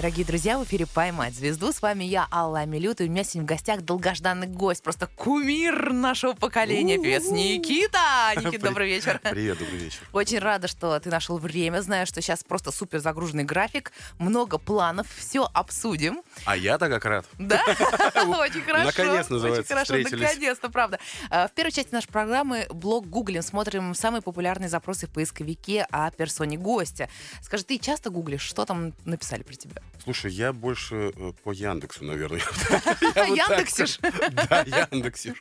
Дорогие 0.00 0.24
друзья, 0.24 0.58
в 0.58 0.64
эфире 0.64 0.86
«Поймать 0.86 1.34
звезду». 1.34 1.72
С 1.72 1.82
вами 1.82 2.04
я, 2.04 2.26
Алла 2.32 2.60
Амилют, 2.60 3.02
и 3.02 3.04
у 3.04 3.10
меня 3.10 3.22
сегодня 3.22 3.42
в 3.42 3.44
гостях 3.44 3.82
долгожданный 3.82 4.46
гость, 4.46 4.82
просто 4.82 5.06
кумир 5.08 5.92
нашего 5.92 6.32
поколения, 6.32 6.96
певец 6.96 7.26
Никита. 7.26 7.98
Никита, 8.34 8.68
добрый 8.68 8.88
вечер. 8.88 9.20
Привет, 9.22 9.58
добрый 9.58 9.76
вечер. 9.76 9.98
Очень 10.14 10.38
рада, 10.38 10.68
что 10.68 10.98
ты 11.00 11.10
нашел 11.10 11.36
время. 11.36 11.82
Знаю, 11.82 12.06
что 12.06 12.22
сейчас 12.22 12.42
просто 12.42 12.72
супер 12.72 13.00
загруженный 13.00 13.44
график, 13.44 13.92
много 14.18 14.56
планов, 14.56 15.06
все 15.18 15.46
обсудим. 15.52 16.22
А 16.46 16.56
я-то 16.56 16.88
как 16.88 17.04
рад. 17.04 17.26
Да? 17.38 17.62
Очень 18.16 18.62
хорошо. 18.62 18.86
Наконец, 18.86 19.26
Очень 19.26 19.34
называется, 19.34 19.74
хорошо, 19.74 19.92
встретились. 19.96 20.22
наконец-то, 20.22 20.70
правда. 20.70 20.98
А, 21.28 21.46
В 21.46 21.52
первой 21.52 21.72
части 21.72 21.92
нашей 21.92 22.08
программы 22.08 22.66
блог 22.70 23.06
гуглим, 23.06 23.42
смотрим 23.42 23.94
самые 23.94 24.22
популярные 24.22 24.70
запросы 24.70 25.06
в 25.06 25.10
поисковике 25.10 25.86
о 25.90 26.10
персоне 26.10 26.56
гостя. 26.56 27.10
Скажи, 27.42 27.64
ты 27.64 27.76
часто 27.76 28.08
гуглишь, 28.08 28.40
что 28.40 28.64
там 28.64 28.94
написали 29.04 29.42
про 29.42 29.52
тебя? 29.52 29.82
Слушай, 30.02 30.32
я 30.32 30.52
больше 30.52 31.12
э, 31.14 31.32
по 31.44 31.52
Яндексу, 31.52 32.04
наверное. 32.04 32.40
Яндексишь? 33.14 33.98
Да, 34.50 34.62
Яндексиш. 34.90 35.34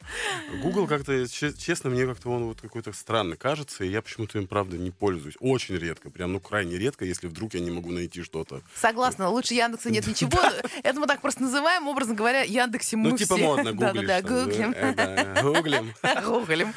Google 0.62 0.88
как-то, 0.88 1.28
че- 1.28 1.54
честно, 1.54 1.90
мне 1.90 2.06
как-то 2.06 2.30
он 2.30 2.44
вот 2.46 2.60
какой-то 2.62 2.92
странный 2.94 3.38
кажется, 3.38 3.84
и 3.84 3.90
я 3.90 4.02
почему-то 4.02 4.38
им, 4.38 4.48
правда, 4.48 4.78
не 4.78 4.92
пользуюсь. 4.92 5.36
Очень 5.40 5.78
редко, 5.78 6.10
прям, 6.10 6.34
ну, 6.34 6.40
крайне 6.40 6.78
редко, 6.78 7.06
если 7.06 7.28
вдруг 7.28 7.54
я 7.54 7.60
не 7.62 7.72
могу 7.72 7.92
найти 7.92 8.22
что-то. 8.24 8.62
Согласна, 8.76 9.30
лучше 9.30 9.54
Яндекса 9.54 9.90
нет 9.90 10.06
ничего. 10.08 10.40
Это 10.84 11.00
мы 11.00 11.08
так 11.08 11.22
просто 11.22 11.44
называем, 11.44 11.88
образно 11.88 12.14
говоря, 12.14 12.42
Яндексе 12.44 12.98
мы 12.98 13.12
Ну, 13.12 13.18
типа 13.18 13.38
модно, 13.38 13.72
гуглишь. 13.74 14.08
Да-да-да, 14.08 14.22
гуглим. 14.22 14.74
э, 14.76 14.94
да, 14.96 15.42
Гуглим. 15.42 15.94
Гуглим. 16.26 16.74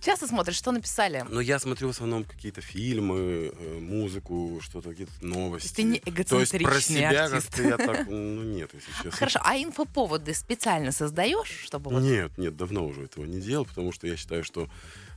Часто 0.00 0.26
смотришь, 0.26 0.56
что 0.56 0.72
написали? 0.72 1.24
Но 1.28 1.40
я 1.40 1.58
смотрю 1.58 1.88
в 1.88 1.90
основном 1.90 2.24
какие-то 2.24 2.60
фильмы, 2.60 3.52
э, 3.52 3.78
музыку, 3.80 4.60
что-то, 4.62 4.90
какие-то 4.90 5.12
новости. 5.20 5.74
ты 5.74 5.82
не 5.82 5.98
То 6.00 6.40
есть 6.40 6.54
про 6.70 6.80
себя 6.80 7.24
артист. 7.24 7.48
как-то 7.48 7.62
я 7.62 7.76
так, 7.76 8.06
ну, 8.08 8.42
нет, 8.42 8.70
если 8.74 8.92
честно. 8.92 9.10
Хорошо, 9.10 9.40
а 9.42 9.56
инфоповоды 9.56 10.34
специально 10.34 10.92
создаешь, 10.92 11.62
чтобы 11.64 11.90
вот... 11.90 12.02
Нет, 12.02 12.36
нет, 12.38 12.56
давно 12.56 12.86
уже 12.86 13.04
этого 13.04 13.24
не 13.24 13.40
делал, 13.40 13.64
потому 13.64 13.92
что 13.92 14.06
я 14.06 14.16
считаю, 14.16 14.44
что 14.44 14.68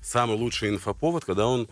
самый 0.02 0.38
лучший 0.38 0.70
инфоповод, 0.70 1.26
когда 1.26 1.48
он 1.48 1.70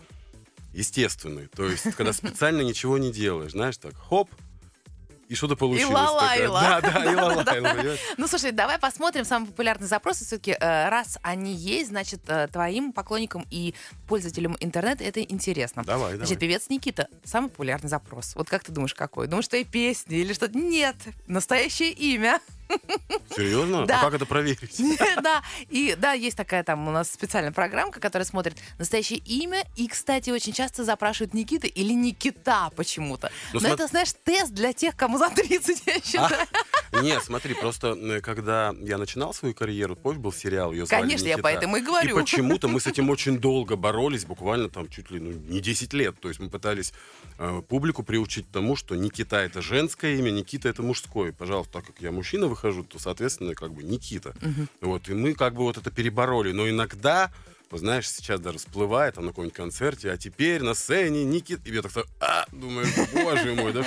естественный. 0.72 1.48
То 1.48 1.66
есть, 1.66 1.94
когда 1.96 2.12
специально 2.12 2.62
ничего 2.62 2.98
не 2.98 3.12
делаешь, 3.12 3.52
знаешь, 3.52 3.76
так, 3.76 3.94
хоп, 3.94 4.30
и 5.32 5.34
что-то 5.34 5.56
получилось. 5.56 5.88
такое. 5.88 6.10
лалайла. 6.10 6.60
Да, 6.60 6.80
да, 6.82 7.10
и 7.10 7.14
лалайла. 7.54 7.96
Ну, 8.18 8.26
слушай, 8.28 8.52
давай 8.52 8.78
посмотрим 8.78 9.24
самые 9.24 9.48
популярные 9.48 9.88
запросы. 9.88 10.26
Все-таки, 10.26 10.54
раз 10.60 11.18
они 11.22 11.54
есть, 11.54 11.88
значит, 11.88 12.20
э, 12.26 12.48
твоим 12.52 12.92
поклонникам 12.92 13.46
и 13.50 13.74
пользователям 14.06 14.58
интернета 14.60 15.04
это 15.04 15.22
интересно. 15.22 15.84
Давай, 15.84 16.16
Значит, 16.16 16.38
певец 16.38 16.68
Никита. 16.68 17.08
Самый 17.24 17.48
популярный 17.48 17.88
запрос. 17.88 18.34
Вот 18.34 18.50
как 18.50 18.62
ты 18.62 18.72
думаешь, 18.72 18.94
какой? 18.94 19.26
Думаешь, 19.26 19.46
что 19.46 19.56
и 19.56 19.64
песни 19.64 20.18
или 20.18 20.34
что-то? 20.34 20.58
Нет. 20.58 20.96
Настоящее 21.26 21.92
имя. 21.92 22.40
Серьезно? 23.34 23.86
Да. 23.86 24.00
А 24.00 24.04
как 24.04 24.14
это 24.14 24.26
проверить? 24.26 24.80
Да, 25.22 25.42
и 25.68 25.94
да, 25.96 26.12
есть 26.12 26.36
такая 26.36 26.64
там 26.64 26.88
у 26.88 26.90
нас 26.90 27.10
специальная 27.10 27.52
программка, 27.52 28.00
которая 28.00 28.26
смотрит 28.26 28.56
настоящее 28.78 29.18
имя. 29.20 29.64
И, 29.76 29.86
кстати, 29.86 30.30
очень 30.30 30.52
часто 30.52 30.84
запрашивают 30.84 31.34
Никита 31.34 31.66
или 31.66 31.92
Никита 31.92 32.70
почему-то. 32.74 33.30
Ну, 33.52 33.60
Но 33.60 33.68
смо- 33.68 33.74
это, 33.74 33.86
знаешь, 33.86 34.12
тест 34.24 34.52
для 34.52 34.72
тех, 34.72 34.96
кому 34.96 35.18
за 35.18 35.30
30, 35.30 35.82
я 35.86 36.00
считаю. 36.00 36.46
Нет, 37.02 37.22
смотри, 37.22 37.54
просто 37.54 38.20
когда 38.22 38.74
я 38.80 38.98
начинал 38.98 39.32
свою 39.32 39.54
карьеру, 39.54 39.96
помнишь, 39.96 40.20
был 40.20 40.32
сериал, 40.32 40.72
ее 40.72 40.86
звали 40.86 41.02
Конечно, 41.02 41.24
я 41.24 41.34
«Никита». 41.34 41.42
поэтому 41.42 41.76
и 41.76 41.80
говорю. 41.80 42.16
И 42.16 42.20
почему-то 42.20 42.68
мы 42.68 42.80
с 42.80 42.86
этим 42.92 43.10
очень 43.10 43.38
долго 43.38 43.76
боролись, 43.76 44.24
буквально 44.24 44.68
там 44.68 44.88
чуть 44.88 45.10
ли 45.10 45.20
ну, 45.20 45.32
не 45.32 45.60
10 45.60 45.92
лет. 45.92 46.20
То 46.20 46.28
есть 46.28 46.40
мы 46.40 46.50
пытались 46.50 46.92
э, 47.38 47.62
публику 47.68 48.02
приучить 48.02 48.46
к 48.46 48.52
тому, 48.52 48.76
что 48.76 48.94
Никита 48.94 49.36
это 49.36 49.62
женское 49.62 50.16
имя, 50.16 50.30
Никита 50.30 50.68
это 50.68 50.82
мужское. 50.82 51.32
Пожалуйста, 51.32 51.72
так 51.74 51.86
как 51.86 52.00
я 52.00 52.12
мужчина 52.12 52.46
выхожу, 52.46 52.61
то, 52.88 52.98
соответственно, 52.98 53.54
как 53.54 53.72
бы 53.72 53.82
Никита. 53.82 54.34
Вот, 54.80 55.08
и 55.08 55.14
мы 55.14 55.34
как 55.34 55.54
бы 55.54 55.62
вот 55.62 55.76
это 55.76 55.90
перебороли. 55.90 56.52
Но 56.52 56.68
иногда 56.68 57.30
вот 57.72 57.80
знаешь, 57.80 58.08
сейчас 58.08 58.38
даже 58.38 58.58
всплывает 58.58 59.14
там 59.14 59.24
на 59.24 59.30
каком-нибудь 59.30 59.56
концерте, 59.56 60.12
а 60.12 60.18
теперь 60.18 60.62
на 60.62 60.74
сцене 60.74 61.24
Никит. 61.24 61.66
И 61.66 61.74
я 61.74 61.80
так 61.80 61.90
а, 62.20 62.44
думаю, 62.52 62.86
боже 63.14 63.54
мой, 63.54 63.72
да. 63.72 63.82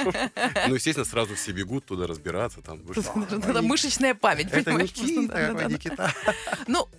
Ну, 0.68 0.74
естественно, 0.74 1.06
сразу 1.06 1.36
все 1.36 1.52
бегут 1.52 1.86
туда 1.86 2.08
разбираться. 2.08 2.62
Там, 2.62 2.82
Это 2.90 3.62
мышечная 3.62 4.16
память, 4.16 4.48
это 4.52 4.64
понимаешь? 4.64 4.92
просто, 4.92 5.70
Никита. 5.70 6.12
Ну, 6.68 6.90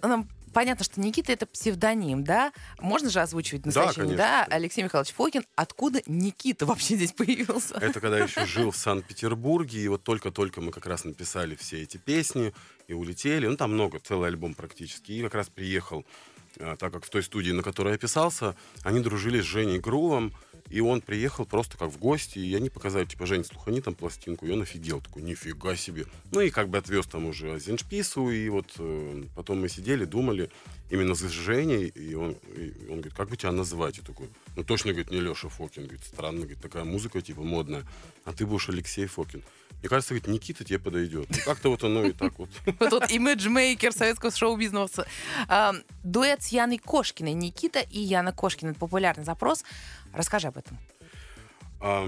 понятно, 0.53 0.85
что 0.85 1.01
Никита 1.01 1.33
это 1.33 1.45
псевдоним, 1.45 2.23
да? 2.23 2.53
Можно 2.79 3.11
же 3.11 3.21
озвучивать 3.21 3.67
настоящее 3.67 4.05
имя, 4.05 4.17
конечно. 4.17 4.17
да? 4.17 4.47
Алексей 4.49 4.85
Михайлович 4.85 5.13
Фокин. 5.15 5.45
Откуда 5.57 6.01
Никита 6.07 6.67
вообще 6.67 6.95
здесь 6.95 7.13
появился? 7.13 7.75
Это 7.75 8.01
когда 8.01 8.19
я 8.19 8.25
еще 8.25 8.47
жил 8.47 8.71
в 8.71 8.77
Санкт-Петербурге, 8.77 9.81
и 9.81 9.89
вот 9.89 10.05
только-только 10.05 10.61
мы 10.61 10.71
как 10.71 10.87
раз 10.87 11.03
написали 11.05 11.57
все 11.57 11.83
эти 11.83 11.97
песни 11.97 12.55
и 12.87 12.93
улетели. 12.93 13.49
Ну, 13.49 13.57
там 13.57 13.73
много, 13.73 13.99
целый 13.99 14.29
альбом 14.29 14.55
практически. 14.55 15.11
И 15.11 15.23
как 15.23 15.35
раз 15.35 15.49
приехал, 15.49 16.07
так 16.59 16.93
как 16.93 17.05
в 17.05 17.11
той 17.11 17.23
студии, 17.23 17.53
на 17.53 17.63
которой 17.63 17.93
я 17.93 17.99
писался, 17.99 18.57
они 18.83 19.01
дружили 19.01 19.41
с 19.41 19.45
Женей 19.45 19.79
Грувом, 19.79 20.33
и 20.69 20.81
он 20.81 21.01
приехал 21.01 21.45
просто 21.45 21.77
как 21.77 21.91
в 21.91 21.99
гости, 21.99 22.39
и 22.39 22.55
они 22.55 22.71
показали, 22.71 23.05
типа, 23.05 23.27
Жень, 23.27 23.45
слухани 23.45 23.81
там 23.81 23.95
пластинку, 23.95 24.47
и 24.47 24.51
он 24.51 24.63
офигел, 24.63 25.01
такой, 25.01 25.23
нифига 25.23 25.77
себе. 25.77 26.07
Ну, 26.33 26.41
и 26.41 26.51
как 26.51 26.69
бы 26.69 26.79
отвез 26.79 27.07
там 27.07 27.27
уже 27.27 27.59
Зеншпису, 27.59 28.31
и 28.31 28.49
вот 28.49 28.73
э, 28.79 29.25
потом 29.35 29.61
мы 29.61 29.69
сидели, 29.69 30.05
думали 30.05 30.51
именно 30.91 31.15
с 31.15 31.21
Женей, 31.29 31.87
и 31.87 32.15
он, 32.15 32.37
и 32.57 32.73
он 32.89 32.97
говорит, 32.97 33.15
как 33.15 33.29
бы 33.29 33.37
тебя 33.37 33.53
назвать? 33.53 33.99
Я 33.99 34.05
такой, 34.05 34.29
ну, 34.57 34.65
точно, 34.65 34.93
говорит, 34.93 35.11
не 35.11 35.21
Леша 35.21 35.49
Фокин, 35.49 35.85
говорит, 35.85 36.05
странно, 36.05 36.41
говорит, 36.41 36.61
такая 36.61 36.85
музыка, 36.85 37.21
типа, 37.21 37.43
модная, 37.43 37.85
а 38.25 38.33
ты 38.33 38.47
будешь 38.47 38.69
Алексей 38.69 39.07
Фокин. 39.07 39.43
Мне 39.81 39.91
кажется, 39.91 40.15
говорит, 40.15 40.29
Никита 40.29 40.65
тебе 40.65 40.79
подойдет. 40.79 41.29
Ну, 41.29 41.37
как-то 41.45 41.69
вот 41.69 41.85
оно 41.85 42.05
и 42.05 42.13
так 42.13 42.39
вот. 42.39 42.49
Вот 42.81 42.91
тут 42.91 43.11
имиджмейкер 43.11 43.93
советского 43.93 44.33
шоу-бизнеса. 44.33 45.07
А, 45.49 45.75
Дуэт 46.03 46.43
с 46.43 46.49
Яной 46.49 46.79
Кошкиной. 46.79 47.35
Никита 47.35 47.81
и 47.81 48.01
Яна 48.01 48.33
Кошкина. 48.33 48.75
Популярный 48.75 49.25
запрос. 49.25 49.65
Расскажи 50.17 50.49
об 50.49 50.57
этом. 50.57 50.79
Э, 51.81 52.05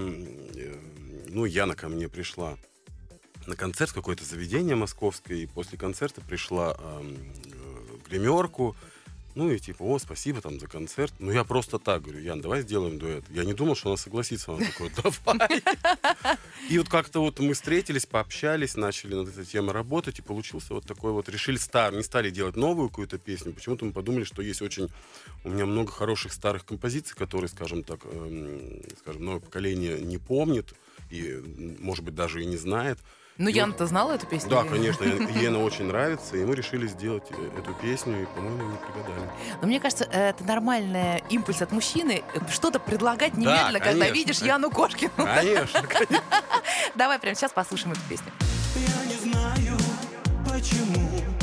ну, 1.29 1.45
Яна 1.45 1.75
ко 1.75 1.89
мне 1.89 2.09
пришла 2.09 2.57
на 3.45 3.55
концерт 3.55 3.91
какое-то 3.91 4.25
заведение 4.25 4.75
московское, 4.75 5.37
и 5.37 5.45
после 5.45 5.77
концерта 5.77 6.19
пришла 6.21 6.75
э, 6.77 7.01
в 7.99 8.09
гримерку, 8.09 8.75
ну 9.35 9.51
и 9.51 9.59
типа, 9.59 9.83
о, 9.83 9.99
спасибо 9.99 10.41
там 10.41 10.59
за 10.59 10.67
концерт. 10.67 11.13
Ну 11.19 11.31
я 11.31 11.43
просто 11.43 11.79
так 11.79 12.03
говорю, 12.03 12.19
Ян, 12.19 12.41
давай 12.41 12.61
сделаем 12.61 12.97
дуэт. 12.97 13.23
Я 13.29 13.45
не 13.45 13.53
думал, 13.53 13.75
что 13.75 13.89
она 13.89 13.97
согласится. 13.97 14.53
Она 14.53 14.65
такой, 14.65 14.91
давай. 15.03 15.63
И 16.69 16.77
вот 16.77 16.89
как-то 16.89 17.21
вот 17.21 17.39
мы 17.39 17.53
встретились, 17.53 18.05
пообщались, 18.05 18.75
начали 18.75 19.15
над 19.15 19.29
этой 19.29 19.45
темой 19.45 19.73
работать, 19.73 20.19
и 20.19 20.21
получился 20.21 20.73
вот 20.73 20.85
такой 20.85 21.11
вот, 21.11 21.29
решили 21.29 21.57
стар, 21.57 21.93
не 21.93 22.03
стали 22.03 22.29
делать 22.29 22.55
новую 22.55 22.89
какую-то 22.89 23.17
песню, 23.17 23.53
почему-то 23.53 23.85
мы 23.85 23.91
подумали, 23.91 24.23
что 24.23 24.41
есть 24.41 24.61
очень, 24.61 24.89
у 25.43 25.49
меня 25.49 25.65
много 25.65 25.91
хороших 25.91 26.33
старых 26.33 26.65
композиций, 26.65 27.15
которые, 27.15 27.49
скажем 27.49 27.83
так, 27.83 28.01
эм, 28.05 28.81
скажем, 28.99 29.25
новое 29.25 29.39
поколение 29.39 29.99
не 29.99 30.17
помнит, 30.17 30.73
и, 31.09 31.41
может 31.79 32.03
быть, 32.03 32.15
даже 32.15 32.43
и 32.43 32.45
не 32.45 32.57
знает. 32.57 32.99
Ну, 33.39 33.71
ты 33.71 33.85
знала 33.85 34.11
эту 34.11 34.27
песню? 34.27 34.49
Да, 34.49 34.63
конечно, 34.65 35.05
ей 35.05 35.47
она 35.47 35.59
очень 35.63 35.85
нравится, 35.85 36.35
и 36.35 36.43
мы 36.43 36.55
решили 36.55 36.87
сделать 36.87 37.23
э, 37.29 37.49
эту 37.57 37.73
песню, 37.73 38.23
и, 38.23 38.25
по-моему, 38.25 38.69
не 38.69 38.77
прогадали. 38.77 39.29
Но 39.61 39.67
мне 39.67 39.79
кажется, 39.79 40.03
это 40.03 40.43
нормальный 40.43 41.23
импульс 41.29 41.61
от 41.61 41.71
мужчины 41.71 42.21
э, 42.33 42.39
что-то 42.51 42.79
предлагать 42.79 43.35
немедленно, 43.35 43.79
когда 43.79 43.91
конечно. 43.91 44.13
видишь 44.13 44.41
Яну 44.41 44.69
Кошкину. 44.69 45.11
Конечно, 45.15 45.81
конечно. 45.87 46.21
Давай 46.95 47.17
прямо 47.17 47.33
сейчас 47.33 47.53
послушаем 47.53 47.93
эту 47.93 48.01
песню. 48.09 48.29
Я 48.75 49.05
не 49.05 49.31
знаю, 49.31 49.77
почему 50.45 51.38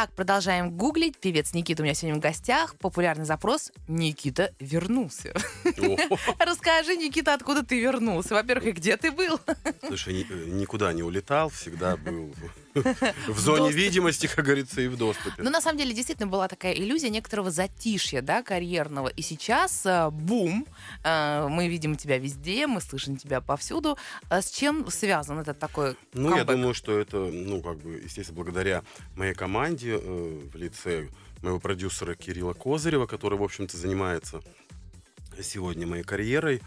Итак, 0.00 0.14
продолжаем 0.14 0.70
гуглить. 0.70 1.18
Певец 1.18 1.52
Никита 1.52 1.82
у 1.82 1.84
меня 1.84 1.92
сегодня 1.92 2.18
в 2.18 2.22
гостях. 2.22 2.74
Популярный 2.76 3.26
запрос 3.26 3.70
«Никита 3.86 4.50
вернулся». 4.58 5.34
Расскажи, 6.38 6.96
Никита, 6.96 7.34
откуда 7.34 7.62
ты 7.62 7.78
вернулся? 7.78 8.32
Во-первых, 8.32 8.68
и 8.68 8.72
где 8.72 8.96
ты 8.96 9.10
был? 9.10 9.38
Слушай, 9.86 10.26
э, 10.26 10.44
никуда 10.52 10.94
не 10.94 11.02
улетал, 11.02 11.50
всегда 11.50 11.98
был 11.98 12.34
в 13.28 13.38
зоне 13.38 13.72
видимости, 13.72 14.26
как 14.26 14.44
говорится, 14.44 14.80
и 14.80 14.88
в 14.88 14.96
доступе. 14.96 15.42
Ну, 15.42 15.50
на 15.50 15.60
самом 15.60 15.78
деле, 15.78 15.92
действительно 15.94 16.28
была 16.28 16.48
такая 16.48 16.74
иллюзия 16.74 17.10
некоторого 17.10 17.50
затишья, 17.50 18.22
да, 18.22 18.42
карьерного. 18.42 19.08
И 19.08 19.22
сейчас 19.22 19.84
э, 19.84 20.10
бум. 20.10 20.66
Э, 21.04 21.48
мы 21.48 21.68
видим 21.68 21.96
тебя 21.96 22.18
везде, 22.18 22.66
мы 22.66 22.80
слышим 22.80 23.16
тебя 23.16 23.40
повсюду. 23.40 23.98
А 24.28 24.42
с 24.42 24.50
чем 24.50 24.90
связан 24.90 25.38
этот 25.38 25.58
такой 25.58 25.96
Ну, 26.12 26.36
я 26.36 26.44
думаю, 26.44 26.74
что 26.74 26.98
это, 26.98 27.18
ну, 27.18 27.62
как 27.62 27.78
бы, 27.78 28.00
естественно, 28.04 28.36
благодаря 28.36 28.82
моей 29.16 29.34
команде 29.34 29.98
э, 30.00 30.40
в 30.52 30.56
лице 30.56 31.08
моего 31.42 31.58
продюсера 31.58 32.14
Кирилла 32.14 32.52
Козырева, 32.52 33.06
который, 33.06 33.38
в 33.38 33.42
общем-то, 33.42 33.76
занимается 33.76 34.42
сегодня 35.42 35.86
моей 35.86 36.04
карьерой 36.04 36.60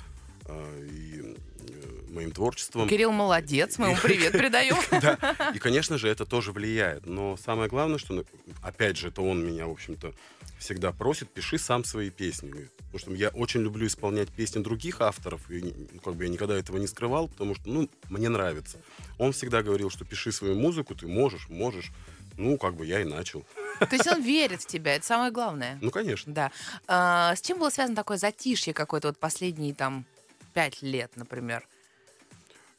и 0.49 1.21
э, 1.21 2.09
моим 2.09 2.31
творчеством. 2.31 2.87
Кирилл 2.87 3.11
молодец, 3.11 3.77
мы 3.77 3.87
ему 3.87 3.97
привет 4.01 4.31
передаем. 4.31 4.77
Да, 5.01 5.51
и, 5.53 5.59
конечно 5.59 5.97
же, 5.97 6.07
это 6.07 6.25
тоже 6.25 6.51
влияет. 6.51 7.05
Но 7.05 7.37
самое 7.37 7.69
главное, 7.69 7.97
что, 7.97 8.13
ну, 8.13 8.25
опять 8.61 8.97
же, 8.97 9.09
это 9.09 9.21
он 9.21 9.45
меня, 9.45 9.67
в 9.67 9.71
общем-то, 9.71 10.13
всегда 10.59 10.91
просит, 10.91 11.29
пиши 11.29 11.57
сам 11.57 11.83
свои 11.83 12.09
песни. 12.09 12.69
Потому 12.77 12.99
что 12.99 13.13
я 13.13 13.29
очень 13.29 13.61
люблю 13.61 13.87
исполнять 13.87 14.29
песни 14.29 14.61
других 14.61 15.01
авторов, 15.01 15.49
и 15.51 15.73
ну, 15.91 15.99
как 15.99 16.15
бы 16.15 16.23
я 16.23 16.29
никогда 16.29 16.55
этого 16.55 16.77
не 16.77 16.87
скрывал, 16.87 17.27
потому 17.27 17.55
что, 17.55 17.69
ну, 17.69 17.89
мне 18.09 18.29
нравится. 18.29 18.77
Он 19.17 19.33
всегда 19.33 19.61
говорил, 19.63 19.89
что 19.89 20.05
пиши 20.05 20.31
свою 20.31 20.55
музыку, 20.55 20.95
ты 20.95 21.07
можешь, 21.07 21.49
можешь. 21.49 21.91
Ну, 22.37 22.57
как 22.57 22.75
бы 22.75 22.85
я 22.85 23.01
и 23.01 23.03
начал. 23.03 23.45
То 23.79 23.95
есть 23.95 24.07
он 24.07 24.21
верит 24.21 24.61
в 24.63 24.65
тебя, 24.65 24.95
это 24.95 25.05
самое 25.05 25.31
главное. 25.31 25.77
Ну, 25.81 25.91
конечно. 25.91 26.33
Да. 26.33 26.51
А, 26.87 27.35
с 27.35 27.41
чем 27.41 27.59
было 27.59 27.69
связано 27.69 27.95
такое 27.95 28.17
затишье 28.17 28.73
какое-то 28.73 29.09
вот 29.09 29.19
последние 29.19 29.75
там 29.75 30.05
пять 30.53 30.81
лет, 30.81 31.11
например? 31.15 31.67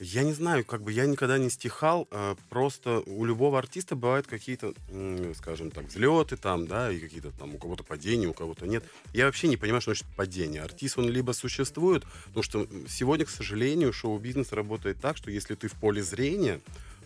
Я 0.01 0.25
не 0.25 0.33
знаю, 0.33 0.65
как 0.65 0.83
бы 0.83 0.91
я 0.91 1.07
никогда 1.07 1.39
не 1.39 1.49
стихал, 1.49 2.09
а, 2.11 2.37
просто 2.51 3.01
у 3.07 3.25
любого 3.25 3.59
артиста 3.59 3.95
бывают 3.95 4.27
какие-то, 4.27 4.75
скажем 5.37 5.71
так, 5.71 5.85
взлеты 5.87 6.37
там, 6.37 6.67
да, 6.67 6.91
и 6.91 6.99
какие-то 6.99 7.31
там 7.31 7.55
у 7.55 7.59
кого-то 7.59 7.85
падения, 7.85 8.27
у 8.27 8.35
кого-то 8.35 8.67
нет. 8.67 8.83
Я 9.13 9.27
вообще 9.27 9.47
не 9.47 9.57
понимаю, 9.57 9.81
что 9.81 9.95
значит 9.95 10.07
падение. 10.17 10.63
Артист, 10.63 10.99
он 10.99 11.09
либо 11.09 11.31
существует, 11.33 12.03
потому 12.27 12.43
что 12.43 12.67
сегодня, 12.89 13.25
к 13.25 13.31
сожалению, 13.31 13.93
шоу-бизнес 13.93 14.53
работает 14.53 15.01
так, 15.01 15.17
что 15.17 15.31
если 15.31 15.55
ты 15.55 15.69
в 15.69 15.75
поле 15.75 16.03
зрения, 16.03 16.61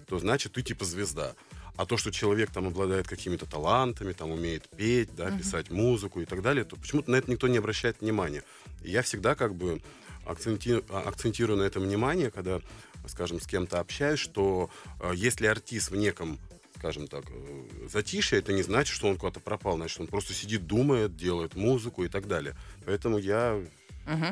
то 0.08 0.18
значит 0.18 0.52
ты 0.52 0.62
типа 0.62 0.86
звезда. 0.86 1.34
А 1.76 1.86
то, 1.86 1.96
что 1.96 2.10
человек 2.10 2.50
там 2.50 2.66
обладает 2.66 3.06
какими-то 3.06 3.46
талантами, 3.46 4.12
там 4.12 4.32
умеет 4.32 4.68
петь, 4.76 5.14
да, 5.14 5.30
писать 5.30 5.70
музыку 5.70 6.20
и 6.20 6.24
так 6.24 6.42
далее, 6.42 6.64
то 6.64 6.74
почему-то 6.74 7.10
на 7.10 7.16
это 7.16 7.30
никто 7.30 7.46
не 7.46 7.58
обращает 7.58 8.00
внимания. 8.00 8.42
И 8.82 8.90
я 8.90 9.02
всегда 9.02 9.36
как 9.36 9.54
бы 9.54 9.80
акценти- 10.28 10.84
а, 10.88 11.08
акцентирую 11.08 11.58
на 11.58 11.62
это 11.62 11.80
внимание, 11.80 12.30
когда, 12.30 12.60
скажем, 13.06 13.40
с 13.40 13.46
кем-то 13.46 13.80
общаюсь, 13.80 14.20
что 14.20 14.70
э, 15.00 15.12
если 15.14 15.46
артист 15.46 15.90
в 15.90 15.96
неком 15.96 16.38
скажем 16.76 17.08
так, 17.08 17.24
э, 17.28 17.88
затишье, 17.90 18.38
это 18.38 18.52
не 18.52 18.62
значит, 18.62 18.94
что 18.94 19.08
он 19.08 19.16
куда-то 19.16 19.40
пропал, 19.40 19.76
значит, 19.76 19.98
он 19.98 20.06
просто 20.06 20.32
сидит, 20.32 20.68
думает, 20.68 21.16
делает 21.16 21.56
музыку 21.56 22.04
и 22.04 22.08
так 22.08 22.28
далее. 22.28 22.54
Поэтому 22.86 23.18
я 23.18 23.60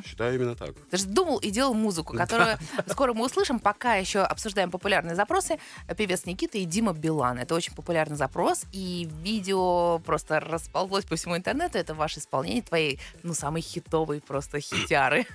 считаю 0.04 0.34
именно 0.34 0.54
так. 0.54 0.74
Ты 0.90 0.96
же 0.96 1.06
думал 1.06 1.38
и 1.38 1.50
делал 1.50 1.74
музыку, 1.74 2.16
которую 2.16 2.58
скоро 2.86 3.12
мы 3.12 3.26
услышим. 3.26 3.58
Пока 3.58 3.96
еще 3.96 4.20
обсуждаем 4.20 4.70
популярные 4.70 5.16
запросы. 5.16 5.58
Певец 5.96 6.24
Никита 6.26 6.58
и 6.58 6.64
Дима 6.64 6.92
Билан. 6.92 7.38
Это 7.38 7.54
очень 7.54 7.74
популярный 7.74 8.16
запрос. 8.16 8.64
И 8.72 9.08
видео 9.22 9.98
просто 10.00 10.40
расползлось 10.40 11.04
по 11.04 11.16
всему 11.16 11.36
интернету. 11.36 11.78
Это 11.78 11.94
ваше 11.94 12.20
исполнение 12.20 12.62
твоей, 12.62 13.00
ну, 13.22 13.34
самой 13.34 13.62
хитовой 13.62 14.20
просто 14.20 14.60
хитяры. 14.60 15.26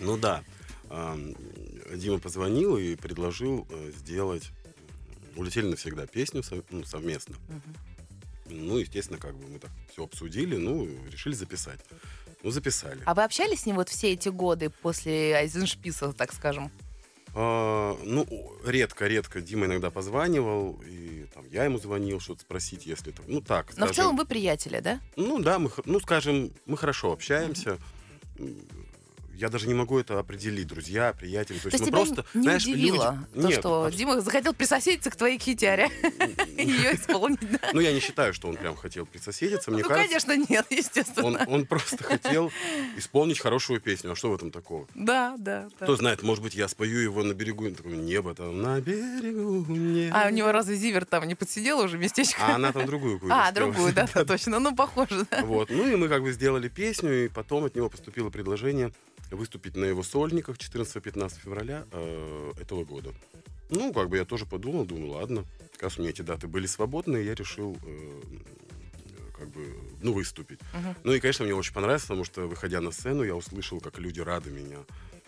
Ну 0.00 0.16
да. 0.16 0.42
Ам, 0.90 1.34
Дима 1.94 2.18
позвонил 2.18 2.76
и 2.76 2.94
предложил 2.94 3.66
э, 3.70 3.92
сделать 3.96 4.50
«Улетели 5.36 5.66
навсегда» 5.66 6.06
песню 6.06 6.42
ну, 6.70 6.84
совместно. 6.84 7.36
Ну, 8.46 8.78
естественно, 8.78 9.18
как 9.18 9.34
бы 9.34 9.48
мы 9.48 9.58
так 9.58 9.70
все 9.90 10.04
обсудили, 10.04 10.56
ну, 10.56 10.86
решили 11.10 11.34
записать. 11.34 11.80
Ну, 12.44 12.50
записали. 12.50 13.00
А 13.06 13.14
вы 13.14 13.24
общались 13.24 13.60
с 13.62 13.66
ним 13.66 13.76
вот 13.76 13.88
все 13.88 14.12
эти 14.12 14.28
годы 14.28 14.68
после 14.68 15.34
Айзеншписа, 15.34 16.12
так 16.12 16.30
скажем? 16.34 16.70
А, 17.34 17.96
ну, 18.04 18.26
редко-редко 18.64 19.40
Дима 19.40 19.64
иногда 19.64 19.90
позванивал, 19.90 20.78
и 20.86 21.24
там 21.34 21.48
я 21.48 21.64
ему 21.64 21.78
звонил, 21.78 22.20
что-то 22.20 22.42
спросить, 22.42 22.84
если 22.84 23.12
там, 23.12 23.24
ну 23.28 23.40
так, 23.40 23.68
Но 23.70 23.72
в 23.72 23.88
скажем. 23.88 23.94
целом 23.94 24.16
вы 24.18 24.26
приятели, 24.26 24.78
да? 24.80 25.00
Ну 25.16 25.40
да, 25.40 25.58
мы, 25.58 25.70
ну 25.86 25.98
скажем, 26.00 26.52
мы 26.66 26.76
хорошо 26.76 27.12
общаемся. 27.12 27.78
М, 28.38 28.54
Я 29.36 29.48
даже 29.48 29.66
не 29.66 29.74
могу 29.74 29.98
это 29.98 30.18
определить, 30.18 30.66
друзья, 30.68 31.12
приятели. 31.12 31.56
То 31.58 31.64
То 31.64 31.68
есть 31.68 31.80
есть 31.80 31.90
просто, 31.92 32.24
не 32.34 32.42
знаешь, 32.42 32.64
удивило 32.64 33.26
люди- 33.34 33.42
то, 33.42 33.48
Нет, 33.48 33.58
что 33.60 33.84
абс- 33.84 33.96
Дима 33.96 34.20
захотел 34.20 34.54
присоседиться 34.54 35.10
к 35.10 35.16
твоей 35.16 35.38
хитяре 35.38 35.88
и 36.56 36.66
ее 36.66 36.94
исполнить, 36.94 37.40
да? 37.40 37.58
Ну, 37.72 37.80
я 37.80 37.92
не 37.92 38.00
считаю, 38.00 38.32
что 38.34 38.48
он 38.48 38.56
прям 38.56 38.76
хотел 38.76 39.06
присоседиться. 39.06 39.70
Мне 39.70 39.82
Ну, 39.82 39.88
кажется, 39.88 40.08
конечно, 40.26 40.52
нет, 40.52 40.66
естественно. 40.70 41.44
он 41.48 41.66
просто 41.66 42.02
хотел 42.04 42.50
исполнить 42.96 43.38
хорошую 43.40 43.80
песню. 43.80 44.12
А 44.12 44.14
что 44.16 44.30
в 44.30 44.34
этом 44.34 44.50
такого? 44.50 44.86
Да, 44.94 45.34
да. 45.38 45.68
Кто 45.80 45.96
знает, 45.96 46.22
может 46.22 46.42
быть, 46.42 46.54
я 46.54 46.68
спою 46.68 47.00
его 47.00 47.22
на 47.22 47.32
берегу 47.34 47.68
такое 47.70 47.96
небо, 47.96 48.34
там, 48.34 48.60
на 48.62 48.80
берегу 48.80 49.64
неба. 49.72 50.16
А 50.24 50.28
у 50.28 50.30
него 50.30 50.52
разве 50.52 50.76
Зивер 50.76 51.04
там 51.04 51.26
не 51.26 51.34
подсидел 51.34 51.80
уже 51.80 51.98
местечко? 51.98 52.40
А 52.44 52.54
она 52.56 52.72
там 52.72 52.86
другую 52.86 53.14
какую-то 53.14 53.34
А, 53.46 53.52
другую, 53.52 53.92
да, 53.92 54.06
точно. 54.06 54.58
Ну, 54.60 54.74
похоже. 54.74 55.26
Вот. 55.42 55.70
Ну 55.70 55.86
и 55.86 55.96
мы 55.96 56.08
как 56.08 56.22
бы 56.22 56.32
сделали 56.32 56.68
песню, 56.68 57.24
и 57.24 57.28
потом 57.28 57.64
от 57.64 57.74
него 57.74 57.88
поступило 57.88 58.30
предложение 58.30 58.92
выступить 59.34 59.76
на 59.76 59.84
его 59.84 60.02
сольниках 60.02 60.56
14-15 60.56 61.40
февраля 61.40 61.84
э, 61.92 62.52
этого 62.60 62.84
года. 62.84 63.12
Ну, 63.70 63.92
как 63.92 64.08
бы 64.08 64.16
я 64.16 64.24
тоже 64.24 64.46
подумал, 64.46 64.84
думаю, 64.84 65.12
ладно. 65.12 65.44
Как 65.72 65.84
раз 65.84 65.98
у 65.98 66.02
меня 66.02 66.10
эти 66.10 66.22
даты 66.22 66.46
были 66.46 66.66
свободны, 66.66 67.18
и 67.18 67.24
я 67.24 67.34
решил 67.34 67.76
э, 67.84 68.22
как 69.36 69.48
бы, 69.50 69.66
ну, 70.00 70.12
выступить. 70.12 70.60
Ну 71.02 71.12
и, 71.12 71.20
конечно, 71.20 71.44
мне 71.44 71.54
очень 71.54 71.74
понравилось, 71.74 72.02
потому 72.02 72.24
что, 72.24 72.42
выходя 72.46 72.80
на 72.80 72.90
сцену, 72.90 73.22
я 73.22 73.34
услышал, 73.34 73.80
как 73.80 73.98
люди 73.98 74.20
рады 74.20 74.50
меня 74.50 74.78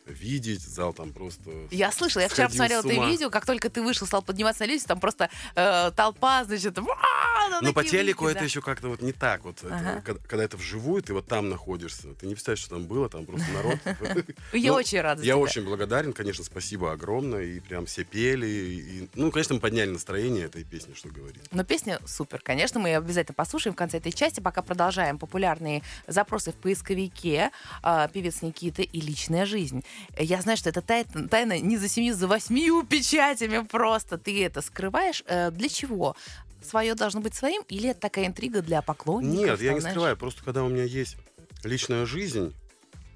видеть. 0.07 0.63
Зал 0.63 0.93
там 0.93 1.13
просто... 1.13 1.51
Я 1.71 1.93
слышала, 1.93 2.23
я 2.23 2.29
вчера 2.29 2.49
посмотрела 2.49 2.81
это 2.81 3.07
видео, 3.07 3.31
как 3.31 3.47
только 3.47 3.71
ты 3.71 3.83
вышел, 3.83 4.07
стал 4.07 4.23
подниматься 4.23 4.63
на 4.63 4.69
лестницу, 4.69 4.89
там 4.89 5.01
просто 5.01 5.31
э, 5.55 5.91
толпа, 5.95 6.45
значит, 6.45 6.79
«Уа!» 6.79 7.61
ну, 7.61 7.73
по 7.73 7.85
телеку 7.85 8.25
визги, 8.25 8.33
это 8.33 8.41
да. 8.41 8.45
еще 8.45 8.61
как-то 8.61 8.89
вот 8.89 9.03
не 9.03 9.13
так. 9.13 9.45
Вот 9.45 9.63
это, 9.63 9.75
Ага. 9.75 10.03
когда, 10.05 10.21
когда 10.27 10.45
это 10.45 10.57
вживую, 10.57 11.03
ты 11.03 11.13
вот 11.13 11.27
там 11.27 11.49
находишься. 11.49 12.15
Ты 12.15 12.27
не 12.27 12.35
представляешь, 12.35 12.61
что 12.61 12.71
там 12.71 12.85
было, 12.85 13.09
там 13.09 13.27
просто 13.27 13.51
народ. 13.53 13.79
Я 14.53 14.73
Ну, 14.73 14.77
очень 14.77 15.01
рада 15.01 15.23
Я 15.23 15.37
очень 15.37 15.65
благодарен, 15.65 16.13
конечно, 16.13 16.45
спасибо 16.45 16.93
огромное. 16.93 17.45
И 17.45 17.61
прям 17.61 17.87
все 17.87 18.05
пели. 18.05 19.09
Ну, 19.15 19.31
конечно, 19.31 19.55
мы 19.55 19.61
подняли 19.61 19.91
настроение 19.91 20.47
этой 20.47 20.65
песни, 20.65 20.95
что 20.95 21.09
говорить. 21.09 21.43
Но 21.51 21.65
песня 21.65 22.01
супер, 22.07 22.41
конечно, 22.43 22.81
мы 22.81 22.89
ее 22.89 22.99
обязательно 22.99 23.35
послушаем 23.35 23.75
в 23.75 23.77
конце 23.77 23.99
этой 23.99 24.13
части, 24.13 24.41
пока 24.41 24.63
продолжаем 24.63 25.19
популярные 25.19 25.83
запросы 26.07 26.53
в 26.53 26.57
поисковике 26.57 27.51
а, 27.83 28.09
«Певец 28.09 28.43
Никита» 28.43 28.83
и 28.83 29.01
«Личная 29.01 29.47
жизнь». 29.47 29.85
Я 30.19 30.41
знаю, 30.43 30.57
что 30.57 30.69
это 30.71 30.83
тайна, 30.83 31.29
тайна 31.29 31.59
не 31.59 31.77
за 31.77 31.89
семью, 31.89 32.15
за 32.15 32.27
восьмию 32.29 32.83
печатями 32.85 33.65
просто. 33.67 34.19
Ты 34.19 34.45
это 34.45 34.63
скрываешь. 34.63 35.23
Э, 35.27 35.51
Для 35.51 35.69
чего? 35.69 36.17
Свое 36.63 36.95
должно 36.95 37.21
быть 37.21 37.35
своим 37.35 37.63
или 37.69 37.91
это 37.91 38.01
такая 38.01 38.27
интрига 38.27 38.63
для 38.63 38.83
поклонников? 38.83 39.39
Нет, 39.39 39.61
я 39.63 39.75
не 39.75 39.81
знаешь? 39.81 39.95
скрываю. 39.95 40.17
Просто 40.17 40.43
когда 40.43 40.65
у 40.65 40.69
меня 40.69 40.85
есть 40.85 41.17
личная 41.63 42.07
жизнь, 42.07 42.55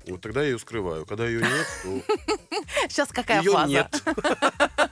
вот 0.07 0.21
тогда 0.21 0.43
я 0.43 0.51
ее 0.51 0.59
скрываю. 0.59 1.05
Когда 1.07 1.27
ее 1.27 1.41
нет, 1.41 1.67
то 1.83 2.03
Сейчас 2.89 3.09
какая 3.09 3.41
ее 3.43 3.53
фаза? 3.53 3.67
нет. 3.69 4.03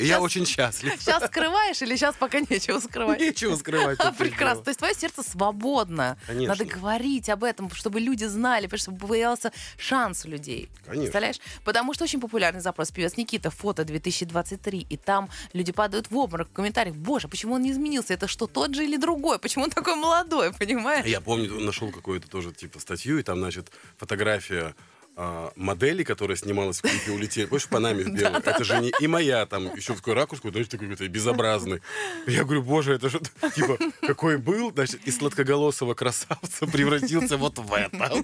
Я 0.00 0.20
очень 0.20 0.46
счастлив. 0.46 0.92
Сейчас 0.98 1.26
скрываешь 1.26 1.80
или 1.82 1.96
сейчас 1.96 2.14
пока 2.16 2.40
нечего 2.40 2.78
скрывать? 2.78 3.20
Нечего 3.20 3.56
скрывать. 3.56 3.98
Прекрасно. 4.18 4.64
То 4.64 4.70
есть 4.70 4.78
твое 4.78 4.94
сердце 4.94 5.22
свободно. 5.22 6.16
Конечно. 6.26 6.48
Надо 6.48 6.64
говорить 6.64 7.28
об 7.28 7.44
этом, 7.44 7.70
чтобы 7.70 8.00
люди 8.00 8.24
знали, 8.24 8.68
чтобы 8.76 9.06
появился 9.06 9.52
шанс 9.76 10.24
у 10.24 10.28
людей. 10.28 10.68
Конечно. 10.84 11.02
Представляешь? 11.02 11.40
Потому 11.64 11.94
что 11.94 12.04
очень 12.04 12.20
популярный 12.20 12.60
запрос 12.60 12.90
певец 12.90 13.16
Никита, 13.16 13.50
фото 13.50 13.84
2023, 13.84 14.86
и 14.88 14.96
там 14.96 15.28
люди 15.52 15.72
падают 15.72 16.10
в 16.10 16.16
обморок 16.16 16.48
в 16.48 16.52
комментариях. 16.52 16.96
Боже, 16.96 17.28
почему 17.28 17.54
он 17.54 17.62
не 17.62 17.70
изменился? 17.70 18.14
Это 18.14 18.28
что, 18.28 18.46
тот 18.46 18.74
же 18.74 18.84
или 18.84 18.96
другой? 18.96 19.38
Почему 19.38 19.64
он 19.64 19.70
такой 19.70 19.94
молодой, 19.96 20.52
понимаешь? 20.58 21.06
Я 21.06 21.20
помню, 21.20 21.60
нашел 21.60 21.90
какую-то 21.90 22.28
тоже 22.28 22.52
типа 22.52 22.78
статью, 22.80 23.18
и 23.18 23.22
там, 23.22 23.38
значит, 23.38 23.70
фотография 23.96 24.74
а, 25.16 25.52
модели, 25.54 26.02
которая 26.02 26.36
снималась 26.36 26.78
в 26.78 26.82
клипе 26.82 27.12
«Улетели». 27.12 27.46
По 27.70 27.78
нами 27.78 28.02
в 28.02 28.10
белом? 28.12 28.36
Это 28.44 28.64
же 28.64 28.78
не 28.80 28.92
и 29.00 29.06
моя 29.06 29.46
там, 29.46 29.74
еще 29.74 29.92
в 29.92 29.96
такой 29.96 30.14
ракурс, 30.14 30.42
знаешь, 30.42 30.66
такой 30.68 30.88
какой-то 30.88 31.08
безобразный. 31.08 31.80
Я 32.26 32.42
говорю, 32.44 32.62
боже, 32.62 32.94
это 32.94 33.08
же, 33.08 33.20
типа, 33.54 33.78
какой 34.00 34.38
был, 34.38 34.72
значит, 34.72 35.06
из 35.06 35.16
сладкоголосого 35.18 35.94
красавца 35.94 36.66
превратился 36.66 37.36
вот 37.36 37.58
в 37.58 37.72
это. 37.72 38.22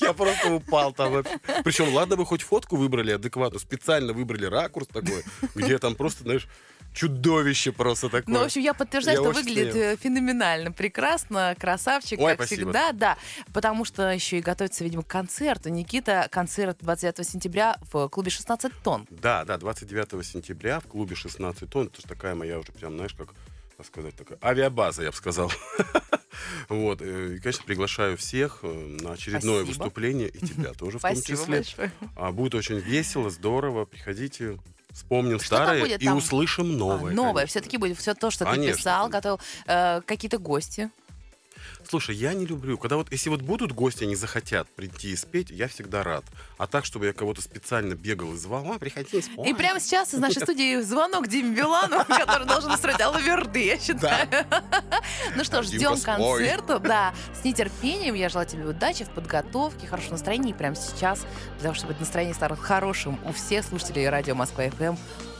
Я 0.00 0.12
просто 0.12 0.52
упал 0.52 0.92
там. 0.92 1.24
Причем, 1.64 1.92
ладно 1.94 2.16
бы 2.16 2.26
хоть 2.26 2.42
фотку 2.42 2.76
выбрали 2.76 3.12
адекватную, 3.12 3.60
специально 3.60 4.12
выбрали 4.12 4.44
ракурс 4.44 4.88
такой, 4.88 5.24
где 5.54 5.78
там 5.78 5.94
просто, 5.94 6.24
знаешь, 6.24 6.46
чудовище 6.92 7.72
просто 7.72 8.08
такое. 8.08 8.34
Ну, 8.34 8.40
в 8.40 8.44
общем, 8.46 8.62
я 8.62 8.74
подтверждаю, 8.74 9.22
Я 9.22 9.24
что 9.24 9.32
выглядит 9.32 9.72
ценю. 9.72 9.84
э, 9.84 9.96
феноменально, 9.96 10.72
прекрасно, 10.72 11.54
красавчик, 11.58 12.18
Ой, 12.20 12.32
как 12.36 12.46
спасибо. 12.46 12.72
всегда, 12.72 12.92
да. 12.92 13.16
Потому 13.52 13.84
что 13.84 14.10
еще 14.10 14.38
и 14.38 14.40
готовится, 14.40 14.84
видимо, 14.84 15.02
к 15.02 15.06
концерту. 15.06 15.68
Никита, 15.68 16.09
концерт 16.30 16.78
29 16.80 17.26
сентября 17.28 17.76
в 17.92 18.08
клубе 18.08 18.30
16 18.30 18.72
тонн. 18.82 19.06
Да, 19.10 19.44
да, 19.44 19.58
29 19.58 20.24
сентября 20.26 20.80
в 20.80 20.86
клубе 20.86 21.14
16 21.14 21.68
тонн. 21.68 21.86
Это 21.88 22.00
же 22.02 22.06
такая 22.08 22.34
моя 22.34 22.58
уже 22.58 22.72
прям, 22.72 22.94
знаешь, 22.96 23.14
как 23.14 23.28
сказать, 23.84 24.14
такая 24.14 24.38
авиабаза, 24.42 25.02
я 25.02 25.10
бы 25.10 25.16
сказал. 25.16 25.50
Вот, 26.68 27.02
э, 27.02 27.34
и, 27.34 27.38
конечно, 27.40 27.64
приглашаю 27.64 28.16
всех 28.16 28.60
э, 28.62 28.66
на 29.02 29.12
очередное 29.12 29.64
Спасибо. 29.64 29.66
выступление, 29.84 30.28
и 30.28 30.38
тебя 30.46 30.72
тоже 30.72 30.98
в 30.98 31.02
том 31.02 31.14
числе. 31.20 31.64
А, 32.16 32.30
Будет 32.32 32.54
очень 32.54 32.78
весело, 32.78 33.30
здорово. 33.30 33.84
Приходите, 33.84 34.58
вспомним 34.92 35.38
Что 35.38 35.46
старое 35.56 35.80
будет 35.80 36.00
и 36.02 36.06
там? 36.06 36.16
услышим 36.18 36.70
А, 36.70 36.76
новое. 36.76 37.12
новое. 37.12 37.32
конечно. 37.42 37.46
Все-таки 37.60 37.76
будет 37.78 37.98
все 37.98 38.14
то, 38.14 38.30
что 38.30 38.44
ты 38.44 38.52
Конечно. 38.52 38.76
писал, 38.76 39.08
готовил. 39.08 39.40
Э, 39.66 40.00
какие-то 40.06 40.38
гости. 40.38 40.90
Слушай, 41.88 42.16
я 42.16 42.34
не 42.34 42.46
люблю, 42.46 42.78
когда 42.78 42.96
вот, 42.96 43.10
если 43.10 43.30
вот 43.30 43.42
будут 43.42 43.72
гости, 43.72 44.04
они 44.04 44.16
захотят 44.16 44.68
прийти 44.68 45.10
и 45.10 45.16
спеть, 45.16 45.50
я 45.50 45.68
всегда 45.68 46.02
рад. 46.02 46.24
А 46.58 46.66
так, 46.66 46.84
чтобы 46.84 47.06
я 47.06 47.12
кого-то 47.12 47.42
специально 47.42 47.94
бегал 47.94 48.34
и 48.34 48.36
звал, 48.36 48.72
а, 48.72 48.78
приходи, 48.78 49.20
спой. 49.20 49.48
И 49.48 49.54
прямо 49.54 49.80
сейчас 49.80 50.14
из 50.14 50.18
нашей 50.18 50.42
студии 50.42 50.80
звонок 50.80 51.28
Диме 51.28 51.54
Билану, 51.56 52.04
который 52.08 52.46
должен 52.46 52.70
устроить 52.70 53.00
Алаверды, 53.00 53.64
я 53.64 53.78
считаю. 53.78 54.28
Ну 55.36 55.44
что 55.44 55.62
ж, 55.62 55.66
ждем 55.66 55.98
концерта. 56.00 56.78
Да, 56.78 57.14
с 57.40 57.44
нетерпением. 57.44 58.14
Я 58.14 58.28
желаю 58.28 58.48
тебе 58.48 58.64
удачи 58.64 59.04
в 59.04 59.10
подготовке, 59.10 59.86
хорошего 59.86 60.12
настроения. 60.12 60.50
И 60.50 60.54
прямо 60.54 60.76
сейчас, 60.76 61.20
для 61.54 61.64
того, 61.64 61.74
чтобы 61.74 61.92
это 61.92 62.00
настроение 62.00 62.34
стало 62.34 62.56
хорошим 62.56 63.18
у 63.24 63.32
всех 63.32 63.64
слушателей 63.64 64.08
радио 64.08 64.34
Москва 64.34 64.68
ФМ, 64.70 64.96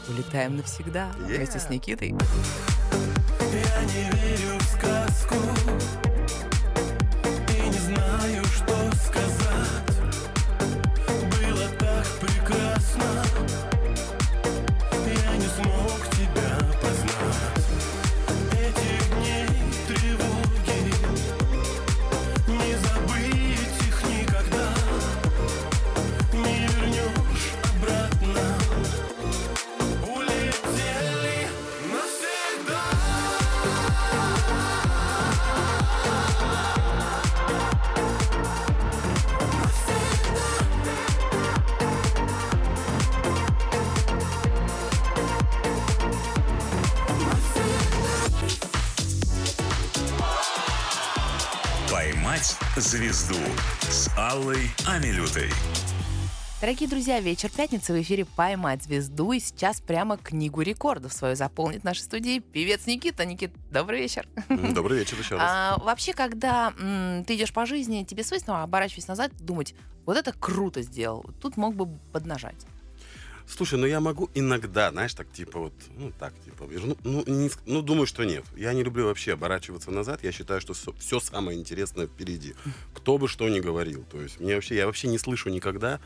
улетаем 0.08 0.56
навсегда 0.56 1.10
вместе 1.18 1.58
с 1.58 1.68
Никитой. 1.68 2.08
Я 2.08 3.84
не 3.84 4.10
верю 4.10 4.58
в 4.58 4.62
сказку 4.62 5.36
сказать 8.94 9.39
звезду» 52.80 53.36
с 53.82 54.10
Аллой 54.16 54.70
Амилютой. 54.86 55.50
Дорогие 56.60 56.88
друзья, 56.90 57.20
вечер 57.20 57.48
пятницы 57.48 57.92
в 57.94 58.00
эфире 58.02 58.26
«Поймать 58.26 58.82
звезду». 58.82 59.32
И 59.32 59.40
сейчас 59.40 59.80
прямо 59.80 60.18
книгу 60.18 60.60
рекордов 60.60 61.12
свою 61.14 61.34
заполнит 61.34 61.80
в 61.80 61.84
нашей 61.84 62.00
студии 62.00 62.38
певец 62.40 62.86
Никита. 62.86 63.24
Никит, 63.24 63.52
добрый 63.70 64.00
вечер. 64.00 64.26
Добрый 64.48 64.98
вечер 64.98 65.18
еще 65.18 65.36
раз. 65.36 65.44
А, 65.50 65.78
вообще, 65.78 66.12
когда 66.12 66.74
м, 66.78 67.24
ты 67.24 67.36
идешь 67.36 67.52
по 67.54 67.64
жизни, 67.64 68.04
тебе 68.04 68.24
свойственно, 68.24 68.62
оборачиваясь 68.62 69.08
назад, 69.08 69.32
думать, 69.40 69.74
вот 70.04 70.18
это 70.18 70.32
круто 70.32 70.82
сделал, 70.82 71.24
тут 71.40 71.56
мог 71.56 71.74
бы 71.74 71.86
поднажать. 72.12 72.66
Слушай, 73.56 73.78
ну 73.78 73.86
я 73.86 74.00
могу 74.00 74.30
иногда, 74.34 74.90
знаешь, 74.90 75.14
так 75.14 75.30
типа 75.32 75.58
вот, 75.58 75.72
ну 75.96 76.12
так, 76.18 76.32
типа, 76.44 76.66
ну, 76.70 76.96
ну, 77.04 77.24
не 77.26 77.50
ну, 77.66 77.82
думаю, 77.82 78.06
что 78.06 78.24
нет. 78.24 78.44
Я 78.56 78.72
не 78.72 78.82
люблю 78.82 79.06
вообще 79.06 79.32
оборачиваться 79.32 79.90
назад. 79.90 80.22
Я 80.22 80.32
считаю, 80.32 80.60
что 80.60 80.74
все 80.98 81.20
самое 81.20 81.58
интересное 81.58 82.06
впереди. 82.06 82.54
Кто 82.94 83.18
бы 83.18 83.28
что 83.28 83.48
ни 83.48 83.60
говорил. 83.60 84.04
То 84.10 84.20
есть 84.20 84.40
мне 84.40 84.54
вообще, 84.54 84.76
я 84.76 84.86
вообще 84.86 85.08
не 85.08 85.18
слышу 85.18 85.50
никогда, 85.50 86.00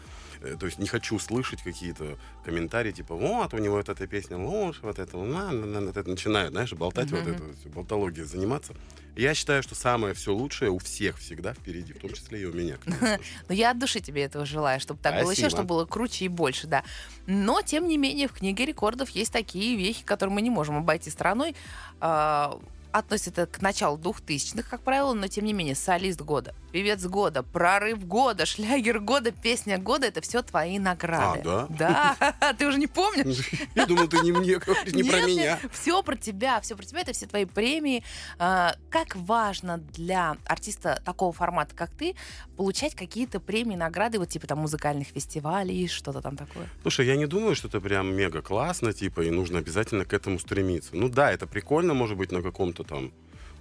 то 0.58 0.66
есть 0.66 0.78
не 0.78 0.86
хочу 0.86 1.18
слышать 1.18 1.62
какие-то 1.62 2.18
комментарии, 2.44 2.92
типа, 2.92 3.14
вот, 3.14 3.54
у 3.54 3.58
него 3.58 3.76
вот 3.76 3.88
эта 3.88 4.06
песня 4.06 4.36
лучше, 4.36 4.80
вот 4.82 4.98
это, 4.98 5.16
на, 5.16 5.50
на, 5.52 5.80
на, 5.80 5.90
это 5.90 6.08
начинают, 6.08 6.52
знаешь, 6.52 6.72
болтать, 6.72 7.10
вот 7.10 7.26
это, 7.26 7.42
вот, 7.42 7.74
болтологией 7.74 8.26
заниматься. 8.26 8.74
Я 9.16 9.34
считаю, 9.34 9.62
что 9.62 9.74
самое 9.74 10.12
все 10.12 10.34
лучшее 10.34 10.70
у 10.70 10.78
всех 10.78 11.18
всегда 11.18 11.54
впереди, 11.54 11.92
в 11.92 12.00
том 12.00 12.12
числе 12.12 12.42
и 12.42 12.44
у 12.46 12.52
меня. 12.52 12.78
Но 13.48 13.54
я 13.54 13.70
от 13.70 13.78
души 13.78 14.00
тебе 14.00 14.24
этого 14.24 14.44
желаю, 14.44 14.80
чтобы 14.80 15.00
так 15.00 15.22
было 15.22 15.30
еще, 15.30 15.48
чтобы 15.48 15.68
было 15.68 15.84
круче 15.84 16.24
и 16.24 16.28
больше, 16.28 16.66
да. 16.66 16.82
Но, 17.26 17.62
тем 17.62 17.86
не 17.86 17.96
менее, 17.96 18.26
в 18.26 18.32
книге 18.32 18.66
рекордов 18.66 19.10
есть 19.10 19.32
такие 19.32 19.76
вехи, 19.76 20.04
которые 20.04 20.34
мы 20.34 20.42
не 20.42 20.50
можем 20.50 20.76
обойти 20.76 21.10
стороной. 21.10 21.54
А, 22.00 22.60
Относится 22.94 23.30
это 23.30 23.46
к 23.46 23.60
началу 23.60 23.98
2000-х, 23.98 24.68
как 24.70 24.82
правило, 24.82 25.14
но 25.14 25.26
тем 25.26 25.44
не 25.46 25.52
менее, 25.52 25.74
солист 25.74 26.20
года, 26.20 26.54
певец 26.74 27.06
года, 27.06 27.44
прорыв 27.44 28.04
года, 28.04 28.46
шлягер 28.46 28.98
года, 28.98 29.30
песня 29.30 29.78
года— 29.78 30.06
это 30.08 30.20
все 30.20 30.42
твои 30.42 30.80
награды. 30.80 31.40
А, 31.46 31.66
Да, 31.70 32.54
ты 32.58 32.66
уже 32.66 32.78
не 32.78 32.88
помнишь? 32.88 33.48
Я 33.76 33.86
думал, 33.86 34.08
ты 34.08 34.18
не 34.18 34.32
мне 34.32 34.58
говоришь, 34.58 34.92
не 34.92 35.04
про 35.04 35.22
меня. 35.22 35.60
Все 35.70 36.02
про 36.02 36.16
тебя, 36.16 36.60
все 36.62 36.74
про 36.74 36.84
тебя, 36.84 37.02
это 37.02 37.12
все 37.12 37.26
твои 37.26 37.44
премии. 37.44 38.02
А, 38.40 38.74
Как 38.90 39.14
важно 39.14 39.78
для 39.78 40.36
артиста 40.46 41.00
такого 41.04 41.32
формата, 41.32 41.76
как 41.76 41.92
ты, 41.92 42.16
получать 42.56 42.96
какие-то 42.96 43.38
премии, 43.38 43.76
награды, 43.76 44.18
вот 44.18 44.30
типа 44.30 44.48
там 44.48 44.58
музыкальных 44.58 45.06
фестивалей, 45.06 45.86
что-то 45.86 46.22
там 46.22 46.36
такое. 46.36 46.68
Слушай, 46.82 47.06
я 47.06 47.14
не 47.14 47.26
думаю, 47.26 47.54
что 47.54 47.68
это 47.68 47.80
прям 47.80 48.12
мега 48.12 48.42
классно, 48.42 48.92
типа, 48.92 49.20
и 49.20 49.30
нужно 49.30 49.60
обязательно 49.60 50.04
к 50.04 50.12
этому 50.12 50.40
стремиться. 50.40 50.90
Ну 50.96 51.08
да, 51.08 51.30
это 51.30 51.46
прикольно, 51.46 51.94
может 51.94 52.16
быть, 52.16 52.32
на 52.32 52.42
каком-то 52.42 52.82
там 52.82 53.12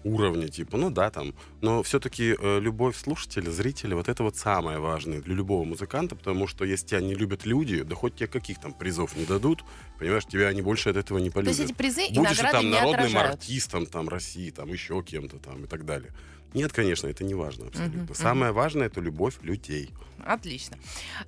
уровне, 0.04 0.48
типа, 0.48 0.78
ну 0.78 0.90
да, 0.90 1.10
там. 1.10 1.34
Но 1.62 1.82
все-таки 1.84 2.36
любовь 2.42 2.96
слушателя, 2.98 3.50
зрителя, 3.52 3.96
вот 3.96 4.10
это 4.10 4.24
вот 4.24 4.36
самое 4.36 4.80
важное 4.80 5.22
для 5.22 5.34
любого 5.36 5.64
музыканта, 5.64 6.16
потому 6.16 6.48
что 6.48 6.66
если 6.66 6.88
тебя 6.88 7.02
не 7.02 7.16
любят 7.16 7.46
люди, 7.46 7.84
да 7.84 7.96
хоть 7.96 8.16
тебе 8.16 8.28
каких 8.28 8.60
там 8.60 8.74
призов 8.74 9.16
не 9.16 9.26
дадут, 9.26 9.64
понимаешь, 10.00 10.26
тебя 10.26 10.48
они 10.48 10.62
больше 10.62 10.90
от 10.90 10.98
этого 10.98 11.18
не 11.20 11.30
То 11.30 11.36
полюбят. 11.36 11.56
есть 11.58 11.70
эти 11.70 11.74
призы 11.78 12.06
и 12.06 12.14
Будешь 12.14 12.38
ты 12.38 12.44
награды 12.44 12.52
там 12.58 12.66
не 12.66 12.72
народным 12.72 13.00
отражают. 13.08 13.34
артистом 13.34 13.86
там 13.86 14.10
России, 14.10 14.50
там 14.50 14.70
еще 14.72 15.02
кем-то 15.04 15.38
там 15.40 15.64
и 15.64 15.68
так 15.68 15.86
далее. 15.86 16.12
Нет, 16.54 16.72
конечно, 16.72 17.08
это 17.08 17.24
не 17.24 17.34
важно 17.34 17.68
абсолютно. 17.68 18.04
Мгм, 18.04 18.16
Самое 18.16 18.52
важное 18.52 18.88
это 18.88 19.02
любовь 19.02 19.36
людей. 19.42 19.90
Отлично. 20.26 20.78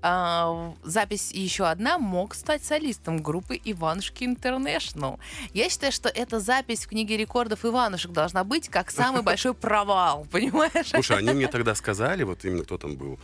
А, 0.02 0.74
запись 0.84 1.32
еще 1.34 1.66
одна 1.66 1.98
мог 1.98 2.34
стать 2.34 2.64
солистом 2.64 3.22
группы 3.22 3.60
Иванушки 3.64 4.24
Интернешнл. 4.24 5.20
Я 5.54 5.70
считаю, 5.70 5.92
что 5.92 6.08
эта 6.08 6.40
запись 6.40 6.86
в 6.86 6.90
книге 6.90 7.18
рекордов 7.18 7.66
Иванушек 7.66 8.12
должна 8.12 8.44
быть 8.44 8.70
как 8.70 8.92
самый 8.92 9.22
большой 9.24 9.54
провал, 9.54 10.26
понимаешь? 10.32 10.90
Слушай, 10.90 11.18
они 11.18 11.32
мне 11.34 11.48
тогда 11.48 11.76
сказали, 11.76 12.24
вот 12.24 12.46
именно 12.46 12.64
кто 12.64 12.78
там 12.78 12.96
был, 12.96 13.20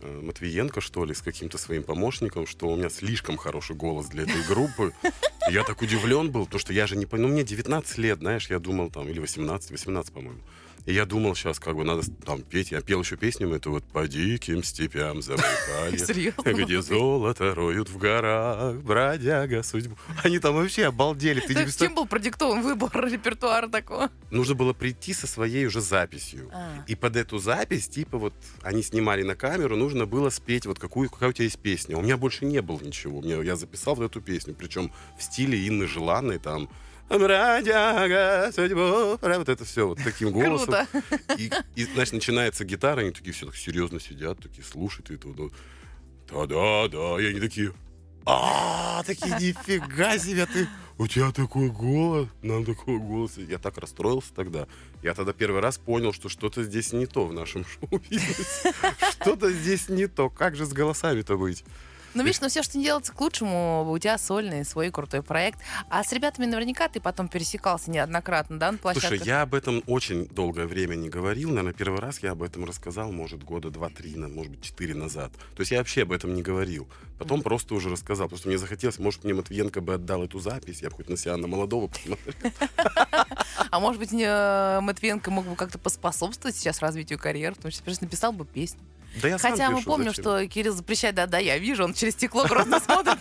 э, 0.00 0.20
Матвиенко, 0.22 0.80
что 0.80 1.04
ли, 1.04 1.12
с 1.14 1.20
каким-то 1.20 1.58
своим 1.58 1.82
помощником, 1.82 2.46
что 2.46 2.68
у 2.68 2.76
меня 2.76 2.88
слишком 2.88 3.36
хороший 3.36 3.76
голос 3.76 4.06
для 4.06 4.22
этой 4.22 4.42
группы. 4.44 4.94
Я 5.50 5.64
так 5.64 5.82
удивлен 5.82 6.30
был, 6.30 6.44
потому 6.46 6.60
что 6.60 6.72
я 6.72 6.86
же 6.86 6.96
не 6.96 7.04
понял, 7.06 7.26
ну, 7.28 7.34
мне 7.34 7.44
19 7.44 7.98
лет, 7.98 8.20
знаешь, 8.20 8.48
я 8.48 8.58
думал 8.58 8.88
там, 8.90 9.06
или 9.08 9.18
18, 9.18 9.70
18, 9.70 10.12
по-моему. 10.14 10.40
И 10.90 10.92
я 10.92 11.06
думал, 11.06 11.36
сейчас 11.36 11.60
как 11.60 11.76
бы 11.76 11.84
надо 11.84 12.02
там 12.26 12.42
петь. 12.42 12.72
Я 12.72 12.80
пел 12.80 13.00
еще 13.00 13.16
песню 13.16 13.48
эту 13.54 13.70
вот 13.70 13.84
«По 13.84 14.08
диким 14.08 14.64
степям 14.64 15.22
Забайкалья, 15.22 15.96
Серьезно? 16.04 16.52
где 16.52 16.82
золото 16.82 17.54
роют 17.54 17.88
в 17.88 17.96
горах, 17.96 18.74
бродяга 18.74 19.62
судьбу». 19.62 19.96
Они 20.24 20.40
там 20.40 20.56
вообще 20.56 20.86
обалдели. 20.86 21.38
Ты 21.38 21.46
представляешь? 21.46 21.76
чем 21.76 21.94
был 21.94 22.06
продиктован 22.06 22.62
выбор 22.62 22.90
репертуара 23.08 23.68
такого? 23.68 24.10
Нужно 24.32 24.56
было 24.56 24.72
прийти 24.72 25.14
со 25.14 25.28
своей 25.28 25.64
уже 25.64 25.80
записью. 25.80 26.50
А. 26.52 26.84
И 26.88 26.96
под 26.96 27.14
эту 27.14 27.38
запись, 27.38 27.88
типа 27.88 28.18
вот, 28.18 28.34
они 28.62 28.82
снимали 28.82 29.22
на 29.22 29.36
камеру, 29.36 29.76
нужно 29.76 30.06
было 30.06 30.28
спеть 30.30 30.66
вот 30.66 30.80
какую, 30.80 31.08
какая 31.08 31.30
у 31.30 31.32
тебя 31.32 31.44
есть 31.44 31.60
песня. 31.60 31.96
У 31.96 32.02
меня 32.02 32.16
больше 32.16 32.46
не 32.46 32.60
было 32.62 32.80
ничего. 32.80 33.22
Я 33.24 33.54
записал 33.54 33.94
вот 33.94 34.06
эту 34.06 34.20
песню, 34.20 34.56
причем 34.58 34.90
в 35.16 35.22
стиле 35.22 35.68
Инны 35.68 35.86
Желанной, 35.86 36.40
там, 36.40 36.68
«Бродяга, 37.10 38.52
судьбу», 38.54 39.18
вот 39.20 39.48
это 39.48 39.64
все 39.64 39.88
вот 39.88 39.98
таким 40.02 40.30
голосом. 40.30 40.86
Круто. 40.90 41.36
И, 41.36 41.50
и, 41.74 41.84
значит, 41.84 42.14
начинается 42.14 42.64
гитара, 42.64 43.00
они 43.00 43.10
такие 43.10 43.32
все 43.32 43.46
так 43.46 43.56
серьезно 43.56 43.98
сидят, 43.98 44.38
такие 44.38 44.64
слушают. 44.64 45.10
И, 45.10 45.18
вот, 45.22 45.52
да-да-да. 46.30 47.20
И 47.20 47.26
они 47.26 47.40
такие, 47.40 47.72
а, 48.26 49.02
такие, 49.04 49.34
нифига 49.34 50.18
себе 50.18 50.46
ты. 50.46 50.68
У 50.98 51.06
тебя 51.06 51.32
такой 51.32 51.70
голос, 51.70 52.28
нам 52.42 52.64
такой 52.64 52.98
голос. 52.98 53.38
Я 53.38 53.58
так 53.58 53.78
расстроился 53.78 54.34
тогда. 54.34 54.66
Я 55.02 55.14
тогда 55.14 55.32
первый 55.32 55.62
раз 55.62 55.78
понял, 55.78 56.12
что 56.12 56.28
что-то 56.28 56.62
здесь 56.62 56.92
не 56.92 57.06
то 57.06 57.26
в 57.26 57.32
нашем 57.32 57.64
шоу-бизнесе. 57.64 58.74
Что-то 59.12 59.50
здесь 59.50 59.88
не 59.88 60.06
то. 60.06 60.28
Как 60.28 60.56
же 60.56 60.66
с 60.66 60.72
голосами-то 60.72 61.38
быть? 61.38 61.64
Ну, 62.14 62.22
видишь, 62.24 62.40
но 62.40 62.48
все, 62.48 62.62
что 62.62 62.78
не 62.78 62.84
делается 62.84 63.12
к 63.12 63.20
лучшему, 63.20 63.90
у 63.90 63.98
тебя 63.98 64.18
сольный 64.18 64.64
свой 64.64 64.90
крутой 64.90 65.22
проект. 65.22 65.60
А 65.88 66.02
с 66.02 66.12
ребятами 66.12 66.46
наверняка 66.46 66.88
ты 66.88 67.00
потом 67.00 67.28
пересекался 67.28 67.90
неоднократно, 67.90 68.58
да, 68.58 68.72
на 68.72 68.78
площадках? 68.78 69.10
Слушай, 69.10 69.26
я 69.26 69.42
об 69.42 69.54
этом 69.54 69.82
очень 69.86 70.26
долгое 70.26 70.66
время 70.66 70.96
не 70.96 71.08
говорил. 71.08 71.50
Наверное, 71.50 71.72
первый 71.72 72.00
раз 72.00 72.18
я 72.20 72.32
об 72.32 72.42
этом 72.42 72.64
рассказал, 72.64 73.12
может, 73.12 73.44
года 73.44 73.70
два-три, 73.70 74.16
может 74.16 74.52
быть, 74.52 74.62
четыре 74.62 74.94
назад. 74.94 75.32
То 75.54 75.60
есть 75.60 75.70
я 75.70 75.78
вообще 75.78 76.02
об 76.02 76.12
этом 76.12 76.34
не 76.34 76.42
говорил. 76.42 76.88
Потом 77.18 77.42
просто 77.42 77.74
уже 77.74 77.90
рассказал, 77.90 78.26
потому 78.26 78.38
что 78.38 78.48
мне 78.48 78.58
захотелось, 78.58 78.98
может, 78.98 79.24
мне 79.24 79.34
Матвиенко 79.34 79.80
бы 79.80 79.94
отдал 79.94 80.24
эту 80.24 80.40
запись, 80.40 80.80
я 80.82 80.90
бы 80.90 80.96
хоть 80.96 81.08
на 81.08 81.16
себя 81.16 81.36
на 81.36 81.46
молодого 81.46 81.86
посмотрел. 81.88 82.34
А 83.70 83.78
может 83.78 84.00
быть, 84.00 84.10
не- 84.10 84.80
Матвиенко 84.80 85.30
мог 85.30 85.46
бы 85.46 85.54
как-то 85.54 85.78
поспособствовать 85.78 86.56
сейчас 86.56 86.80
развитию 86.80 87.18
карьеры, 87.20 87.54
потому 87.54 87.70
что 87.70 87.84
написал 88.00 88.32
бы 88.32 88.44
песню. 88.44 88.80
Да 89.22 89.28
я 89.28 89.38
сам 89.38 89.50
Хотя 89.52 89.70
мы 89.70 89.78
пишу, 89.78 89.90
помним, 89.90 90.08
зачем? 90.10 90.22
что 90.24 90.46
Кирилл 90.46 90.74
запрещает, 90.74 91.14
да-да, 91.14 91.38
я 91.38 91.58
вижу, 91.58 91.84
он 91.84 91.94
через 91.94 92.14
стекло 92.14 92.44
грозно 92.44 92.80
смотрит. 92.86 93.18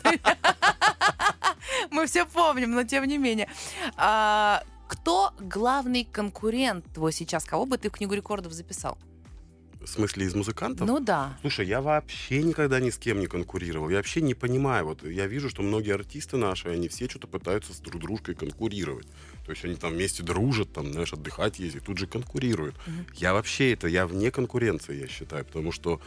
Мы 1.92 2.06
все 2.08 2.26
помним, 2.26 2.72
но 2.72 2.84
тем 2.84 3.06
не 3.06 3.18
менее. 3.18 3.50
А, 3.98 4.64
Кто 4.88 5.34
главный 5.40 6.04
конкурент 6.06 6.86
твой 6.94 7.12
сейчас? 7.14 7.44
Кого 7.46 7.66
бы 7.66 7.78
ты 7.78 7.90
в 7.90 7.94
книгу 7.94 8.14
рекордов 8.14 8.54
записал? 8.54 8.98
В 9.82 9.88
смысле, 9.88 10.26
из 10.26 10.36
музыкантов? 10.36 10.86
Ну 10.88 11.00
да. 11.00 11.38
Слушай, 11.42 11.66
я 11.68 11.82
вообще 11.82 12.44
никогда 12.44 12.80
ни 12.80 12.90
с 12.90 12.98
кем 12.98 13.20
не 13.20 13.28
конкурировал. 13.28 13.90
Я 13.90 13.98
вообще 13.98 14.22
не 14.22 14.34
понимаю. 14.34 14.86
Вот 14.86 15.04
я 15.04 15.26
вижу, 15.26 15.50
что 15.50 15.62
многие 15.64 15.94
артисты 15.96 16.38
наши, 16.38 16.68
они 16.68 16.90
все 16.90 17.08
что-то 17.10 17.28
пытаются 17.28 17.74
с 17.74 17.78
друг 17.78 18.02
дружкой 18.02 18.36
конкурировать. 18.36 19.08
То 19.46 19.52
есть 19.52 19.66
они 19.66 19.76
там 19.76 19.94
вместе 19.94 20.22
дружат, 20.24 20.72
там, 20.74 20.92
знаешь, 20.94 21.12
отдыхать 21.14 21.60
ездят, 21.60 21.84
тут 21.86 21.98
же 21.98 22.06
конкурируют. 22.08 22.76
Я 23.16 23.34
вообще 23.34 23.74
это, 23.74 23.88
я 23.88 24.06
вне 24.06 24.30
конкуренции, 24.32 25.00
я 25.02 25.08
считаю, 25.08 25.44
потому 25.46 25.72
что 25.72 26.00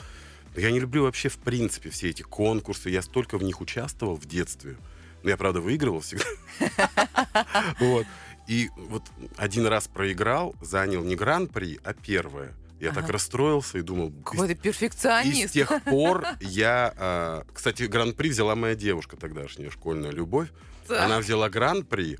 я 0.57 0.71
не 0.71 0.79
люблю 0.81 1.03
вообще 1.05 1.29
в 1.29 1.39
принципе 1.39 1.91
все 1.91 2.11
эти 2.11 2.23
конкурсы. 2.23 2.91
Я 2.91 3.03
столько 3.03 3.39
в 3.39 3.43
них 3.43 3.61
участвовал 3.61 4.17
в 4.17 4.27
детстве. 4.27 4.77
Но 5.23 5.31
я, 5.31 5.37
правда, 5.37 5.61
выигрывал 5.61 6.01
всегда. 6.01 6.25
Вот. 7.81 8.07
И 8.49 8.71
вот 8.77 9.05
один 9.37 9.67
раз 9.67 9.87
проиграл, 9.89 10.55
занял 10.61 11.05
не 11.05 11.15
гран-при, 11.17 11.79
а 11.85 11.95
первое. 11.95 12.55
Я 12.81 12.89
так 12.91 13.05
Ага. 13.05 13.12
расстроился 13.12 13.79
и 13.79 13.83
думал, 13.83 14.12
Какой 14.25 14.49
ты 14.49 14.55
и 14.55 14.57
перфекционист. 14.57 15.51
с 15.51 15.53
тех 15.53 15.71
пор 15.85 16.25
я... 16.41 16.93
а, 16.97 17.45
кстати, 17.55 17.85
гран-при 17.85 18.29
взяла 18.31 18.57
моя 18.57 18.75
девушка 18.75 19.17
тогдашняя, 19.17 19.71
школьная 19.71 20.11
любовь. 20.11 20.49
Да. 20.89 21.05
Она 21.05 21.21
взяла 21.21 21.49
гран-при. 21.49 22.19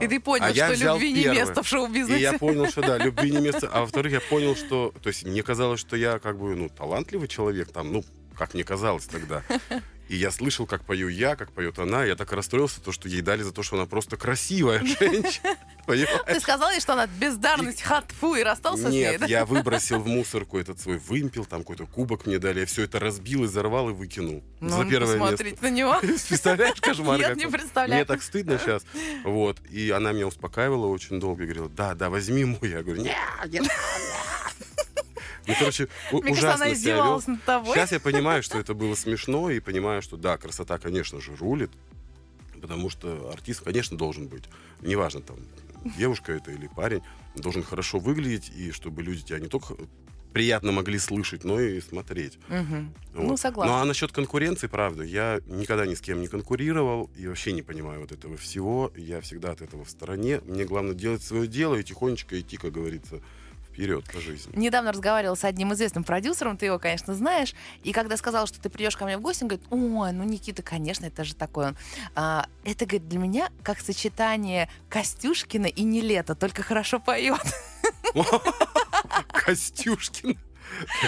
И 0.00 0.06
ты 0.08 0.20
понял, 0.20 0.44
а 0.44 0.54
что 0.54 0.74
любви 0.74 1.12
не 1.12 1.26
место 1.26 1.62
в 1.62 1.66
И 1.66 1.68
шоу-бизнесе. 1.68 2.20
я 2.20 2.32
понял, 2.34 2.68
что 2.68 2.80
да, 2.80 2.98
любви 2.98 3.30
не 3.30 3.40
место. 3.40 3.68
А 3.72 3.80
во-вторых, 3.80 4.12
я 4.12 4.20
понял, 4.20 4.56
что... 4.56 4.94
То 5.02 5.08
есть 5.08 5.24
мне 5.24 5.42
казалось, 5.42 5.80
что 5.80 5.96
я 5.96 6.18
как 6.18 6.38
бы, 6.38 6.54
ну, 6.54 6.68
талантливый 6.68 7.28
человек 7.28 7.70
там, 7.70 7.92
ну, 7.92 8.04
как 8.36 8.54
мне 8.54 8.64
казалось 8.64 9.06
тогда. 9.06 9.42
И 10.08 10.16
я 10.16 10.30
слышал, 10.30 10.66
как 10.66 10.84
пою 10.84 11.08
я, 11.08 11.36
как 11.36 11.52
поет 11.52 11.78
она. 11.78 12.04
Я 12.04 12.16
так 12.16 12.32
расстроился, 12.32 12.80
то, 12.80 12.92
что 12.92 13.08
ей 13.08 13.20
дали 13.20 13.42
за 13.42 13.52
то, 13.52 13.62
что 13.62 13.76
она 13.76 13.84
просто 13.84 14.16
красивая 14.16 14.78
женщина. 15.00 15.56
Понимаешь? 15.88 16.20
Ты 16.26 16.40
сказал 16.40 16.70
ей, 16.70 16.80
что 16.80 16.92
она 16.92 17.06
бездарность, 17.06 17.80
хатфу, 17.80 18.34
и 18.34 18.42
расстался 18.42 18.88
с 18.88 18.92
ней, 18.92 19.04
Нет, 19.12 19.20
да? 19.20 19.26
я 19.26 19.44
выбросил 19.46 20.00
в 20.00 20.06
мусорку 20.06 20.58
этот 20.58 20.78
свой 20.78 20.98
вымпел, 20.98 21.46
там 21.46 21.60
какой-то 21.60 21.86
кубок 21.86 22.26
мне 22.26 22.38
дали, 22.38 22.60
я 22.60 22.66
все 22.66 22.82
это 22.82 23.00
разбил, 23.00 23.46
изорвал 23.46 23.88
и 23.88 23.94
выкинул. 23.94 24.44
Ну, 24.60 24.82
за 24.82 24.84
первое 24.84 25.18
посмотреть 25.18 25.52
место. 25.52 25.66
на 25.66 25.70
него. 25.70 25.98
Представляешь, 26.28 26.78
кошмар 26.78 27.18
Нет, 27.18 27.36
не 27.36 27.46
представляю. 27.46 28.00
Мне 28.00 28.04
так 28.04 28.22
стыдно 28.22 28.58
сейчас. 28.58 28.84
Вот. 29.24 29.56
И 29.70 29.88
она 29.88 30.12
меня 30.12 30.26
успокаивала 30.26 30.88
очень 30.88 31.18
долго 31.20 31.44
говорила, 31.44 31.70
да, 31.70 31.94
да, 31.94 32.10
возьми 32.10 32.44
мой. 32.44 32.68
Я 32.68 32.82
говорю, 32.82 33.00
нет, 33.00 33.16
не 33.46 33.60
надо». 33.60 33.72
Ну, 35.46 35.54
короче, 35.58 35.88
Мне 36.12 36.20
кажется, 36.20 36.44
ужасно 36.44 36.74
себя 36.74 36.94
вел. 36.96 37.22
над 37.26 37.42
тобой. 37.44 37.74
Сейчас 37.74 37.92
я 37.92 38.00
понимаю, 38.00 38.42
что 38.42 38.58
это 38.60 38.74
было 38.74 38.94
смешно, 38.94 39.48
и 39.48 39.60
понимаю, 39.60 40.02
что 40.02 40.18
да, 40.18 40.36
красота, 40.36 40.78
конечно 40.78 41.22
же, 41.22 41.34
рулит, 41.34 41.70
потому 42.60 42.90
что 42.90 43.30
артист, 43.32 43.62
конечно, 43.62 43.96
должен 43.96 44.26
быть. 44.28 44.44
Неважно, 44.82 45.22
там, 45.22 45.38
девушка 45.96 46.32
это 46.32 46.50
или 46.50 46.66
парень, 46.66 47.02
должен 47.34 47.62
хорошо 47.62 47.98
выглядеть, 47.98 48.50
и 48.54 48.70
чтобы 48.72 49.02
люди 49.02 49.22
тебя 49.22 49.38
не 49.38 49.48
только 49.48 49.74
приятно 50.32 50.72
могли 50.72 50.98
слышать, 50.98 51.44
но 51.44 51.60
и 51.60 51.80
смотреть. 51.80 52.38
Ну, 52.48 52.92
Вот. 53.14 53.40
согласна. 53.40 53.74
Ну, 53.74 53.80
а 53.80 53.84
насчет 53.84 54.12
конкуренции, 54.12 54.66
правда, 54.66 55.02
я 55.02 55.40
никогда 55.46 55.86
ни 55.86 55.94
с 55.94 56.00
кем 56.00 56.20
не 56.20 56.28
конкурировал 56.28 57.10
и 57.16 57.26
вообще 57.26 57.52
не 57.52 57.62
понимаю 57.62 58.00
вот 58.02 58.12
этого 58.12 58.36
всего. 58.36 58.92
Я 58.96 59.20
всегда 59.20 59.52
от 59.52 59.62
этого 59.62 59.84
в 59.84 59.90
стороне. 59.90 60.40
Мне 60.44 60.64
главное 60.64 60.94
делать 60.94 61.22
свое 61.22 61.46
дело 61.48 61.76
и 61.76 61.82
тихонечко 61.82 62.38
идти, 62.38 62.56
как 62.56 62.72
говорится, 62.72 63.20
вперед 63.78 64.04
по 64.12 64.20
жизни. 64.20 64.52
Недавно 64.56 64.90
разговаривала 64.90 65.36
с 65.36 65.44
одним 65.44 65.72
известным 65.72 66.02
продюсером, 66.02 66.56
ты 66.56 66.66
его, 66.66 66.80
конечно, 66.80 67.14
знаешь, 67.14 67.54
и 67.84 67.92
когда 67.92 68.16
сказал, 68.16 68.48
что 68.48 68.60
ты 68.60 68.68
придешь 68.68 68.96
ко 68.96 69.04
мне 69.04 69.16
в 69.16 69.20
гости, 69.20 69.44
он 69.44 69.48
говорит, 69.50 69.66
ой, 69.70 70.12
ну 70.12 70.24
Никита, 70.24 70.62
конечно, 70.62 71.06
это 71.06 71.22
же 71.22 71.36
такой 71.36 71.68
он. 71.68 71.76
А, 72.16 72.46
это, 72.64 72.86
говорит, 72.86 73.08
для 73.08 73.20
меня 73.20 73.50
как 73.62 73.78
сочетание 73.80 74.68
Костюшкина 74.88 75.66
и 75.66 75.84
Нелета, 75.84 76.34
только 76.34 76.62
хорошо 76.62 76.98
поет. 76.98 77.40
Костюшкин. 79.32 80.36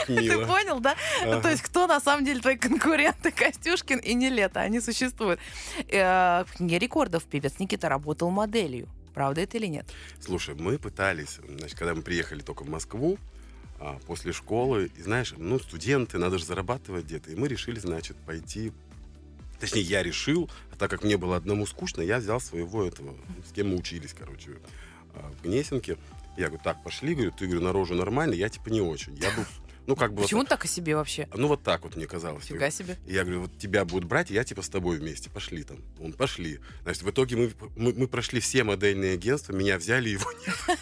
Ты 0.07 0.47
понял, 0.47 0.81
да? 0.81 0.95
Ну, 1.25 1.33
Ага. 1.33 1.43
то 1.43 1.51
есть 1.51 1.63
кто 1.63 1.87
на 1.87 2.01
самом 2.01 2.25
деле 2.25 2.41
твои 2.41 2.57
конкуренты? 2.57 3.31
Костюшкин 3.31 3.99
и 3.99 4.15
Нелета, 4.15 4.61
они 4.61 4.81
существуют. 4.81 5.41
Э, 5.89 6.45
книге 6.57 6.79
рекордов 6.79 7.25
певец 7.25 7.59
Никита 7.59 7.89
работал 7.89 8.31
моделью. 8.31 8.89
Правда 9.14 9.40
это 9.40 9.57
или 9.57 9.66
нет? 9.66 9.87
Слушай, 10.20 10.55
мы 10.55 10.79
пытались, 10.79 11.38
значит, 11.46 11.79
когда 11.79 11.94
мы 11.94 12.03
приехали 12.03 12.40
только 12.40 12.62
в 12.62 12.68
Москву, 12.68 13.18
а, 13.79 13.99
после 14.07 14.33
школы, 14.33 14.90
и 14.96 15.03
знаешь, 15.03 15.35
ну, 15.37 15.59
студенты, 15.59 16.18
надо 16.18 16.38
же 16.38 16.44
зарабатывать 16.44 17.07
где-то, 17.07 17.31
и 17.31 17.35
мы 17.35 17.49
решили, 17.49 17.79
значит, 17.79 18.16
пойти, 18.27 18.73
точнее, 19.59 19.81
я 19.81 20.03
решил, 20.03 20.51
а 20.70 20.77
так 20.77 20.90
как 20.90 21.03
мне 21.03 21.16
было 21.16 21.37
одному 21.37 21.64
скучно, 21.66 22.03
я 22.03 22.18
взял 22.18 22.40
своего 22.40 22.85
этого, 22.85 23.16
с 23.49 23.53
кем 23.53 23.70
мы 23.70 23.77
учились, 23.77 24.14
короче, 24.16 24.59
а, 25.14 25.33
в 25.33 25.42
Гнесинке, 25.42 25.96
я 26.37 26.49
говорю, 26.49 26.62
так, 26.62 26.83
пошли, 26.85 27.14
говорю, 27.14 27.33
ты, 27.33 27.46
говорю, 27.46 27.62
на 27.62 27.73
рожу 27.73 27.94
нормально, 27.94 28.35
я, 28.35 28.51
типа, 28.51 28.68
не 28.68 28.83
очень, 28.83 29.14
я 29.16 29.31
бы, 29.31 29.46
ну, 29.87 29.97
как 29.97 30.11
бы... 30.12 30.19
вот 30.19 30.23
Почему 30.25 30.43
так- 30.43 30.51
так 30.61 30.64
о 30.64 30.69
себе 30.69 30.97
вообще? 30.97 31.29
Ну, 31.35 31.49
вот 31.49 31.62
так 31.62 31.83
вот 31.85 31.97
мне 31.97 32.07
казалось. 32.07 32.45
Фига 32.45 32.71
себе. 32.71 32.97
Я 33.07 33.23
говорю, 33.23 33.43
вот 33.43 33.59
тебя 33.59 33.85
будут 33.85 34.09
брать, 34.09 34.31
я 34.31 34.45
типа 34.45 34.62
с 34.62 34.69
тобой 34.69 34.99
вместе. 34.99 35.31
Пошли 35.31 35.62
там. 35.62 35.79
Он, 36.01 36.12
пошли. 36.12 36.61
Значит, 36.83 37.03
в 37.03 37.11
итоге 37.11 37.37
мы, 37.37 37.53
мы, 37.77 37.93
мы 37.95 38.09
прошли 38.09 38.40
все 38.40 38.64
модельные 38.64 39.14
агентства, 39.14 39.53
меня 39.53 39.79
взяли, 39.79 40.11
его 40.11 40.31
нет. 40.33 40.81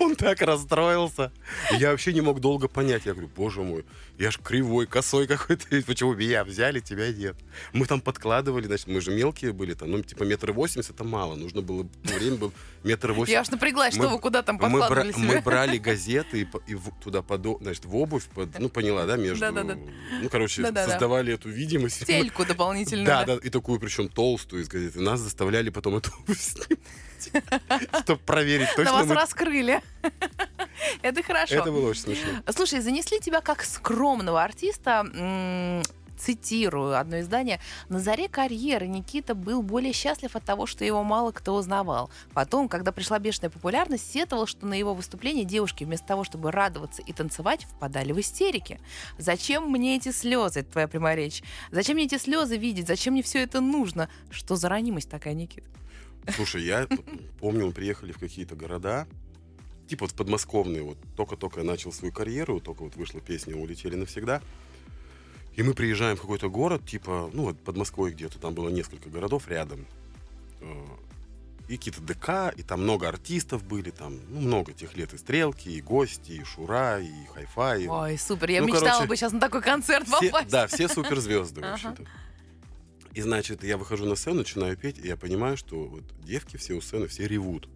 Он 0.00 0.16
так 0.16 0.40
расстроился. 0.40 1.32
Я 1.72 1.90
вообще 1.90 2.12
не 2.12 2.20
мог 2.20 2.40
долго 2.40 2.68
понять. 2.68 3.06
Я 3.06 3.12
говорю, 3.12 3.30
боже 3.34 3.62
мой, 3.62 3.84
я 4.18 4.30
ж 4.30 4.38
кривой, 4.38 4.86
косой 4.86 5.26
какой-то. 5.26 5.66
Почему 5.86 6.14
меня 6.14 6.44
взяли, 6.44 6.80
тебя 6.80 7.12
нет? 7.12 7.36
Мы 7.72 7.86
там 7.86 8.00
подкладывали, 8.00 8.66
значит, 8.66 8.86
мы 8.86 9.00
же 9.00 9.10
мелкие 9.10 9.52
были 9.52 9.74
там, 9.74 9.90
ну, 9.90 10.02
типа 10.02 10.24
метр 10.24 10.52
восемьдесят, 10.52 10.94
это 10.96 11.04
мало. 11.04 11.34
Нужно 11.34 11.62
было, 11.62 11.88
время 12.02 12.36
был 12.36 12.52
метр 12.84 13.12
восемьдесят. 13.12 13.32
Я 13.32 13.40
аж 13.40 13.50
напряглась, 13.50 13.94
что 13.94 14.08
вы 14.08 14.18
куда 14.18 14.42
там 14.42 14.58
подкладывали 14.58 15.10
мы 15.16 15.40
брали 15.44 15.78
газеты 15.78 16.48
и, 16.66 16.76
туда 17.02 17.20
подо- 17.20 17.58
значит, 17.62 17.79
в 17.84 17.96
обувь, 17.96 18.24
под- 18.26 18.58
ну, 18.58 18.68
поняла, 18.68 19.06
да, 19.06 19.16
между... 19.16 19.40
Да-да-да. 19.40 19.76
Ну, 20.22 20.28
короче, 20.28 20.62
Да-да-да. 20.62 20.90
создавали 20.90 21.34
эту 21.34 21.48
видимость. 21.48 22.02
Стельку 22.02 22.44
дополнительную. 22.44 23.06
Да, 23.06 23.24
да, 23.24 23.34
и 23.42 23.50
такую, 23.50 23.80
причем 23.80 24.08
толстую 24.08 24.62
из 24.62 24.68
газеты. 24.68 25.00
Нас 25.00 25.20
заставляли 25.20 25.70
потом 25.70 25.96
эту 25.96 26.10
обувь 26.20 26.40
снимать, 26.40 27.88
чтобы 28.04 28.20
проверить, 28.20 28.68
точно 28.76 28.92
вас 28.92 29.06
мы... 29.06 29.14
раскрыли. 29.14 29.80
Это 31.02 31.22
хорошо. 31.22 31.56
Это 31.56 31.72
было 31.72 31.90
очень 31.90 32.02
смешно. 32.02 32.42
Слушай, 32.54 32.80
занесли 32.80 33.20
тебя 33.20 33.40
как 33.40 33.62
скромного 33.64 34.42
артиста, 34.42 35.04
цитирую 36.20 36.98
одно 36.98 37.20
издание, 37.20 37.60
«На 37.88 37.98
заре 37.98 38.28
карьеры 38.28 38.86
Никита 38.86 39.34
был 39.34 39.62
более 39.62 39.92
счастлив 39.92 40.36
от 40.36 40.44
того, 40.44 40.66
что 40.66 40.84
его 40.84 41.02
мало 41.02 41.32
кто 41.32 41.54
узнавал. 41.54 42.10
Потом, 42.34 42.68
когда 42.68 42.92
пришла 42.92 43.18
бешеная 43.18 43.50
популярность, 43.50 44.10
сетовал, 44.12 44.46
что 44.46 44.66
на 44.66 44.74
его 44.74 44.94
выступление 44.94 45.44
девушки 45.44 45.84
вместо 45.84 46.06
того, 46.06 46.24
чтобы 46.24 46.50
радоваться 46.50 47.02
и 47.02 47.12
танцевать, 47.12 47.64
впадали 47.64 48.12
в 48.12 48.20
истерики. 48.20 48.80
Зачем 49.18 49.70
мне 49.70 49.96
эти 49.96 50.12
слезы, 50.12 50.62
твоя 50.62 50.88
прямая 50.88 51.16
речь? 51.16 51.42
Зачем 51.70 51.96
мне 51.96 52.04
эти 52.04 52.18
слезы 52.18 52.56
видеть? 52.56 52.86
Зачем 52.86 53.14
мне 53.14 53.22
все 53.22 53.42
это 53.42 53.60
нужно? 53.60 54.08
Что 54.30 54.56
за 54.56 54.68
ранимость 54.68 55.08
такая, 55.08 55.34
Никита? 55.34 55.66
Слушай, 56.36 56.64
я 56.64 56.86
помню, 57.40 57.66
мы 57.66 57.72
приехали 57.72 58.12
в 58.12 58.18
какие-то 58.18 58.54
города, 58.54 59.06
типа 59.88 60.04
вот 60.04 60.14
подмосковные, 60.14 60.82
вот 60.82 60.98
только-только 61.16 61.62
начал 61.62 61.92
свою 61.92 62.12
карьеру, 62.12 62.60
только 62.60 62.82
вот 62.82 62.96
вышла 62.96 63.20
песня 63.20 63.56
«Улетели 63.56 63.96
навсегда», 63.96 64.42
и 65.56 65.62
мы 65.62 65.74
приезжаем 65.74 66.16
в 66.16 66.20
какой-то 66.20 66.48
город, 66.48 66.86
типа, 66.86 67.30
ну 67.32 67.44
вот 67.44 67.58
под 67.60 67.76
Москвой 67.76 68.12
где-то, 68.12 68.38
там 68.38 68.54
было 68.54 68.68
несколько 68.68 69.08
городов 69.08 69.48
рядом, 69.48 69.86
Э, 70.62 70.74
и 71.68 71.76
какие-то 71.78 72.00
ДК, 72.02 72.52
и 72.58 72.62
там 72.62 72.82
много 72.82 73.08
артистов 73.08 73.62
были, 73.64 73.90
там, 73.90 74.18
ну, 74.28 74.40
много 74.40 74.72
тех 74.72 74.94
лет, 74.96 75.14
и 75.14 75.18
Стрелки, 75.18 75.68
и 75.68 75.80
Гости, 75.80 76.32
и 76.32 76.44
Шура, 76.44 77.00
и 77.00 77.10
Хай-Фай. 77.32 77.84
и- 77.84 77.88
Ой, 77.88 78.18
супер. 78.18 78.50
Я 78.50 78.60
Ну, 78.60 78.66
мечтала 78.66 78.86
короче, 78.90 79.08
бы 79.08 79.16
сейчас 79.16 79.32
на 79.32 79.40
такой 79.40 79.62
концерт 79.62 80.06
все, 80.06 80.30
попасть. 80.30 80.50
да, 80.50 80.66
все 80.66 80.88
суперзвезды, 80.88 81.60
в 81.62 81.64
Ага. 81.64 81.74
общем-то. 81.74 82.04
И, 83.14 83.22
значит, 83.22 83.64
я 83.64 83.76
выхожу 83.78 84.04
на 84.04 84.16
сцену, 84.16 84.38
начинаю 84.38 84.76
петь, 84.76 84.98
и 84.98 85.06
я 85.08 85.16
понимаю, 85.16 85.56
что 85.56 85.84
вот 85.86 86.02
девки 86.22 86.56
все 86.58 86.74
у 86.74 86.80
сцены, 86.82 87.06
все 87.08 87.26
ревут. 87.26 87.68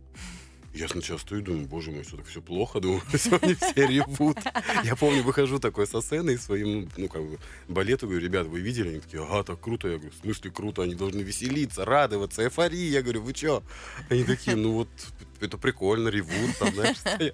Я 0.75 0.89
сначала 0.89 1.19
стою 1.19 1.41
и 1.41 1.45
думаю, 1.45 1.67
боже 1.67 1.93
мой, 1.93 2.03
все 2.03 2.17
так 2.17 2.27
все 2.27 2.43
плохо, 2.43 2.81
думаю, 2.81 3.01
они 3.43 3.55
все 3.55 3.87
ревут. 3.87 4.39
Я 4.83 4.97
помню, 4.97 5.23
выхожу 5.23 5.61
такой 5.61 5.87
со 5.87 6.01
сцены 6.01 6.33
и 6.33 6.37
своим, 6.37 6.91
ну, 6.97 7.09
как 7.09 7.23
бы, 7.23 7.39
балету 7.69 8.07
говорю, 8.07 8.25
ребята, 8.25 8.49
вы 8.49 8.61
видели? 8.61 8.89
Они 8.89 9.01
такие, 9.01 9.23
ага, 9.23 9.45
так 9.45 9.61
круто. 9.61 9.87
Я 9.87 9.99
говорю, 9.99 10.11
в 10.11 10.23
смысле 10.23 10.51
круто? 10.51 10.83
Они 10.83 10.97
должны 10.97 11.21
веселиться, 11.21 11.85
радоваться, 11.85 12.43
эйфория. 12.43 12.91
Я 12.91 13.03
говорю, 13.03 13.23
вы 13.23 13.33
чё? 13.35 13.63
Они 14.11 14.25
такие, 14.25 14.57
ну 14.57 14.73
вот, 14.73 14.89
это 15.41 15.59
прикольно, 15.59 16.09
ревут, 16.09 16.59
там, 16.59 16.75
знаешь, 16.75 16.97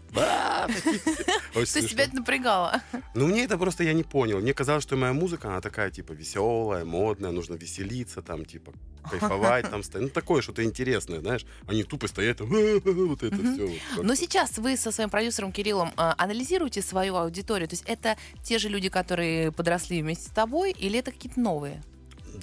смешно. 1.67 1.89
тебя 1.89 2.05
это 2.05 2.17
напрягало. 2.17 2.83
Ну, 3.15 3.27
мне 3.27 3.45
это 3.45 3.57
просто 3.57 3.85
я 3.85 3.93
не 3.93 4.03
понял. 4.03 4.41
Мне 4.41 4.53
казалось, 4.53 4.83
что 4.83 4.97
моя 4.97 5.13
музыка, 5.13 5.49
она 5.49 5.61
такая, 5.61 5.91
типа, 5.91 6.13
веселая, 6.13 6.85
модная, 6.85 7.31
нужно 7.31 7.55
веселиться, 7.55 8.23
там, 8.23 8.45
типа, 8.45 8.73
кайфовать, 9.09 9.71
там, 9.71 9.83
стоять. 9.83 10.09
Ну, 10.09 10.13
такое 10.13 10.43
что-то 10.43 10.63
интересное, 10.65 11.21
знаешь. 11.21 11.47
Они 11.67 11.85
тупо 11.85 12.09
стоят, 12.09 12.41
вот 12.41 13.23
это 13.23 13.30
все. 13.37 14.03
Но 14.03 14.15
сейчас 14.15 14.59
вы 14.59 14.77
со 14.77 14.91
своим 14.93 15.11
продюсером 15.11 15.53
Кириллом 15.53 15.93
а, 15.97 16.15
анализируете 16.19 16.83
свою 16.83 17.17
аудиторию. 17.17 17.69
То 17.69 17.75
есть 17.75 17.85
это 17.87 18.17
те 18.43 18.59
же 18.59 18.69
люди, 18.69 18.89
которые 18.89 19.53
подросли 19.53 20.03
вместе 20.03 20.29
с 20.29 20.33
тобой, 20.33 20.73
или 20.73 20.99
это 20.99 21.13
какие-то 21.13 21.41
новые? 21.41 21.83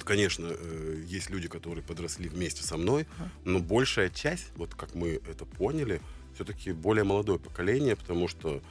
Конечно, 0.04 0.48
э, 0.50 1.02
есть 1.06 1.30
люди, 1.30 1.48
которые 1.48 1.82
подросли 1.82 2.28
вместе 2.28 2.62
со 2.62 2.76
мной, 2.76 3.06
но 3.44 3.58
большая 3.58 4.10
часть, 4.10 4.46
вот 4.56 4.74
как 4.74 4.94
мы 4.94 5.20
это 5.28 5.44
поняли, 5.44 6.00
все-таки 6.34 6.72
более 6.72 7.04
молодое 7.04 7.38
поколение, 7.38 7.96
потому 7.96 8.28
что 8.28 8.62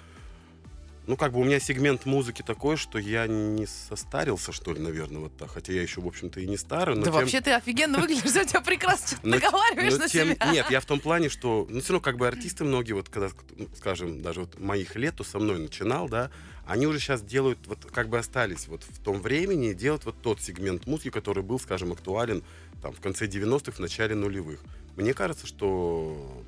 ну, 1.08 1.16
как 1.18 1.32
бы 1.32 1.40
у 1.40 1.44
меня 1.44 1.60
сегмент 1.60 2.06
музыки 2.06 2.42
такой, 2.42 2.76
что 2.78 3.00
я 3.00 3.28
не 3.28 3.66
состарился, 3.66 4.52
что 4.52 4.74
ли, 4.74 4.80
наверное, 4.80 5.22
вот 5.22 5.38
так. 5.38 5.50
Хотя 5.52 5.74
я 5.74 5.82
еще, 5.82 6.02
в 6.02 6.08
общем-то, 6.08 6.40
и 6.40 6.46
не 6.48 6.58
старый. 6.58 6.96
Но 6.96 7.02
да 7.02 7.12
тем- 7.12 7.14
вообще 7.22 7.42
ты 7.42 7.52
офигенно 7.54 7.98
выглядишь, 8.00 8.24
у 8.36 8.46
тебя 8.46 8.62
прекрасно 8.62 9.18
наговариваешь 9.24 9.98
на 9.98 10.10
тем- 10.10 10.34
себя. 10.36 10.52
Нет, 10.52 10.70
я 10.70 10.80
в 10.82 10.86
том 10.86 11.00
плане, 11.00 11.30
что, 11.30 11.66
ну, 11.70 11.80
все 11.80 11.94
равно, 11.94 12.04
как 12.04 12.18
бы 12.18 12.28
артисты 12.28 12.66
многие, 12.66 12.94
вот, 12.94 13.10
когда, 13.10 13.30
скажем, 13.78 14.22
даже 14.22 14.42
вот 14.42 14.60
моих 14.60 14.96
лет, 14.96 15.16
то 15.16 15.24
со 15.24 15.40
мной 15.40 15.60
начинал, 15.60 16.10
да, 16.10 16.30
они 16.66 16.86
уже 16.86 17.00
сейчас 17.00 17.22
делают, 17.22 17.66
вот, 17.68 17.86
как 17.86 18.10
бы 18.10 18.18
остались 18.18 18.68
вот 18.68 18.84
в 18.84 19.00
том 19.02 19.22
времени, 19.22 19.72
делают 19.74 20.04
вот 20.04 20.22
тот 20.22 20.42
сегмент 20.42 20.86
музыки, 20.86 21.10
который 21.10 21.42
был, 21.42 21.60
скажем, 21.60 21.94
актуален 21.94 22.44
там 22.82 22.92
в 22.94 23.00
конце 23.00 23.28
90-х, 23.28 23.78
в 23.78 23.80
начале 23.80 24.14
нулевых. 24.16 24.62
Мне 24.98 25.14
кажется, 25.14 25.48
что 25.48 26.44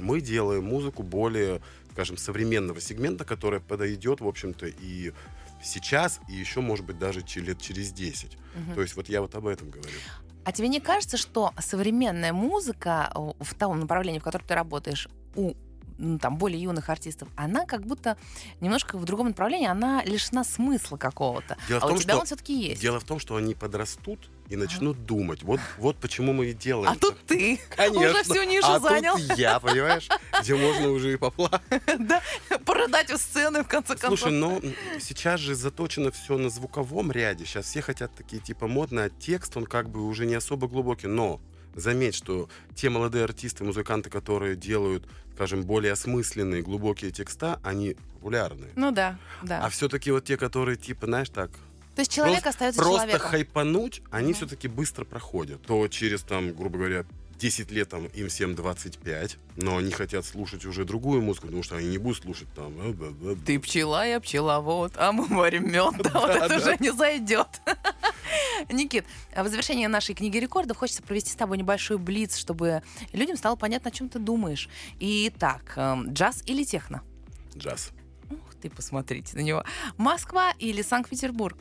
мы 0.00 0.20
делаем 0.20 0.64
музыку 0.64 1.02
более, 1.02 1.60
скажем, 1.92 2.16
современного 2.16 2.80
сегмента, 2.80 3.24
которая 3.24 3.60
подойдет, 3.60 4.20
в 4.20 4.26
общем-то, 4.26 4.66
и 4.66 5.12
сейчас, 5.62 6.20
и 6.28 6.34
еще, 6.34 6.60
может 6.60 6.86
быть, 6.86 6.98
даже 6.98 7.22
лет 7.36 7.60
через 7.60 7.92
10. 7.92 8.36
Мгм. 8.54 8.74
То 8.74 8.82
есть 8.82 8.96
вот 8.96 9.08
я 9.08 9.20
вот 9.20 9.34
об 9.34 9.46
этом 9.46 9.70
говорю. 9.70 9.98
А 10.44 10.52
тебе 10.52 10.68
не 10.68 10.80
кажется, 10.80 11.16
что 11.16 11.52
современная 11.58 12.32
музыка 12.32 13.10
о, 13.14 13.34
в 13.38 13.54
том 13.54 13.78
направлении, 13.78 14.18
в 14.18 14.24
котором 14.24 14.46
ты 14.46 14.54
работаешь, 14.54 15.08
у 15.34 15.54
ну, 15.98 16.18
там, 16.18 16.38
более 16.38 16.60
юных 16.62 16.88
артистов, 16.88 17.28
она 17.36 17.66
как 17.66 17.86
будто 17.86 18.16
немножко 18.60 18.96
в 18.96 19.04
другом 19.04 19.28
направлении, 19.28 19.68
она 19.68 20.02
лишена 20.02 20.44
смысла 20.44 20.96
какого-то. 20.96 21.58
Дело 21.68 21.80
в 21.80 21.84
а 21.84 21.88
том, 21.88 21.96
у 21.96 22.00
тебя 22.00 22.12
что- 22.14 22.20
он 22.20 22.26
все-таки 22.26 22.58
есть. 22.58 22.80
Дело 22.80 23.00
в 23.00 23.04
том, 23.04 23.18
что 23.18 23.36
они 23.36 23.54
подрастут 23.54 24.30
и 24.50 24.56
начнут 24.56 25.06
думать. 25.06 25.42
Вот, 25.44 25.60
вот 25.78 25.96
почему 25.96 26.32
мы 26.32 26.46
и 26.46 26.52
делаем. 26.52 26.90
А 26.90 26.96
тут 26.96 27.16
ты 27.26 27.60
Конечно. 27.76 28.10
уже 28.10 28.22
всю 28.24 28.42
нишу 28.42 28.66
а 28.66 28.80
занял. 28.80 29.16
тут 29.16 29.38
я, 29.38 29.60
понимаешь, 29.60 30.08
где 30.42 30.56
можно 30.56 30.90
уже 30.90 31.14
и 31.14 31.16
поплакать. 31.16 31.82
да, 31.98 32.20
порыдать 32.64 33.12
у 33.12 33.16
сцены, 33.16 33.62
в 33.62 33.68
конце 33.68 33.94
концов. 33.96 34.18
Слушай, 34.18 34.32
но 34.32 34.56
м, 34.58 34.74
сейчас 35.00 35.38
же 35.38 35.54
заточено 35.54 36.10
все 36.10 36.36
на 36.36 36.50
звуковом 36.50 37.12
ряде. 37.12 37.44
Сейчас 37.44 37.66
все 37.66 37.80
хотят 37.80 38.12
такие 38.16 38.42
типа 38.42 38.66
модные, 38.66 39.06
а 39.06 39.10
текст, 39.10 39.56
он 39.56 39.66
как 39.66 39.88
бы 39.88 40.04
уже 40.04 40.26
не 40.26 40.34
особо 40.34 40.66
глубокий. 40.66 41.06
Но 41.06 41.40
заметь, 41.76 42.16
что 42.16 42.48
те 42.74 42.90
молодые 42.90 43.24
артисты, 43.24 43.62
музыканты, 43.62 44.10
которые 44.10 44.56
делают, 44.56 45.08
скажем, 45.34 45.62
более 45.62 45.92
осмысленные, 45.92 46.62
глубокие 46.62 47.12
текста, 47.12 47.60
они 47.62 47.96
популярны. 48.14 48.66
Ну 48.74 48.90
да, 48.90 49.16
да. 49.42 49.64
А 49.64 49.68
все-таки 49.68 50.10
вот 50.10 50.24
те, 50.24 50.36
которые 50.36 50.76
типа, 50.76 51.06
знаешь, 51.06 51.30
так, 51.30 51.52
То 51.94 52.00
есть 52.00 52.12
человек 52.12 52.42
Просто- 52.42 52.48
остается 52.50 52.80
просто 52.80 52.98
человеком. 53.06 53.28
хайпануть, 53.30 54.02
они 54.10 54.28
Мгм. 54.28 54.34
все-таки 54.34 54.68
быстро 54.68 55.04
проходят. 55.04 55.60
То 55.62 55.86
через, 55.88 56.22
там, 56.22 56.52
грубо 56.54 56.78
говоря, 56.78 57.04
10 57.38 57.70
лет 57.70 57.88
там, 57.88 58.04
им 58.06 58.28
всем 58.28 58.54
25, 58.54 59.38
но 59.56 59.78
они 59.78 59.90
хотят 59.92 60.26
слушать 60.26 60.66
уже 60.66 60.84
другую 60.84 61.22
музыку, 61.22 61.46
потому 61.46 61.62
что 61.62 61.76
они 61.76 61.88
не 61.88 61.98
будут 61.98 62.22
слушать 62.22 62.48
там... 62.54 62.72
э. 62.78 63.36
Ты 63.46 63.58
пчела, 63.58 64.06
я 64.06 64.20
пчеловод, 64.20 64.92
а 64.96 65.10
мы 65.12 65.26
варим 65.26 65.70
мед. 65.70 65.94
Да, 66.02 66.20
вот 66.20 66.30
это 66.30 66.48
да. 66.48 66.56
уже 66.58 66.76
не 66.80 66.92
зайдет. 66.92 67.48
Никит, 68.70 69.04
а 69.34 69.42
в 69.42 69.48
завершение 69.48 69.88
нашей 69.88 70.14
книги 70.14 70.36
рекордов 70.36 70.76
хочется 70.76 71.02
провести 71.02 71.30
с 71.30 71.34
тобой 71.34 71.56
небольшой 71.58 71.96
блиц, 71.98 72.36
чтобы 72.36 72.82
людям 73.12 73.36
стало 73.36 73.56
понятно, 73.56 73.88
о 73.88 73.92
чем 73.92 74.08
ты 74.10 74.18
думаешь. 74.18 74.68
Итак, 75.00 75.72
эм, 75.76 76.12
джаз 76.12 76.42
или 76.46 76.62
техно? 76.64 77.02
Джаз. 77.56 77.90
Ух 78.30 78.38
ты, 78.60 78.68
посмотрите 78.70 79.34
на 79.36 79.40
него. 79.40 79.64
Москва 79.96 80.52
или 80.58 80.82
Санкт-Петербург? 80.82 81.56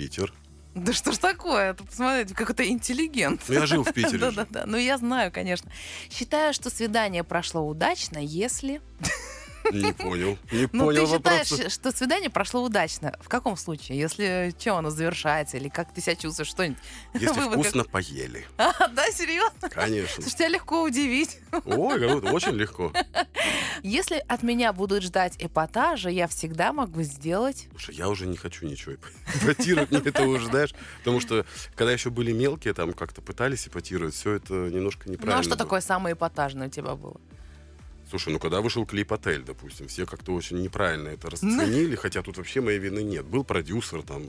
Питер. 0.00 0.32
Да 0.74 0.94
что 0.94 1.12
ж 1.12 1.18
такое? 1.18 1.74
Ты 1.74 1.84
посмотрите, 1.84 2.34
какой-то 2.34 2.66
интеллигент. 2.66 3.42
Ну, 3.48 3.54
я 3.54 3.66
жил 3.66 3.84
в 3.84 3.92
Питере. 3.92 4.16
Да-да-да, 4.16 4.64
ну 4.64 4.78
я 4.78 4.96
знаю, 4.96 5.30
конечно. 5.30 5.70
Считаю, 6.10 6.54
что 6.54 6.70
свидание 6.70 7.22
прошло 7.22 7.60
удачно, 7.68 8.16
если... 8.16 8.80
Не 9.72 9.92
понял. 9.92 10.38
Не 10.50 10.68
Ну, 10.72 10.86
понял 10.86 11.06
ты 11.06 11.12
считаешь, 11.16 11.50
вопроса. 11.50 11.70
что 11.70 11.92
свидание 11.92 12.30
прошло 12.30 12.62
удачно. 12.62 13.16
В 13.20 13.28
каком 13.28 13.56
случае? 13.56 13.98
Если 13.98 14.54
чем 14.58 14.76
оно 14.76 14.90
завершается, 14.90 15.56
или 15.56 15.68
как 15.68 15.92
ты 15.92 16.00
себя 16.00 16.16
чувствуешь, 16.16 16.48
что-нибудь? 16.48 16.78
Если 17.14 17.38
вывод 17.40 17.54
вкусно 17.54 17.84
поели. 17.84 18.46
А, 18.58 18.88
да, 18.88 19.10
серьезно? 19.10 19.68
Конечно. 19.68 20.22
Слушай, 20.22 20.36
тебя 20.36 20.48
легко 20.48 20.82
удивить. 20.82 21.38
Ой, 21.64 22.04
очень 22.30 22.52
легко. 22.56 22.92
Если 23.82 24.22
от 24.28 24.42
меня 24.42 24.72
будут 24.72 25.02
ждать 25.02 25.34
эпатажа, 25.38 26.10
я 26.10 26.28
всегда 26.28 26.72
могу 26.72 27.02
сделать... 27.02 27.66
Слушай, 27.70 27.94
я 27.96 28.08
уже 28.08 28.26
не 28.26 28.36
хочу 28.36 28.66
ничего 28.66 28.94
ипотировать, 29.34 29.90
мне 29.90 30.00
это 30.04 30.22
уже, 30.24 30.46
знаешь, 30.46 30.74
потому 30.98 31.20
что, 31.20 31.44
когда 31.74 31.92
еще 31.92 32.10
были 32.10 32.32
мелкие, 32.32 32.74
там 32.74 32.92
как-то 32.92 33.22
пытались 33.22 33.66
ипотировать, 33.68 34.14
все 34.14 34.32
это 34.34 34.54
немножко 34.54 35.02
Ну, 35.06 35.12
неправильно 35.12 35.40
а 35.40 35.42
что 35.42 35.56
такое 35.56 35.80
самое 35.80 36.14
эпатажное 36.14 36.68
у 36.68 36.70
тебя 36.70 36.94
было? 36.94 37.20
Слушай, 38.10 38.32
ну 38.32 38.40
когда 38.40 38.60
вышел 38.60 38.84
клип 38.84 39.12
«Отель», 39.12 39.42
допустим, 39.42 39.86
все 39.86 40.04
как-то 40.04 40.32
очень 40.32 40.60
неправильно 40.60 41.08
это 41.08 41.30
расценили, 41.30 41.94
хотя 41.94 42.22
тут 42.22 42.38
вообще 42.38 42.60
моей 42.60 42.80
вины 42.80 43.04
нет. 43.04 43.24
Был 43.24 43.44
продюсер, 43.44 44.02
там, 44.02 44.24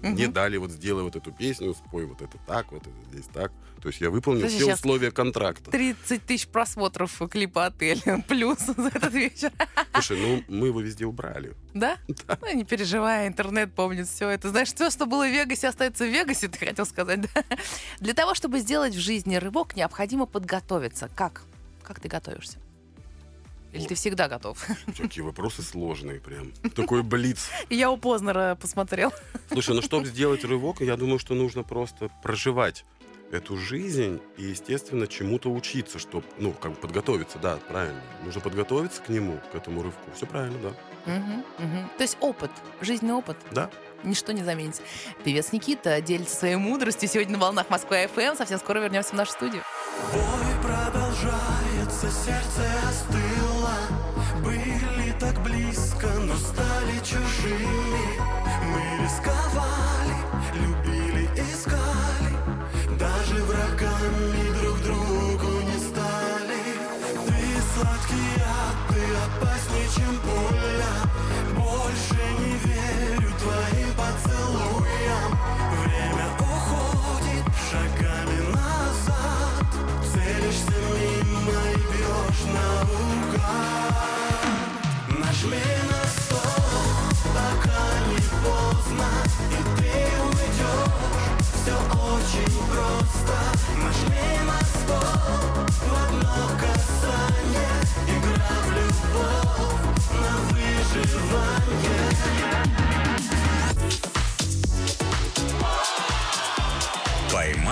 мне 0.00 0.28
дали 0.28 0.56
вот 0.56 0.70
сделай 0.70 1.02
вот 1.02 1.16
эту 1.16 1.32
песню, 1.32 1.74
спой 1.74 2.04
вот 2.04 2.22
это 2.22 2.38
так, 2.46 2.72
вот 2.72 2.82
это 2.82 2.96
здесь 3.10 3.26
так. 3.32 3.52
То 3.80 3.88
есть 3.88 4.00
я 4.00 4.08
выполнил 4.08 4.48
Слушай, 4.48 4.62
все 4.62 4.74
условия 4.74 5.10
контракта. 5.10 5.70
30 5.70 6.24
тысяч 6.24 6.46
просмотров 6.48 7.20
клипа 7.30 7.66
«Отель» 7.66 8.00
плюс 8.28 8.58
за 8.60 8.88
этот 8.88 9.12
вечер. 9.12 9.52
Слушай, 9.92 10.18
ну 10.18 10.42
мы 10.48 10.68
его 10.68 10.80
везде 10.80 11.04
убрали. 11.04 11.54
Да? 11.74 11.98
Ну, 12.40 12.54
не 12.54 12.64
переживай, 12.64 13.28
интернет 13.28 13.74
помнит 13.74 14.08
все 14.08 14.28
это. 14.28 14.48
Знаешь, 14.50 14.72
все, 14.72 14.90
что 14.90 15.06
было 15.06 15.26
в 15.26 15.30
Вегасе, 15.30 15.68
остается 15.68 16.04
в 16.04 16.08
Вегасе, 16.08 16.48
ты 16.48 16.66
хотел 16.66 16.86
сказать, 16.86 17.20
да? 17.22 17.44
Для 18.00 18.14
того, 18.14 18.34
чтобы 18.34 18.60
сделать 18.60 18.94
в 18.94 19.00
жизни 19.00 19.36
рывок, 19.36 19.76
необходимо 19.76 20.26
подготовиться. 20.26 21.10
Как? 21.14 21.42
Как 21.82 22.00
ты 22.00 22.08
готовишься? 22.08 22.58
Или 23.74 23.86
ты 23.86 23.94
всегда 23.94 24.28
готов? 24.28 24.64
Такие 24.96 25.24
вопросы 25.24 25.62
сложные 25.62 26.20
прям. 26.20 26.52
Такой 26.74 27.02
блиц. 27.02 27.50
Я 27.70 27.90
у 27.90 27.96
Познера 27.96 28.56
посмотрел. 28.60 29.12
Слушай, 29.50 29.74
ну 29.74 29.82
чтобы 29.82 30.06
сделать 30.14 30.44
рывок, 30.44 30.80
я 30.80 30.96
думаю, 30.96 31.18
что 31.18 31.34
нужно 31.34 31.62
просто 31.64 32.08
проживать 32.22 32.84
эту 33.32 33.56
жизнь 33.56 34.20
и, 34.36 34.44
естественно, 34.44 35.08
чему-то 35.08 35.50
учиться, 35.50 35.98
чтобы, 35.98 36.24
ну, 36.38 36.52
как 36.52 36.72
бы 36.72 36.76
подготовиться, 36.76 37.38
да, 37.38 37.56
правильно. 37.68 38.00
Нужно 38.24 38.40
подготовиться 38.40 39.02
к 39.02 39.08
нему, 39.08 39.40
к 39.50 39.56
этому 39.56 39.82
рывку. 39.82 40.08
Все 40.14 40.26
правильно, 40.26 40.58
да. 41.06 41.12
Мгм. 41.12 41.88
То 41.96 42.02
есть 42.02 42.16
опыт, 42.20 42.50
жизненный 42.80 43.14
опыт, 43.14 43.36
Да. 43.50 43.70
ничто 44.04 44.30
не 44.30 44.44
заменит. 44.44 44.80
Певец 45.24 45.50
Никита 45.50 46.00
делится 46.00 46.36
своей 46.36 46.56
мудростью 46.56 47.08
сегодня 47.08 47.32
на 47.32 47.38
волнах 47.40 47.70
Москвы 47.70 48.08
ФМ. 48.14 48.36
Совсем 48.36 48.58
скоро 48.60 48.78
вернемся 48.78 49.10
в 49.10 49.14
нашу 49.14 49.32
студию. 49.32 49.62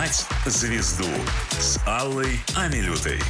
«Поймать 0.03 0.27
звезду» 0.47 1.07
с 1.53 1.79
Аллой 1.87 2.41
Амилютой. 2.57 3.21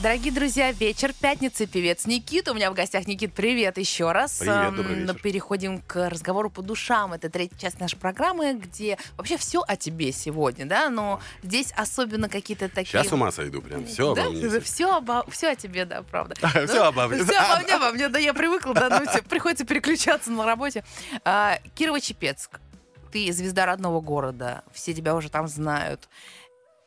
Дорогие 0.00 0.32
друзья, 0.32 0.70
вечер 0.70 1.12
пятницы, 1.12 1.66
певец 1.66 2.06
Никит. 2.06 2.48
У 2.48 2.54
меня 2.54 2.70
в 2.70 2.74
гостях 2.74 3.08
Никит, 3.08 3.34
привет 3.34 3.78
еще 3.78 4.12
раз. 4.12 4.38
Привет, 4.38 4.76
добрый 4.76 4.94
вечер. 4.94 5.14
Переходим 5.20 5.80
к 5.80 6.08
разговору 6.08 6.50
по 6.50 6.62
душам. 6.62 7.14
Это 7.14 7.28
третья 7.28 7.58
часть 7.58 7.80
нашей 7.80 7.98
программы, 7.98 8.54
где 8.54 8.96
вообще 9.16 9.36
все 9.36 9.64
о 9.66 9.74
тебе 9.74 10.12
сегодня, 10.12 10.66
да, 10.66 10.88
но 10.88 11.20
здесь 11.42 11.72
особенно 11.76 12.28
какие-то 12.28 12.68
такие... 12.68 12.92
Сейчас 12.92 13.08
с 13.08 13.12
ума 13.12 13.32
сойду 13.32 13.60
прям. 13.60 13.84
Все 13.84 14.14
да? 14.14 14.26
обо 14.26 14.30
мне. 14.30 14.60
Все, 14.60 14.96
обо... 14.96 15.26
все 15.28 15.48
о 15.48 15.56
тебе, 15.56 15.84
да, 15.84 16.04
правда. 16.04 16.36
Всё 16.68 16.84
обо 16.84 17.08
мне. 17.08 17.24
Все 17.24 17.36
обо 17.36 17.60
мне, 17.64 17.74
обо 17.74 17.90
мне, 17.90 18.08
да, 18.08 18.20
я 18.20 18.34
привыкла, 18.34 18.72
да, 18.72 19.00
ну, 19.00 19.12
тебе 19.12 19.22
приходится 19.22 19.66
переключаться 19.66 20.30
на 20.30 20.46
работе. 20.46 20.84
А, 21.24 21.58
Кирово-Чепецк, 21.76 22.60
ты 23.10 23.32
звезда 23.32 23.66
родного 23.66 24.00
города, 24.00 24.62
все 24.72 24.94
тебя 24.94 25.14
уже 25.14 25.30
там 25.30 25.48
знают. 25.48 26.08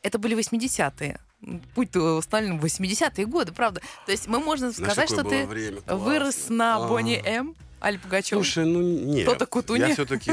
Это 0.03 0.17
были 0.17 0.37
80-е. 0.37 1.19
Путь 1.73 1.95
в 1.95 2.19
80-е 2.19 3.25
годы, 3.25 3.51
правда. 3.51 3.81
То 4.05 4.11
есть 4.11 4.27
мы 4.27 4.39
можем 4.39 4.71
Знаешь, 4.71 4.93
сказать, 4.93 5.09
что 5.09 5.23
ты 5.23 5.45
время 5.45 5.81
вырос 5.87 6.49
на 6.49 6.77
А. 6.77 6.87
Бонни 6.87 7.21
М. 7.25 7.55
Аль 7.81 7.97
Пугачёв. 7.97 8.45
Слушай, 8.45 8.65
ну 8.65 8.81
нет. 8.81 9.25
Кто-то 9.27 9.47
Кутуни? 9.47 9.79
Я 9.79 9.93
все-таки... 9.93 10.31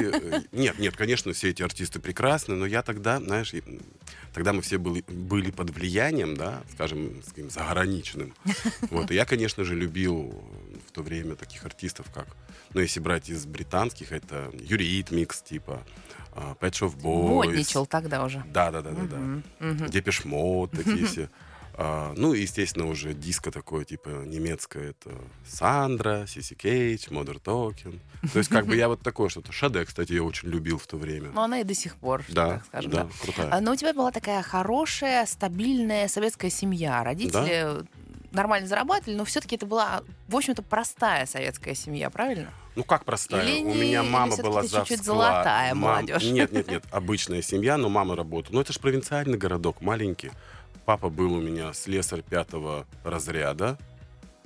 Нет, 0.53 0.79
нет, 0.79 0.97
конечно, 0.97 1.33
все 1.33 1.49
эти 1.49 1.63
артисты 1.63 1.99
прекрасны, 1.99 2.55
но 2.55 2.67
я 2.67 2.83
тогда, 2.83 3.21
знаешь, 3.21 3.55
тогда 4.35 4.53
мы 4.53 4.61
все 4.61 4.77
были, 4.77 5.03
были 5.09 5.51
под 5.51 5.71
влиянием, 5.71 6.37
да, 6.37 6.63
скажем, 6.75 7.23
с 7.23 7.31
каким 7.31 7.49
заграничным. 7.49 8.35
Вот, 8.91 9.11
и 9.11 9.15
я, 9.15 9.25
конечно 9.25 9.65
же, 9.65 9.75
любил 9.75 10.43
в 10.89 10.93
то 10.93 11.03
время 11.03 11.37
таких 11.37 11.65
артистов, 11.65 12.07
как, 12.13 12.27
ну, 12.75 12.81
если 12.81 13.01
брать 13.01 13.29
из 13.29 13.47
британских, 13.47 14.13
это 14.13 14.51
Eurythmics, 14.55 15.43
типа, 15.43 15.83
а, 16.33 16.57
Pet 16.61 16.73
Shop 16.73 16.97
Boys. 16.97 17.47
Модничал 17.47 17.87
тогда 17.87 18.25
уже. 18.25 18.43
Да, 18.53 18.71
да, 18.71 18.81
да, 18.83 18.91
да, 18.91 19.07
да. 19.61 19.89
Depeche 19.89 20.25
Mode, 20.25 20.71
такие 20.73 21.07
все. 21.07 21.29
А, 21.81 22.13
ну, 22.17 22.35
и, 22.35 22.41
естественно, 22.43 22.87
уже 22.89 23.15
диско 23.15 23.53
такое, 23.53 23.85
типа, 23.85 24.09
немецкое, 24.27 24.91
это 24.91 25.15
Сандра, 25.47 26.27
C.C. 26.27 26.55
Catch, 26.55 27.07
Modern 27.11 27.39
Talking. 27.39 28.01
То 28.33 28.39
есть, 28.41 28.51
как 28.51 28.67
бы 28.67 28.75
я 28.75 28.89
вот 28.89 29.01
такое 29.03 29.29
что-то. 29.29 29.53
Sade, 29.53 29.85
кстати, 29.85 30.13
я 30.13 30.25
очень 30.25 30.49
любил 30.49 30.79
в 30.79 30.87
то 30.89 30.97
время. 30.97 31.31
Но 31.31 31.45
она 31.45 31.61
и 31.61 31.65
до 31.65 31.75
сих 31.75 31.95
пор, 31.95 32.25
Да, 32.31 32.55
так 32.55 32.65
скажем, 32.67 32.91
да, 32.91 33.05
да. 33.05 33.11
крутая. 33.23 33.49
А, 33.53 33.61
Но 33.61 33.73
у 33.73 33.77
тебя 33.77 33.95
была 33.95 34.11
такая 34.11 34.43
хорошая, 34.43 35.25
стабильная 35.27 36.09
советская 36.09 36.51
семья. 36.51 37.05
Родители 37.05 37.87
нормально 38.33 38.67
зарабатывали, 38.69 39.17
но 39.17 39.25
все-таки 39.25 39.57
это 39.57 39.67
была, 39.67 40.03
в 40.29 40.37
общем-то, 40.37 40.63
простая 40.63 41.27
советская 41.27 41.75
семья, 41.75 42.11
правильно? 42.11 42.51
Ну, 42.77 42.85
как 42.85 43.05
простая? 43.05 43.45
Или 43.45 43.65
У 43.65 43.75
не- 43.75 43.81
меня 43.81 44.03
или 44.03 44.09
мама 44.11 44.33
всё-таки 44.33 44.49
была 44.49 44.63
ты 44.63 44.69
за 44.69 44.79
чуть-чуть 44.81 45.05
золотая 45.05 45.75
молодежь? 45.75 46.23
Нет, 46.25 46.53
нет, 46.53 46.69
нет. 46.71 46.85
Обычная 46.91 47.43
семья, 47.43 47.77
но 47.77 47.89
мама 47.89 48.15
работала. 48.17 48.55
Ну, 48.57 48.61
это 48.61 48.73
же 48.73 48.79
провинциальный 48.81 49.39
городок, 49.39 49.81
маленький. 49.81 50.31
Папа 50.85 51.09
был 51.11 51.35
у 51.35 51.41
меня 51.41 51.73
слесарь 51.73 52.23
пятого 52.23 52.87
разряда. 53.05 53.79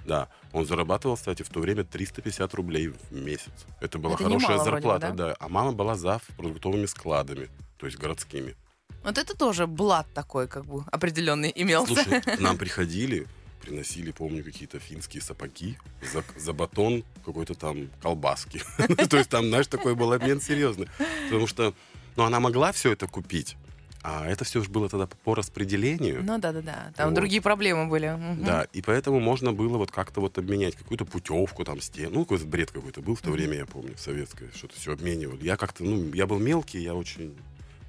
Да, 0.05 0.29
он 0.53 0.67
зарабатывал, 0.67 1.15
кстати, 1.17 1.43
в 1.45 1.49
то 1.49 1.61
время 1.61 1.85
350 1.85 2.55
рублей 2.55 2.89
в 2.89 3.13
месяц. 3.13 3.53
Это 3.81 3.99
была 3.99 4.15
Это 4.15 4.25
хорошая 4.25 4.49
немало 4.57 4.65
вроде 4.65 4.71
бы, 4.71 4.81
зарплата, 4.93 5.11
да? 5.17 5.27
да? 5.29 5.37
А 5.39 5.49
мама 5.49 5.73
была 5.73 5.95
за 5.95 6.21
продуктовыми 6.37 6.87
складами, 6.87 7.49
то 7.79 7.87
есть 7.87 7.99
городскими. 7.99 8.57
Вот 9.05 9.17
это 9.19 9.37
тоже 9.37 9.67
блат 9.69 10.07
такой, 10.13 10.49
как 10.49 10.65
бы, 10.65 10.85
определенный 10.91 11.53
имелся. 11.55 11.95
Слушай, 11.95 12.21
к 12.21 12.41
нам 12.41 12.59
приходили, 12.59 13.29
приносили, 13.63 14.11
помню, 14.11 14.45
какие-то 14.45 14.79
финские 14.79 15.23
сапоги 15.23 15.79
за, 16.13 16.23
за 16.37 16.53
батон 16.53 17.05
какой-то 17.25 17.55
там 17.55 17.89
колбаски. 18.03 18.61
То 19.09 19.17
есть 19.17 19.31
там, 19.31 19.49
знаешь, 19.49 19.69
такой 19.69 19.95
был 19.95 20.13
обмен 20.13 20.41
серьезный. 20.41 20.89
Потому 21.29 21.47
что, 21.47 21.73
ну, 22.17 22.25
она 22.25 22.41
могла 22.41 22.73
все 22.73 22.93
это 22.93 23.07
купить, 23.07 23.57
а 24.03 24.27
это 24.27 24.45
все 24.45 24.63
же 24.63 24.69
было 24.69 24.89
тогда 24.89 25.07
по 25.07 25.35
распределению. 25.35 26.25
Ну 26.25 26.39
да-да-да, 26.39 26.93
там 26.97 27.11
Вот. 27.11 27.15
другие 27.15 27.41
проблемы 27.41 27.89
были. 27.89 28.09
Мгм. 28.11 28.45
Да, 28.45 28.67
и 28.73 28.83
поэтому 28.83 29.21
можно 29.21 29.53
было 29.53 29.79
вот 29.79 29.93
как-то 29.93 30.21
вот 30.21 30.37
обменять 30.39 30.75
какую-то 30.75 31.05
путевку 31.05 31.65
там 31.65 31.81
стен. 31.81 32.13
Ну, 32.13 32.25
какой-то 32.25 32.45
бред 32.47 32.73
какой-то 32.73 33.01
был 33.01 33.15
в 33.15 33.23
то 33.23 33.31
время, 33.31 33.59
я 33.59 33.67
помню, 33.67 33.95
советское, 33.97 34.51
что-то 34.55 34.75
все 34.79 34.93
обменивали. 34.93 35.45
Я 35.45 35.57
как-то, 35.57 35.85
ну, 35.85 36.13
я 36.13 36.27
был 36.27 36.39
мелкий, 36.39 36.81
я 36.83 36.95
очень... 36.95 37.37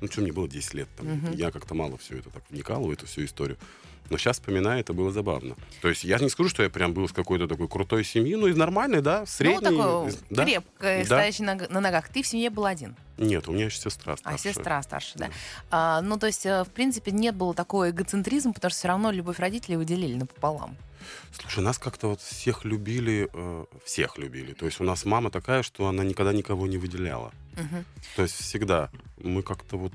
Ну, 0.02 0.08
что, 0.12 0.22
мне 0.22 0.34
было 0.34 0.48
10 0.50 0.74
лет. 0.74 0.90
Там, 0.98 1.08
Мгм. 1.08 1.32
Я 1.32 1.50
как-то 1.50 1.74
мало 1.74 1.98
все 1.98 2.18
это 2.20 2.30
так 2.30 2.44
вникал 2.50 2.84
в 2.84 2.92
эту 2.92 3.08
всю 3.08 3.24
историю. 3.26 3.58
Но 4.10 4.18
сейчас, 4.18 4.38
вспоминая, 4.39 4.82
это 4.82 4.94
было 4.94 5.12
забавно. 5.12 5.56
То 5.82 5.89
есть 5.89 6.04
я 6.04 6.20
не 6.20 6.30
скажу, 6.30 6.50
что 6.50 6.62
я 6.63 6.70
прям 6.70 6.94
был 6.94 7.08
с 7.08 7.12
какой-то 7.13 7.48
такой 7.48 7.68
крутой 7.68 8.04
семьи, 8.04 8.36
ну, 8.36 8.48
из 8.48 8.56
нормальной, 8.56 9.02
да, 9.02 9.22
Ну, 9.22 9.26
средней. 9.26 9.60
такой 9.78 10.10
из- 10.10 10.20
да? 10.30 10.46
крепкой, 10.46 11.00
Да. 11.00 11.06
стоящий 11.06 11.44
на, 11.44 11.56
на 11.56 11.80
ногах. 11.80 12.10
Ты 12.10 12.22
в 12.22 12.28
семье 12.28 12.50
был 12.50 12.66
один, 12.66 12.96
Нет, 13.18 13.48
у 13.48 13.54
меня 13.54 13.66
еще 13.66 13.80
сестра 13.80 14.13
а 14.13 14.18
старшая. 14.18 14.54
сестра 14.54 14.82
старше, 14.84 15.13
да. 15.16 15.28
Да. 15.28 15.34
А, 15.72 16.02
ну, 16.02 16.18
то 16.20 16.28
есть, 16.28 16.46
э, 16.46 16.63
в 16.63 16.70
принципе, 16.70 17.12
нет 17.12 17.36
было 17.36 17.54
такого 17.54 17.89
эгоцентризма, 17.89 18.54
потому 18.54 18.70
что 18.72 18.80
все 18.80 18.88
равно 18.89 19.12
любовь 19.12 19.39
родителей 19.39 19.78
вы 19.78 19.86
делили 19.86 20.16
напополам. 20.16 20.78
Слушай, 21.32 21.63
нас 21.63 21.78
как-то 21.80 22.08
вот 22.10 22.22
всех 22.22 22.63
любили, 22.66 23.30
э, 23.34 23.66
всех 23.84 24.18
любили. 24.18 24.54
То 24.54 24.66
есть 24.66 24.80
у 24.80 24.84
нас 24.84 25.04
мама 25.06 25.32
такая, 25.32 25.62
что 25.63 25.88
она 25.88 26.04
никогда 26.04 26.32
никого 26.34 26.66
не 26.68 26.78
выделяла. 26.78 27.32
Мгм. 27.56 27.86
То 28.16 28.22
есть 28.24 28.36
всегда. 28.36 28.89
Мы 29.18 29.42
как-то 29.44 29.78
вот... 29.78 29.92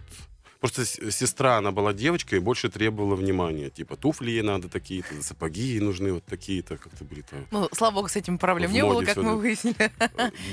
Просто 0.61 0.85
сестра, 0.85 1.59
она 1.59 1.71
была 1.71 1.93
девочкой 1.93 2.39
и 2.39 2.41
больше 2.41 2.69
требовала 2.69 3.15
внимания. 3.15 3.71
Типа 3.71 3.97
туфли 3.97 4.33
ей 4.33 4.43
надо 4.43 4.69
такие-то, 4.69 5.23
сапоги 5.23 5.63
ей 5.63 5.81
нужны 5.81 6.13
вот 6.13 6.25
такие-то, 6.25 6.77
как-то 6.77 7.05
были-то. 7.05 7.37
Ну, 7.53 7.69
слава 7.73 7.95
богу, 7.95 8.09
с 8.09 8.17
этим 8.17 8.39
проблем 8.39 8.73
не 8.73 8.83
было, 8.83 9.03
как 9.05 9.17
мы 9.19 9.23
да. 9.23 9.35
выяснили. 9.35 9.93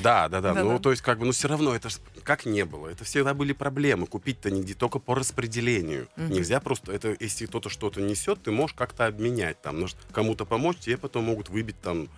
Да, 0.04 0.30
да, 0.30 0.42
да. 0.42 0.54
Да-да. 0.54 0.64
Ну, 0.64 0.80
то 0.80 0.92
есть, 0.92 1.02
как 1.02 1.18
бы, 1.18 1.26
ну, 1.26 1.32
все 1.32 1.48
равно, 1.48 1.76
это 1.76 1.90
ж 1.90 1.96
как 2.24 2.46
не 2.46 2.66
было. 2.66 2.88
Это 2.88 3.04
всегда 3.04 3.34
были 3.34 3.54
проблемы. 3.54 4.06
Купить-то 4.06 4.52
нигде 4.52 4.76
только 4.76 5.00
по 5.00 5.16
распределению. 5.16 6.08
Нельзя 6.18 6.60
просто, 6.60 6.92
это, 6.92 7.16
если 7.20 7.48
кто-то 7.48 7.70
что-то 7.70 8.00
несет, 8.02 8.44
ты 8.44 8.52
можешь 8.52 8.76
как-то 8.76 9.08
обменять. 9.08 9.60
Там, 9.62 9.80
может, 9.80 9.98
кому-то 10.12 10.46
помочь, 10.46 10.78
тебе 10.78 10.98
потом 10.98 11.24
могут 11.24 11.50
выбить 11.50 11.80
там 11.82 12.10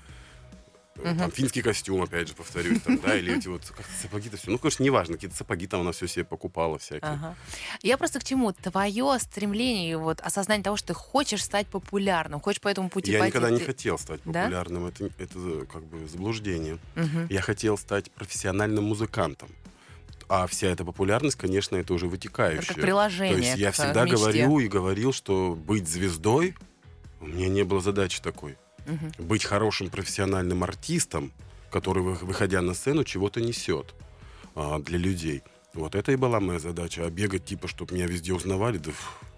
Мгм. 1.04 1.18
там, 1.18 1.32
финский 1.32 1.62
костюм, 1.62 2.02
опять 2.02 2.28
же, 2.28 2.34
повторюсь, 2.34 2.82
там, 2.82 3.00
да, 3.00 3.16
или 3.18 3.38
эти 3.38 3.48
вот 3.48 3.62
как-то 3.66 3.92
сапоги-то 4.02 4.38
все. 4.38 4.52
Ну, 4.52 4.58
конечно, 4.58 4.84
неважно, 4.84 5.16
какие-то 5.16 5.36
сапоги 5.36 5.68
там 5.68 5.82
она 5.82 5.92
все 5.92 6.08
себе 6.08 6.26
покупала 6.26 6.78
всякие. 6.80 7.12
Ага. 7.12 7.36
Я 7.84 7.98
просто 7.98 8.20
к 8.20 8.24
чему? 8.24 8.52
Твое 8.54 9.18
стремление, 9.20 9.98
вот 9.98 10.20
осознание 10.22 10.64
того, 10.64 10.78
что 10.78 10.88
ты 10.88 10.94
хочешь 10.96 11.44
стать 11.44 11.68
популярным, 11.68 12.40
хочешь 12.42 12.62
по 12.62 12.68
этому 12.68 12.90
пути 12.90 13.12
Я 13.12 13.20
пойти. 13.20 13.32
никогда 13.38 13.52
не 13.52 13.60
ты- 13.60 13.66
хотел 13.66 13.98
стать 14.00 14.22
Да? 14.26 14.42
популярным, 14.44 14.86
это, 14.88 15.06
это 15.18 15.66
как 15.72 15.84
бы 15.86 16.08
заблуждение. 16.08 16.78
Мгм. 16.96 17.28
Я 17.30 17.42
хотел 17.42 17.78
стать 17.78 18.12
профессиональным 18.12 18.84
музыкантом. 18.86 19.50
А 20.30 20.46
вся 20.48 20.68
эта 20.68 20.84
популярность, 20.84 21.38
конечно, 21.38 21.78
это 21.78 21.94
уже 21.94 22.08
вытекающая. 22.08 22.60
Это 22.64 22.74
как 22.74 22.82
приложение 22.84 23.34
То 23.38 23.42
есть 23.44 23.58
я 23.58 23.70
э, 23.70 23.72
всегда 23.72 24.04
мечте. 24.04 24.18
говорю 24.18 24.60
и 24.60 24.68
говорил, 24.68 25.14
что 25.14 25.56
быть 25.56 25.88
звездой 25.88 26.54
у 27.22 27.28
меня 27.28 27.48
не 27.48 27.64
было 27.64 27.80
задачи 27.80 28.22
такой. 28.22 28.58
Мгм. 28.88 29.12
Быть 29.20 29.44
хорошим 29.44 29.90
профессиональным 29.90 30.64
артистом, 30.64 31.32
который, 31.72 32.02
вы- 32.02 32.14
выходя 32.16 32.62
на 32.62 32.74
сцену, 32.74 33.04
чего-то 33.04 33.42
несет 33.42 33.94
а, 34.56 34.80
для 34.80 34.98
людей. 34.98 35.44
Вот 35.74 35.94
это 35.94 36.12
и 36.12 36.16
была 36.16 36.40
моя 36.40 36.58
задача. 36.60 37.06
А 37.06 37.10
бегать, 37.12 37.46
типа, 37.46 37.68
чтобы 37.68 37.94
меня 37.94 38.08
везде 38.08 38.34
узнавали, 38.34 38.78
да 38.80 38.92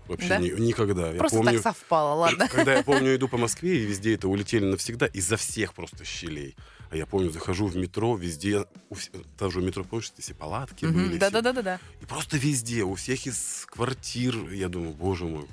вообще 0.08 0.28
Да? 0.30 0.38
ни- 0.38 0.52
никогда. 0.52 1.12
Просто 1.12 1.38
я 1.38 1.44
помню, 1.44 1.62
так 1.62 1.74
совпало, 1.76 2.14
ладно. 2.14 2.48
когда 2.52 2.76
я 2.76 2.84
помню, 2.90 3.16
иду 3.16 3.28
по 3.28 3.38
Москве, 3.38 3.78
и 3.82 3.86
везде 3.86 4.14
это 4.14 4.28
улетели 4.30 4.64
навсегда 4.66 5.08
изо 5.08 5.36
всех 5.36 5.74
просто 5.74 6.06
щелей. 6.06 6.56
А 6.92 6.96
я 6.96 7.06
помню, 7.06 7.30
захожу 7.32 7.68
в 7.68 7.76
метро, 7.76 8.16
везде, 8.16 8.66
у 8.90 8.96
тоже 9.38 9.62
метро, 9.62 9.84
помнишь, 9.84 10.12
все 10.18 10.34
палатки 10.34 10.86
были. 10.86 11.10
все. 11.10 11.20
Да-да-да-да. 11.20 11.80
И 12.02 12.06
просто 12.06 12.38
везде, 12.38 12.84
у 12.84 12.96
всех 12.96 13.28
из 13.28 13.66
квартир. 13.68 14.36
Я 14.52 14.70
думаю, 14.70 14.94
боже 14.94 15.26
мой, 15.26 15.46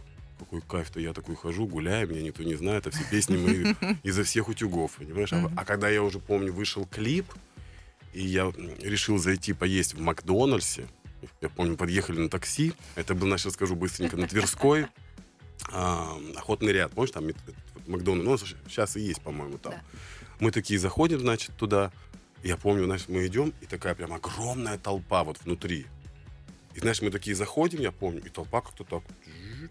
какой 0.47 0.61
кайф-то. 0.63 1.01
Я 1.01 1.13
такой 1.13 1.37
хожу, 1.37 1.67
гуляю, 1.67 2.09
меня 2.09 2.23
никто 2.23 2.43
не 2.43 2.55
знает, 2.55 2.87
а 2.87 2.91
все 2.91 3.05
песни 3.11 3.37
мои 3.37 3.75
изо 4.03 4.25
всех 4.25 4.49
утюгов, 4.49 4.93
понимаешь? 4.99 5.33
А- 5.33 5.51
А 5.57 5.65
когда 5.65 5.89
я 5.89 6.03
уже 6.03 6.19
помню, 6.19 6.53
вышел 6.53 6.87
клип, 6.87 7.27
и 8.13 8.25
я 8.25 8.53
решил 8.81 9.19
зайти 9.19 9.53
поесть 9.53 9.95
в 9.95 10.01
Макдональдсе, 10.01 10.87
я 11.41 11.49
помню, 11.49 11.77
подъехали 11.77 12.19
на 12.21 12.29
такси, 12.29 12.73
это 12.95 13.15
был, 13.15 13.27
значит, 13.29 13.53
скажу 13.53 13.75
быстренько, 13.77 14.17
на 14.17 14.27
Тверской, 14.27 14.87
а, 15.73 16.17
охотный 16.37 16.73
ряд, 16.73 16.93
помнишь, 16.93 17.11
там 17.11 17.25
Макдональдс, 17.87 18.43
ну, 18.43 18.49
сейчас 18.69 18.97
и 18.97 19.01
есть, 19.01 19.21
по-моему, 19.23 19.59
там. 19.59 19.73
Да. 19.73 19.81
Мы 20.41 20.51
такие 20.51 20.79
заходим, 20.79 21.21
значит, 21.21 21.57
туда, 21.57 21.91
я 22.43 22.57
помню, 22.57 22.85
значит, 22.85 23.09
мы 23.09 23.27
идем, 23.27 23.53
и 23.61 23.67
такая 23.67 23.95
прям 23.95 24.13
огромная 24.13 24.79
толпа 24.79 25.25
вот 25.25 25.39
внутри. 25.45 25.87
И, 26.77 26.79
знаешь, 26.79 27.01
мы 27.01 27.11
такие 27.11 27.35
заходим, 27.35 27.81
я 27.81 27.91
помню, 27.91 28.23
и 28.23 28.29
толпа 28.29 28.61
как-то 28.61 28.85
так, 28.85 29.03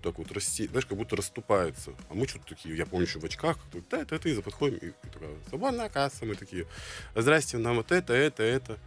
так 0.02 0.18
вот 0.18 0.32
рассе... 0.32 0.68
знаешь, 0.68 0.88
как 0.88 0.98
будто 0.98 1.16
расступается. 1.16 1.92
А 2.10 2.16
мы 2.16 2.28
что-то 2.28 2.48
такие, 2.48 2.76
я 2.76 2.88
помню, 2.88 3.06
еще 3.06 3.20
в 3.20 3.24
очках, 3.24 3.60
как-то, 3.60 3.80
да, 3.92 4.02
это, 4.02 4.16
это, 4.16 4.28
и 4.28 4.42
подходим, 4.42 4.78
и, 4.78 4.88
и 4.88 5.10
такая, 5.14 5.30
свободная 5.48 5.90
касса, 5.90 6.26
мы 6.26 6.34
такие, 6.34 6.66
здрасте, 7.14 7.60
нам 7.60 7.76
вот 7.76 7.92
это, 7.92 8.14
это, 8.14 8.42
это. 8.42 8.80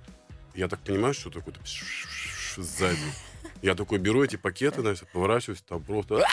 Я 0.57 0.67
так 0.67 0.81
понимаю, 0.81 1.15
что 1.15 1.31
такое 1.31 1.55
сзади. 2.57 2.99
Я 3.63 3.77
такой 3.77 3.99
беру 3.99 4.25
эти 4.25 4.35
пакеты, 4.35 4.81
значит, 4.81 5.09
поворачиваюсь, 5.13 5.63
там 5.63 5.81
просто... 5.85 6.25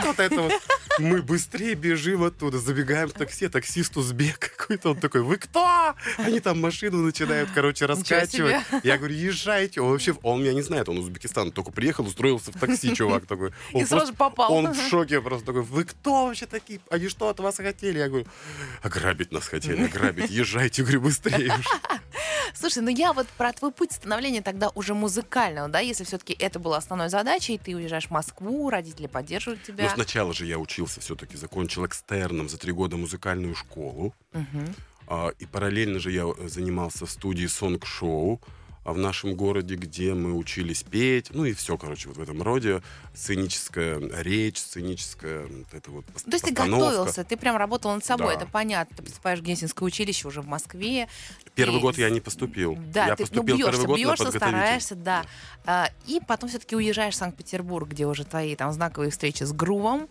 Вот 0.00 0.18
это 0.18 0.42
вот. 0.42 0.52
Мы 0.98 1.22
быстрее 1.22 1.74
бежим 1.74 2.22
оттуда, 2.22 2.58
забегаем 2.58 3.08
в 3.08 3.12
такси, 3.12 3.48
таксист 3.48 3.96
узбек 3.96 4.38
какой-то, 4.38 4.90
он 4.90 5.00
такой, 5.00 5.22
вы 5.22 5.36
кто? 5.38 5.94
Они 6.18 6.40
там 6.40 6.60
машину 6.60 6.98
начинают, 6.98 7.50
короче, 7.52 7.86
раскачивать. 7.86 8.56
Я 8.82 8.98
говорю, 8.98 9.14
езжайте. 9.14 9.80
Он 9.80 9.90
вообще, 9.90 10.14
он 10.22 10.42
меня 10.42 10.52
не 10.52 10.62
знает, 10.62 10.88
он 10.88 10.98
Узбекистан, 10.98 11.50
только 11.50 11.72
приехал, 11.72 12.06
устроился 12.06 12.52
в 12.52 12.58
такси, 12.58 12.94
чувак 12.96 13.26
такой. 13.26 13.52
Он 13.72 13.82
И 13.82 13.84
сразу 13.84 14.14
попал. 14.14 14.52
Он 14.52 14.72
в 14.72 14.88
шоке 14.88 15.20
просто 15.20 15.46
такой, 15.46 15.62
вы 15.62 15.84
кто 15.84 16.26
вообще 16.26 16.46
такие? 16.46 16.80
Они 16.90 17.08
что 17.08 17.28
от 17.28 17.40
вас 17.40 17.56
хотели? 17.56 17.98
Я 17.98 18.08
говорю, 18.08 18.26
ограбить 18.82 19.32
нас 19.32 19.46
хотели, 19.48 19.84
ограбить, 19.84 20.30
езжайте, 20.30 20.82
говорю, 20.82 21.02
быстрее. 21.02 21.52
уж». 22.52 22.58
Слушай, 22.58 22.82
ну 22.82 22.90
я 22.90 23.12
вот 23.12 23.26
про 23.36 23.52
твой 23.52 23.72
путь 23.72 23.92
становления 23.92 24.42
тогда 24.42 24.70
уже 24.74 24.94
музыкального, 24.94 25.68
да, 25.68 25.80
если 25.80 26.04
все-таки 26.04 26.32
это 26.38 26.58
была 26.58 26.76
основной 26.78 27.08
задачей, 27.08 27.58
ты 27.58 27.74
уезжаешь 27.74 28.06
в 28.06 28.10
Москву, 28.10 28.70
родители 28.70 29.06
поддерживают 29.06 29.60
Но 29.68 29.74
тебя. 29.74 29.90
сначала 29.90 30.32
же 30.32 30.46
я 30.46 30.58
учился 30.58 31.00
все-таки, 31.00 31.36
закончил 31.36 31.86
экстерном 31.86 32.48
за 32.48 32.58
три 32.58 32.72
года 32.72 32.96
музыкальную 32.96 33.54
школу. 33.54 34.14
Мгм. 34.32 34.74
А, 35.06 35.30
И 35.38 35.46
параллельно 35.46 35.98
же 35.98 36.10
я 36.10 36.24
э, 36.26 36.48
занимался 36.48 37.06
в 37.06 37.10
студии 37.10 37.46
сонг-шоу 37.46 38.40
в 38.84 38.98
нашем 38.98 39.34
городе, 39.34 39.76
где 39.76 40.14
мы 40.14 40.34
учились 40.34 40.82
петь, 40.82 41.28
ну 41.30 41.44
и 41.44 41.52
все, 41.54 41.76
короче, 41.78 42.08
вот 42.08 42.18
в 42.18 42.22
этом 42.22 42.42
роде. 42.42 42.82
Сценическая 43.14 44.00
речь, 44.22 44.58
сценическая 44.58 45.46
вот 45.46 45.72
это 45.72 45.90
вот 45.90 46.04
То 46.06 46.32
есть 46.32 46.44
ты 46.44 46.52
готовился, 46.52 47.24
ты 47.24 47.36
прям 47.36 47.56
работал 47.56 47.92
над 47.94 48.04
собой, 48.04 48.34
Да. 48.34 48.42
это 48.42 48.46
понятно. 48.46 48.96
Ты 48.96 49.02
поступаешь 49.04 49.38
в 49.38 49.42
Гнесинское 49.42 49.86
училище 49.86 50.26
уже 50.28 50.40
в 50.40 50.46
Москве. 50.46 51.08
Первый 51.54 51.78
И 51.78 51.80
год 51.80 51.96
я 51.96 52.10
не 52.10 52.20
поступил. 52.20 52.76
Да, 52.92 53.06
я 53.06 53.16
ты 53.16 53.22
ну, 53.22 53.28
поступил 53.28 53.56
бьешься, 53.56 53.72
первый 53.72 53.86
год 53.86 53.96
на 53.96 54.02
бьешься, 54.02 54.24
подготовитель. 54.24 54.58
стараешься, 54.58 54.94
да. 54.96 55.24
А, 55.64 55.88
и 56.06 56.20
потом 56.26 56.48
все-таки 56.48 56.74
уезжаешь 56.76 57.14
в 57.14 57.18
Санкт-Петербург, 57.18 57.88
где 57.88 58.06
уже 58.06 58.24
твои 58.24 58.56
там 58.56 58.72
знаковые 58.72 59.10
встречи 59.10 59.44
с 59.44 59.52
Грувом. 59.52 60.08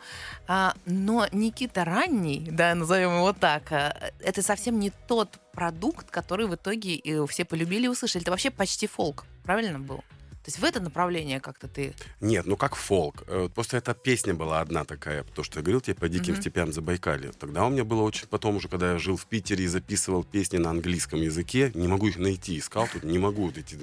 А, 0.47 0.73
но 0.85 1.27
Никита 1.31 1.83
ранний, 1.85 2.47
да, 2.49 2.73
назовем 2.73 3.17
его 3.17 3.33
так, 3.33 3.71
а, 3.71 4.11
это 4.19 4.41
совсем 4.41 4.79
не 4.79 4.91
тот 5.07 5.39
продукт, 5.53 6.09
который 6.11 6.47
в 6.47 6.55
итоге 6.55 6.97
э, 6.97 7.25
все 7.27 7.45
полюбили 7.45 7.85
и 7.85 7.87
услышали. 7.87 8.23
Это 8.23 8.31
вообще 8.31 8.51
почти 8.51 8.87
фолк, 8.87 9.25
правильно 9.43 9.79
был? 9.79 9.97
То 9.97 10.49
есть 10.49 10.59
в 10.59 10.63
это 10.65 10.81
направление 10.81 11.39
как-то 11.39 11.69
ты... 11.69 11.93
Нет, 12.19 12.45
ну 12.45 12.57
как 12.57 12.75
фолк. 12.75 13.23
Э, 13.27 13.47
Просто 13.55 13.77
эта 13.77 13.93
песня 13.93 14.33
была 14.33 14.59
одна 14.59 14.83
такая, 14.83 15.23
то, 15.23 15.41
что 15.41 15.59
я 15.59 15.63
говорил 15.63 15.79
тебе 15.79 15.95
по 15.95 16.09
диким 16.09 16.33
Мгм. 16.33 16.41
степям 16.41 16.73
Забайкалья. 16.73 17.31
Тогда 17.31 17.65
у 17.65 17.69
меня 17.69 17.85
было 17.85 18.01
очень... 18.01 18.27
Потом 18.27 18.57
уже, 18.57 18.67
когда 18.67 18.91
я 18.91 18.97
жил 18.97 19.15
в 19.15 19.25
Питере 19.25 19.63
и 19.63 19.67
записывал 19.67 20.25
песни 20.25 20.57
на 20.57 20.71
английском 20.71 21.21
языке, 21.21 21.71
не 21.75 21.87
могу 21.87 22.09
их 22.09 22.17
найти. 22.17 22.59
Искал 22.59 22.89
тут, 22.91 23.03
не 23.03 23.19
могу 23.19 23.45
вот 23.45 23.57
эти... 23.57 23.77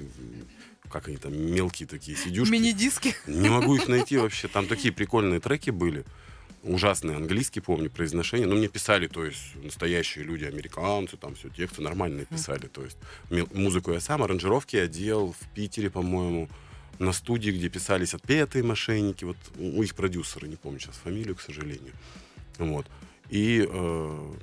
Как 0.91 1.07
они 1.07 1.17
там, 1.17 1.33
мелкие 1.33 1.87
такие 1.87 2.15
сидюшки. 2.17 2.51
Мини-диски. 2.51 3.15
Не 3.25 3.49
могу 3.49 3.75
их 3.75 3.87
найти 3.87 4.17
вообще. 4.17 4.47
Там 4.47 4.67
такие 4.67 4.93
прикольные 4.93 5.39
треки 5.39 5.71
были. 5.71 6.05
Ужасный 6.63 7.15
английский, 7.15 7.59
помню, 7.59 7.89
произношение. 7.89 8.47
Но 8.47 8.55
мне 8.55 8.67
писали, 8.67 9.07
то 9.07 9.25
есть, 9.25 9.55
настоящие 9.55 10.23
люди, 10.23 10.45
американцы, 10.45 11.17
там 11.17 11.33
все, 11.35 11.49
тексты 11.49 11.81
нормальные 11.81 12.25
писали. 12.25 12.67
То 12.67 12.83
есть, 12.83 12.97
музыку 13.53 13.91
я 13.91 13.99
сам, 13.99 14.21
аранжировки 14.21 14.75
я 14.75 14.87
делал 14.87 15.33
в 15.33 15.53
Питере, 15.55 15.89
по-моему, 15.89 16.49
на 16.99 17.13
студии, 17.13 17.49
где 17.49 17.69
писались 17.69 18.13
отпетые 18.13 18.63
мошенники. 18.63 19.25
Вот 19.25 19.37
у 19.57 19.79
у 19.79 19.83
их 19.83 19.95
продюсера, 19.95 20.45
не 20.45 20.55
помню 20.55 20.79
сейчас 20.79 20.97
фамилию, 20.97 21.35
к 21.35 21.41
сожалению. 21.41 21.93
Вот. 22.59 22.85
И 23.29 23.65
э, 23.67 24.33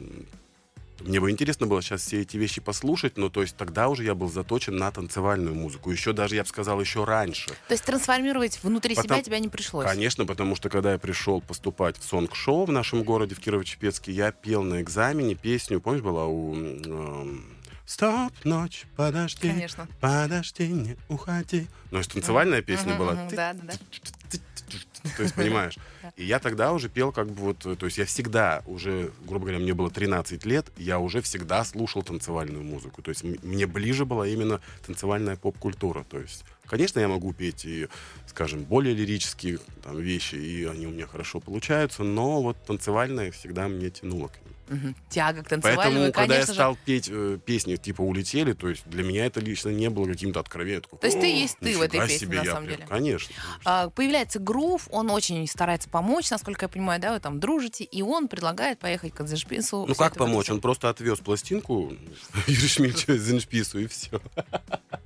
мне 1.00 1.20
бы 1.20 1.30
интересно 1.30 1.66
было 1.66 1.80
сейчас 1.82 2.02
все 2.02 2.20
эти 2.22 2.36
вещи 2.36 2.60
послушать, 2.60 3.16
но 3.16 3.28
то 3.30 3.42
есть 3.42 3.56
тогда 3.56 3.88
уже 3.88 4.04
я 4.04 4.14
был 4.14 4.28
заточен 4.30 4.76
на 4.76 4.90
танцевальную 4.90 5.54
музыку. 5.54 5.90
Еще 5.90 6.12
даже, 6.12 6.34
я 6.36 6.42
бы 6.42 6.48
сказал, 6.48 6.80
еще 6.80 7.04
раньше. 7.04 7.48
То 7.68 7.74
есть 7.74 7.84
трансформировать 7.84 8.58
внутри 8.62 8.94
Потом- 8.94 9.16
себя 9.16 9.22
тебя 9.22 9.38
не 9.38 9.48
пришлось. 9.48 9.86
Конечно, 9.86 10.26
потому 10.26 10.56
что 10.56 10.68
когда 10.68 10.92
я 10.92 10.98
пришел 10.98 11.40
поступать 11.40 11.96
в 11.98 12.04
сонг-шоу 12.04 12.64
в 12.66 12.72
нашем 12.72 13.02
городе, 13.04 13.34
в 13.34 13.40
Кирово-Чепецке, 13.40 14.12
я 14.12 14.32
пел 14.32 14.62
на 14.62 14.80
экзамене 14.82 15.34
песню, 15.34 15.80
помнишь, 15.80 16.02
была 16.02 16.26
у... 16.26 16.54
эм, 16.54 17.54
Стоп, 17.86 18.32
ночь, 18.44 18.84
подожди, 18.96 19.48
Конечно. 19.48 19.88
подожди, 20.00 20.68
не 20.68 20.96
уходи. 21.08 21.66
Ну, 21.90 22.00
это 22.00 22.10
танцевальная 22.10 22.60
песня 22.60 22.96
была. 22.96 23.12
мгм, 23.14 23.28
Да, 23.30 23.54
да, 23.54 23.62
да. 23.62 24.38
То 25.16 25.22
есть, 25.22 25.34
понимаешь? 25.34 25.78
И 26.16 26.24
я 26.24 26.38
тогда 26.38 26.72
уже 26.72 26.88
пел 26.88 27.12
как 27.12 27.28
бы 27.28 27.42
вот... 27.42 27.58
То 27.58 27.86
есть 27.86 27.98
я 27.98 28.04
всегда 28.04 28.62
уже, 28.66 29.12
грубо 29.26 29.46
говоря, 29.46 29.58
мне 29.60 29.74
было 29.74 29.90
13 29.90 30.44
лет, 30.46 30.66
я 30.76 30.98
уже 30.98 31.20
всегда 31.20 31.64
слушал 31.64 32.02
танцевальную 32.02 32.64
музыку. 32.64 33.02
То 33.02 33.10
есть 33.10 33.24
мне 33.24 33.66
ближе 33.66 34.04
была 34.04 34.26
именно 34.26 34.60
танцевальная 34.86 35.36
поп-культура. 35.36 36.04
То 36.04 36.18
есть, 36.18 36.44
конечно, 36.66 37.00
я 37.00 37.08
могу 37.08 37.32
петь 37.32 37.64
и, 37.64 37.88
скажем, 38.26 38.64
более 38.64 38.94
лирические 38.94 39.58
там, 39.82 39.98
вещи, 39.98 40.36
и 40.36 40.64
они 40.64 40.86
у 40.86 40.90
меня 40.90 41.06
хорошо 41.06 41.40
получаются, 41.40 42.02
но 42.02 42.42
вот 42.42 42.56
танцевальная 42.64 43.30
всегда 43.30 43.68
мне 43.68 43.90
тянуло 43.90 44.28
к 44.28 44.47
Мгм. 44.68 44.94
Тяга 45.08 45.42
к 45.42 45.48
танцевальному, 45.48 45.86
Поэтому, 45.86 46.08
и, 46.08 46.12
когда 46.12 46.36
я 46.36 46.46
же, 46.46 46.52
стал 46.52 46.76
петь 46.84 47.08
э, 47.10 47.38
песни 47.44 47.76
типа 47.76 48.02
«Улетели», 48.02 48.52
то 48.52 48.68
есть 48.68 48.86
для 48.86 49.02
меня 49.02 49.26
это 49.26 49.40
лично 49.40 49.70
не 49.70 49.88
было 49.90 50.06
каким-то 50.06 50.40
откровением. 50.40 50.82
Такой, 50.82 50.98
То 50.98 51.06
есть 51.06 51.20
ты 51.20 51.26
«О, 51.26 51.36
есть 51.36 51.58
ты 51.58 51.78
в 51.78 51.82
этой 51.82 52.00
песне, 52.00 52.18
себе, 52.18 52.38
на 52.38 52.44
самом 52.44 52.64
прям». 52.64 52.76
деле. 52.76 52.88
Конечно. 52.88 53.34
А, 53.64 53.90
появляется 53.90 54.38
грув, 54.38 54.88
он 54.90 55.10
очень 55.10 55.46
старается 55.46 55.88
помочь, 55.88 56.30
насколько 56.30 56.64
я 56.64 56.68
понимаю, 56.68 57.00
да, 57.00 57.12
вы 57.12 57.20
там 57.20 57.40
дружите, 57.40 57.84
и 57.84 58.02
он 58.02 58.28
предлагает 58.28 58.78
поехать 58.78 59.14
к 59.14 59.22
Дзеншпису. 59.22 59.86
Ну 59.86 59.94
как 59.94 60.16
помочь? 60.16 60.50
Он 60.50 60.60
просто 60.60 60.88
отвез 60.88 61.18
пластинку 61.18 61.92
из 62.46 63.32
Иншпису, 63.32 63.80
и 63.80 63.86
все. 63.86 64.20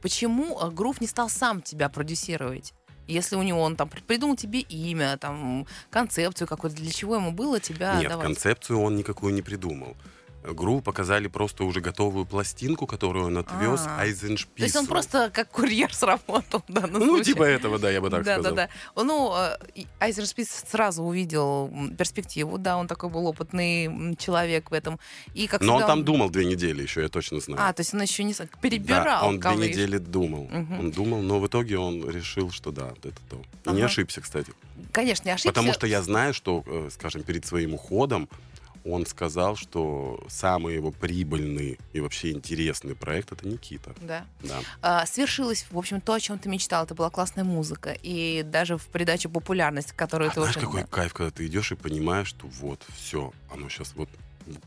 Почему 0.01 0.59
э, 0.61 0.71
грув 0.71 1.01
не 1.01 1.07
стал 1.07 1.29
сам 1.29 1.63
тебя 1.63 1.89
продюсировать? 1.89 2.75
Если 3.09 3.37
у 3.37 3.43
него 3.43 3.61
он 3.61 3.77
там 3.77 3.89
при- 3.89 4.01
придумал 4.01 4.37
тебе 4.37 4.61
имя, 4.61 5.17
там 5.19 5.67
концепцию 5.91 6.47
какую-то, 6.49 6.77
для 6.77 6.91
чего 6.91 7.17
ему 7.17 7.33
было 7.33 7.61
тебя 7.61 7.99
Нет, 7.99 8.09
давать? 8.11 8.27
концепцию 8.27 8.81
он 8.81 8.97
никакую 8.97 9.35
не 9.35 9.43
придумал. 9.43 9.97
Гру 10.45 10.81
показали 10.81 11.29
просто 11.29 11.65
уже 11.65 11.81
готовую 11.81 12.27
пластинку, 12.27 12.87
которую 12.87 13.27
он 13.27 13.39
отвез 13.39 13.83
А. 13.87 14.01
Айзеншпису. 14.01 14.57
То 14.57 14.63
есть 14.65 14.77
он 14.77 14.87
просто 14.87 15.31
как 15.33 15.49
курьер 15.51 15.95
сработал 15.95 16.63
в 16.67 16.73
данном 16.73 17.01
Ну, 17.01 17.07
случае. 17.17 17.25
типа 17.35 17.43
этого, 17.45 17.79
да, 17.79 17.91
я 17.91 18.01
бы 18.01 18.11
так 18.11 18.25
да, 18.25 18.35
сказал. 18.35 18.55
да, 18.55 18.69
да. 18.97 19.03
Ну, 19.03 19.33
э, 19.37 19.57
и 19.75 19.87
Айзеншпис 20.01 20.65
сразу 20.71 21.03
увидел 21.05 21.69
м, 21.73 21.97
перспективу, 21.97 22.59
да, 22.59 22.77
он 22.77 22.89
такой 22.89 23.09
был 23.11 23.27
опытный 23.27 23.87
м, 23.87 24.17
человек 24.17 24.71
в 24.71 24.75
этом. 24.75 24.99
И 25.35 25.47
как 25.47 25.61
Но 25.61 25.75
он 25.75 25.79
всегда 25.81 25.93
там 25.95 26.05
думал 26.05 26.31
две 26.31 26.45
недели 26.45 26.83
еще, 26.83 27.03
я 27.03 27.09
точно 27.09 27.41
знаю. 27.41 27.61
А, 27.63 27.73
то 27.73 27.81
есть 27.81 27.95
он 27.95 28.03
еще 28.03 28.25
не 28.25 28.35
с- 28.35 28.47
перебирал. 28.61 29.05
Да, 29.05 29.23
он 29.27 29.39
две 29.39 29.69
недели 29.69 29.99
думал. 29.99 30.49
Мгм. 30.51 30.81
Он 30.81 30.91
думал, 30.91 31.23
но 31.23 31.39
в 31.41 31.47
итоге 31.47 31.79
он 31.79 32.09
решил, 32.11 32.51
что 32.51 32.73
да, 32.73 32.93
это 33.03 33.13
то. 33.31 33.71
И 33.71 33.75
не 33.75 33.83
Ага. 33.83 33.87
ошибся, 33.87 34.21
кстати. 34.21 34.53
Конечно, 34.91 35.25
не 35.29 35.33
ошибся. 35.33 35.49
Потому 35.51 35.73
что 35.73 35.87
я 35.87 36.03
знаю, 36.03 36.35
что, 36.35 36.65
э, 36.67 36.89
скажем, 36.93 37.23
перед 37.23 37.47
своим 37.47 37.75
уходом 37.75 38.29
он 38.85 39.07
сказал, 39.07 39.57
что 39.57 40.25
самый 40.29 40.75
его 40.75 40.91
прибыльный 40.91 41.79
и 41.93 42.01
вообще 42.01 42.33
интересный 42.33 42.95
проект 42.95 43.33
это 43.33 43.47
Никита. 43.47 43.95
Да. 44.01 44.27
Да. 44.43 44.61
А, 44.81 45.07
свершилось, 45.07 45.67
в 45.71 45.79
общем, 45.79 46.01
то, 46.01 46.15
о 46.15 46.21
чем 46.21 46.39
ты 46.39 46.49
мечтал. 46.49 46.85
Это 46.85 46.95
была 46.95 47.11
классная 47.11 47.45
музыка. 47.45 47.97
И 48.03 48.43
даже 48.43 48.77
в 48.77 48.87
придаче 48.87 49.29
популярность, 49.29 49.93
которую 49.93 50.31
А 50.31 50.35
ты 50.35 50.41
знаешь, 50.41 50.57
очень... 50.57 50.67
какой 50.67 50.85
кайф, 50.85 51.15
когда 51.15 51.31
ты 51.31 51.47
идешь 51.47 51.73
и 51.73 51.77
понимаешь, 51.77 52.29
что 52.29 52.47
вот, 52.47 52.85
все, 52.97 53.33
оно 53.53 53.69
сейчас 53.69 53.93
вот 53.95 54.09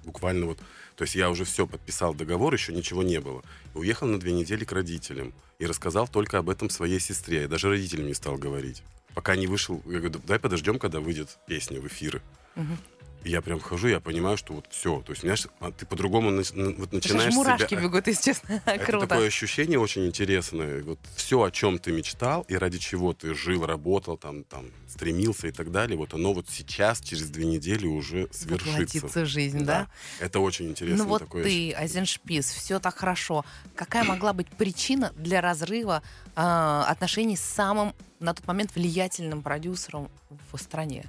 буквально 0.06 0.48
вот... 0.48 0.60
То 0.96 1.04
есть 1.04 1.16
я 1.16 1.30
уже 1.30 1.44
все 1.44 1.68
подписал 1.68 2.14
договор, 2.14 2.54
еще 2.54 2.74
ничего 2.74 3.04
не 3.04 3.20
было. 3.20 3.44
Уехал 3.74 4.08
на 4.08 4.20
две 4.20 4.32
недели 4.32 4.64
к 4.64 4.72
родителям. 4.72 5.34
И 5.60 5.66
рассказал 5.66 6.08
только 6.08 6.38
об 6.38 6.50
этом 6.50 6.70
своей 6.70 7.00
сестре. 7.00 7.44
Я 7.44 7.48
даже 7.48 7.70
родителям 7.70 8.08
не 8.08 8.14
стал 8.14 8.38
говорить. 8.38 8.82
Пока 9.14 9.36
не 9.36 9.48
вышел, 9.48 9.82
я 9.86 10.00
говорю, 10.00 10.22
дай 10.26 10.40
подождем, 10.40 10.80
когда 10.80 11.00
выйдет 11.00 11.38
песня 11.48 11.80
в 11.80 11.88
эфиры. 11.88 12.22
Мгм. 12.56 12.78
Я 13.26 13.42
прям 13.42 13.60
хожу, 13.60 13.88
я 13.88 14.00
понимаю, 14.00 14.38
что 14.38 14.54
вот 14.54 14.68
все. 14.70 15.02
То 15.02 15.12
есть, 15.12 15.24
знаешь, 15.24 15.48
а 15.60 15.72
ты 15.72 15.88
по-другому 15.88 16.30
нач- 16.30 16.56
н- 16.56 16.76
вот 16.76 16.94
начинаешь 16.94 17.30
аж 17.30 17.34
мурашки 17.34 17.70
себя... 17.70 17.82
бегут, 17.82 18.06
если 18.06 18.22
честно. 18.22 18.62
Это 18.66 18.86
Круто. 18.86 19.08
такое 19.08 19.28
ощущение 19.28 19.80
очень 19.80 20.06
интересное. 20.06 20.84
Вот 20.84 21.00
все, 21.16 21.42
о 21.42 21.50
чем 21.50 21.80
ты 21.80 21.92
мечтал 21.92 22.44
и 22.44 22.56
ради 22.56 22.78
чего 22.78 23.14
ты 23.14 23.34
жил, 23.34 23.66
работал, 23.66 24.16
там, 24.16 24.44
там, 24.44 24.68
стремился 24.88 25.48
и 25.48 25.52
так 25.52 25.72
далее, 25.72 25.98
вот 25.98 26.14
оно 26.14 26.34
вот 26.34 26.48
сейчас, 26.50 27.02
через 27.02 27.30
две 27.32 27.46
недели 27.46 27.88
уже 27.88 28.30
свершится. 28.32 28.72
Воплотится 28.72 29.26
жизнь, 29.26 29.66
да? 29.66 29.88
Это 30.20 30.40
очень 30.40 30.70
интересно. 30.70 31.04
Ну 31.04 31.10
вот 31.10 31.24
такое 31.24 31.44
ты, 31.44 31.74
Айзеншпис, 31.74 32.52
все 32.52 32.80
так 32.80 32.96
хорошо. 32.96 33.44
Какая 33.76 34.04
могла 34.04 34.34
быть 34.34 34.50
причина 34.50 35.12
для 35.18 35.42
разрыва 35.42 36.04
а, 36.36 36.86
отношений 36.88 37.38
с 37.38 37.42
самым 37.42 37.96
на 38.20 38.36
тот 38.36 38.46
момент 38.46 38.76
влиятельным 38.76 39.42
продюсером 39.42 40.10
в 40.52 40.58
стране? 40.60 41.06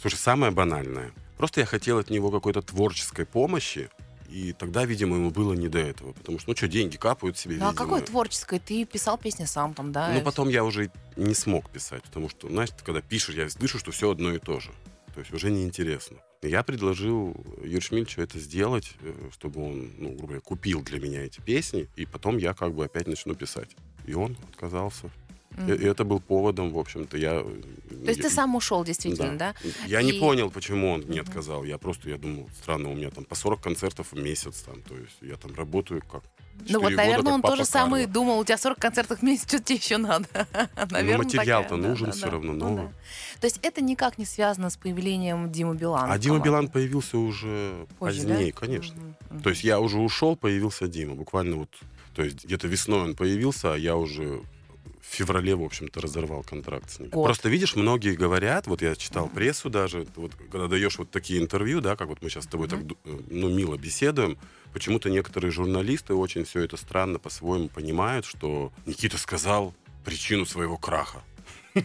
Слушай, 0.00 0.16
самое 0.16 0.52
банальное. 0.52 1.12
Просто 1.36 1.60
я 1.60 1.66
хотел 1.66 1.98
от 1.98 2.10
него 2.10 2.30
какой-то 2.30 2.62
творческой 2.62 3.26
помощи, 3.26 3.90
и 4.28 4.52
тогда, 4.52 4.84
видимо, 4.84 5.16
ему 5.16 5.30
было 5.30 5.54
не 5.54 5.68
до 5.68 5.78
этого. 5.78 6.12
Потому 6.12 6.38
что, 6.38 6.50
ну 6.50 6.56
что, 6.56 6.68
деньги 6.68 6.96
капают 6.96 7.38
себе, 7.38 7.56
Ну 7.56 7.66
а 7.66 7.70
видимо. 7.70 7.84
какое 7.84 8.02
творческое? 8.02 8.60
Ты 8.60 8.84
писал 8.84 9.18
песни 9.18 9.44
сам 9.44 9.74
там, 9.74 9.92
да? 9.92 10.12
Ну, 10.12 10.20
потом 10.20 10.48
я 10.48 10.64
уже 10.64 10.90
не 11.16 11.34
смог 11.34 11.70
писать, 11.70 12.02
потому 12.02 12.28
что, 12.28 12.48
знаешь, 12.48 12.70
ты 12.70 12.84
когда 12.84 13.00
пишешь, 13.00 13.34
я 13.34 13.48
слышу, 13.48 13.78
что 13.78 13.90
все 13.90 14.10
одно 14.10 14.32
и 14.32 14.38
то 14.38 14.60
же. 14.60 14.70
То 15.14 15.20
есть 15.20 15.32
уже 15.32 15.50
неинтересно. 15.50 16.18
Я 16.42 16.62
предложил 16.62 17.34
Юрию 17.62 17.80
Шмильчу 17.80 18.20
это 18.20 18.38
сделать, 18.38 18.92
э, 19.00 19.30
чтобы 19.32 19.64
он, 19.64 19.90
ну, 19.98 20.10
грубо 20.10 20.26
говоря, 20.26 20.40
купил 20.40 20.82
для 20.82 21.00
меня 21.00 21.24
эти 21.24 21.40
песни, 21.40 21.88
и 21.96 22.06
потом 22.06 22.36
я 22.36 22.54
как 22.54 22.74
бы 22.74 22.84
опять 22.84 23.08
начну 23.08 23.34
писать. 23.34 23.70
И 24.06 24.14
он 24.14 24.36
отказался. 24.50 25.10
И, 25.66 25.72
и 25.72 25.84
это 25.86 26.04
был 26.04 26.20
поводом, 26.20 26.70
в 26.72 26.78
общем-то, 26.78 27.16
я... 27.16 27.40
То 27.40 28.08
есть 28.10 28.20
ты 28.22 28.30
сам 28.30 28.54
ушел, 28.54 28.84
действительно, 28.84 29.36
да? 29.36 29.54
Я 29.86 30.02
не 30.02 30.12
И- 30.12 30.20
понял, 30.20 30.50
почему 30.50 30.92
он 30.92 31.00
не 31.08 31.18
отказал. 31.18 31.64
Я 31.64 31.78
просто, 31.78 32.08
я 32.10 32.16
думал, 32.18 32.48
странно, 32.62 32.90
у 32.90 32.94
меня 32.94 33.10
там 33.10 33.24
по 33.24 33.34
40 33.34 33.60
концертов 33.60 34.12
в 34.12 34.16
месяц, 34.18 34.60
там, 34.66 34.82
то 34.82 34.94
есть 34.96 35.16
я 35.20 35.36
там 35.36 35.54
работаю 35.54 36.02
как 36.02 36.22
Ну 36.68 36.80
вот, 36.80 36.90
года, 36.90 36.96
наверное, 36.96 37.32
он 37.34 37.42
тоже 37.42 37.64
самый 37.64 38.06
думал, 38.06 38.38
у 38.38 38.44
тебя 38.44 38.58
40 38.58 38.78
концертов 38.78 39.18
в 39.18 39.22
месяц, 39.22 39.48
что 39.48 39.58
тебе 39.62 39.76
еще 39.78 39.96
надо? 39.96 40.26
Наверное, 40.90 41.18
материал-то 41.18 41.68
такая, 41.70 41.82
да, 41.82 41.88
нужен 41.88 42.06
да, 42.06 42.12
всё 42.12 42.26
да. 42.26 42.30
равно, 42.32 42.52
Ну 42.52 42.68
новый. 42.68 42.82
да. 42.86 42.92
То 43.40 43.46
есть 43.46 43.58
это 43.62 43.80
никак 43.82 44.18
не 44.18 44.24
связано 44.24 44.70
с 44.70 44.76
появлением 44.76 45.50
Димы 45.50 45.74
Билана? 45.76 46.12
А 46.12 46.18
Дима? 46.18 46.38
Билан 46.40 46.68
появился 46.68 47.18
уже 47.18 47.86
Позже, 47.98 48.22
да? 48.22 48.28
позднее, 48.28 48.52
конечно. 48.52 48.96
Мгм, 48.96 49.14
мгм. 49.30 49.42
То 49.42 49.50
есть 49.50 49.64
я 49.64 49.80
уже 49.80 49.98
ушел, 49.98 50.36
появился 50.36 50.88
Дима. 50.88 51.14
Буквально 51.14 51.56
вот, 51.56 51.70
то 52.14 52.22
есть 52.22 52.44
где-то 52.44 52.66
весной 52.68 53.02
он 53.02 53.14
появился, 53.14 53.74
а 53.74 53.76
я 53.76 53.96
уже 53.96 54.40
в 55.08 55.14
феврале, 55.14 55.54
в 55.54 55.62
общем-то, 55.62 56.00
разорвал 56.00 56.42
контракт 56.42 56.90
с 56.90 56.98
ним. 56.98 57.08
Год. 57.10 57.24
Просто 57.24 57.48
видишь, 57.48 57.76
многие 57.76 58.14
говорят, 58.14 58.66
вот 58.66 58.82
я 58.82 58.94
читал 58.94 59.28
прессу 59.28 59.70
даже, 59.70 60.06
вот 60.16 60.34
когда 60.34 60.66
даешь 60.68 60.98
вот 60.98 61.10
такие 61.10 61.40
интервью, 61.40 61.80
да, 61.80 61.96
как 61.96 62.08
вот 62.08 62.20
мы 62.22 62.28
сейчас 62.28 62.44
с 62.44 62.48
тобой 62.48 62.68
так, 62.68 62.86
ду- 62.86 62.98
э, 63.04 63.18
ну, 63.30 63.48
мило 63.48 63.76
беседуем, 63.76 64.36
почему-то 64.72 65.08
некоторые 65.08 65.50
журналисты 65.50 66.14
очень 66.14 66.44
все 66.44 66.60
это 66.60 66.76
странно 66.76 67.18
по-своему 67.18 67.68
понимают, 67.68 68.26
что 68.26 68.70
Никита 68.86 69.16
сказал 69.16 69.74
причину 70.04 70.44
своего 70.44 70.76
краха. 70.76 71.22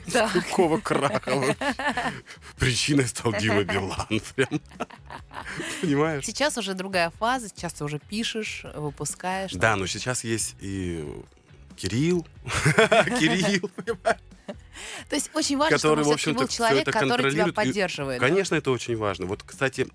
Да. 0.08 0.30
Какого 0.34 0.80
краха? 0.80 1.34
Вот. 1.36 1.58
Причиной 2.58 3.08
стал 3.08 3.34
Дима 3.40 3.64
Билан. 3.64 4.08
Прям. 4.36 4.60
Понимаешь? 5.82 6.26
Сейчас 6.26 6.58
уже 6.58 6.74
другая 6.74 7.10
фаза, 7.12 7.48
сейчас 7.50 7.74
ты 7.74 7.84
уже 7.86 8.00
пишешь, 8.00 8.66
выпускаешь. 8.76 9.52
Да, 9.54 9.76
но 9.76 9.88
сейчас 9.88 10.24
есть 10.24 10.56
и 10.60 11.06
Кирилл, 11.76 12.26
Кирилл? 13.20 13.70
То 15.10 15.16
есть 15.16 15.30
очень 15.34 15.58
важно, 15.58 15.78
который, 15.78 16.02
чтобы 16.02 16.14
общем-то, 16.14 16.40
был 16.40 16.48
человек, 16.48 16.86
который 16.86 17.00
тебя 17.00 17.16
контролирует. 17.16 17.54
И, 17.54 17.56
поддерживает. 17.56 18.22
да? 18.22 18.28
Конечно, 18.28 18.56
это 18.56 18.72
очень 18.72 18.98
важно. 18.98 19.26
Вот, 19.26 19.44
кстати, 19.44 19.88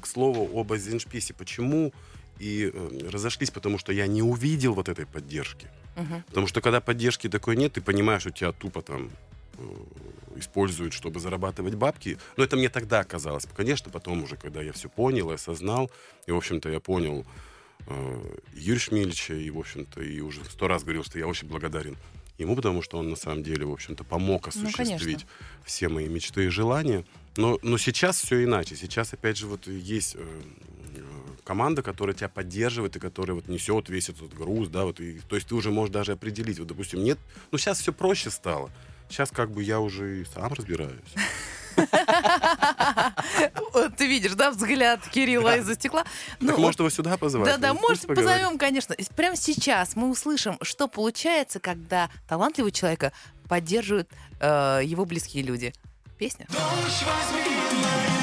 к 0.00 0.06
слову 0.06 0.58
об 0.58 0.72
Азиншписе. 0.72 1.34
Почему 1.34 1.92
и 2.38 2.70
э, 2.72 3.08
разошлись? 3.10 3.50
Потому 3.50 3.78
что 3.78 3.92
я 3.92 4.06
не 4.06 4.22
увидел 4.22 4.74
вот 4.74 4.88
этой 4.88 5.06
поддержки. 5.06 5.68
Мгм. 5.96 6.22
Потому 6.28 6.46
что 6.46 6.60
когда 6.60 6.80
поддержки 6.80 7.28
такой 7.28 7.56
нет, 7.56 7.74
ты 7.74 7.80
понимаешь, 7.80 8.22
что 8.22 8.30
тебя 8.30 8.52
тупо 8.52 8.82
там 8.82 9.10
э, 9.58 9.62
используют, 10.36 10.92
чтобы 10.92 11.20
зарабатывать 11.20 11.74
бабки. 11.74 12.18
Но 12.36 12.44
это 12.44 12.56
мне 12.56 12.68
тогда 12.68 13.04
казалось. 13.04 13.46
Конечно, 13.56 13.90
потом 13.90 14.22
уже, 14.22 14.36
когда 14.36 14.62
я 14.62 14.72
все 14.72 14.88
понял 14.88 15.30
и 15.30 15.34
осознал, 15.34 15.90
и, 16.26 16.32
в 16.32 16.36
общем-то, 16.36 16.68
я 16.68 16.80
понял 16.80 17.26
Юрия 18.54 18.78
Шмельча, 18.78 19.34
и, 19.34 19.50
в 19.50 19.58
общем-то, 19.58 20.00
и 20.02 20.20
уже 20.20 20.44
сто 20.44 20.68
раз 20.68 20.82
говорил, 20.82 21.04
что 21.04 21.18
я 21.18 21.26
очень 21.26 21.48
благодарен 21.48 21.96
ему, 22.38 22.56
потому 22.56 22.82
что 22.82 22.98
он, 22.98 23.10
на 23.10 23.16
самом 23.16 23.42
деле, 23.42 23.66
в 23.66 23.72
общем-то, 23.72 24.02
помог 24.04 24.46
Ну, 24.46 24.48
осуществить 24.48 24.98
конечно. 24.98 25.28
все 25.64 25.88
мои 25.88 26.08
мечты 26.08 26.46
и 26.46 26.48
желания. 26.48 27.04
Но, 27.36 27.58
но 27.62 27.78
сейчас 27.78 28.20
все 28.20 28.42
иначе. 28.44 28.76
Сейчас, 28.76 29.12
опять 29.12 29.36
же, 29.36 29.46
вот 29.46 29.66
есть 29.66 30.16
э, 30.16 30.20
э, 30.96 31.02
команда, 31.44 31.82
которая 31.82 32.14
тебя 32.16 32.28
поддерживает 32.28 32.96
и 32.96 32.98
которая 32.98 33.34
вот 33.34 33.48
несет 33.48 33.88
весь 33.88 34.08
этот 34.08 34.32
груз, 34.34 34.68
да, 34.68 34.84
вот, 34.84 35.00
и, 35.00 35.20
то 35.28 35.36
есть 35.36 35.48
ты 35.48 35.54
уже 35.54 35.70
можешь 35.70 35.92
даже 35.92 36.12
определить, 36.12 36.58
вот, 36.58 36.68
допустим, 36.68 37.04
нет, 37.04 37.18
ну, 37.52 37.58
сейчас 37.58 37.80
все 37.80 37.92
проще 37.92 38.30
стало. 38.30 38.70
Сейчас 39.08 39.30
как 39.30 39.50
бы 39.50 39.62
я 39.62 39.80
уже 39.80 40.22
и 40.22 40.24
сам 40.24 40.52
разбираюсь. 40.52 40.92
Вот 43.72 43.96
Ты 43.96 44.06
видишь, 44.06 44.32
да, 44.32 44.50
взгляд 44.50 45.00
Кирилла 45.10 45.56
из-за 45.58 45.74
стекла. 45.74 46.04
Ну, 46.40 46.48
так 46.48 46.58
может 46.58 46.80
его 46.80 46.90
сюда 46.90 47.16
позвать? 47.16 47.46
Да, 47.46 47.56
да, 47.56 47.72
Ну, 47.74 47.80
может, 47.80 48.06
позовем, 48.06 48.58
конечно. 48.58 48.94
Прямо 49.16 49.36
сейчас 49.36 49.96
мы 49.96 50.10
услышим, 50.10 50.58
что 50.62 50.88
получается, 50.88 51.60
когда 51.60 52.10
талантливого 52.28 52.72
человека 52.72 53.12
поддерживают 53.48 54.08
э, 54.40 54.80
его 54.84 55.04
близкие 55.04 55.42
люди. 55.42 55.72
Песня. 56.18 56.46
Дождь 56.50 57.04
возьми 57.04 58.19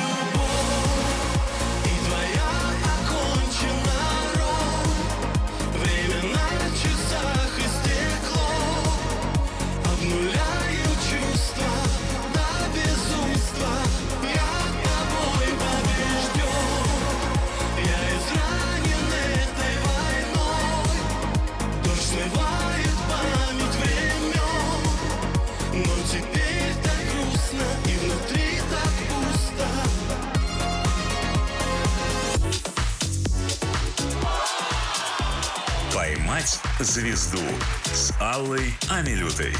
«Поймать 36.37 36.59
звезду» 36.79 37.41
с 37.85 38.13
Аллой 38.21 38.71
Амилютой. 38.91 39.53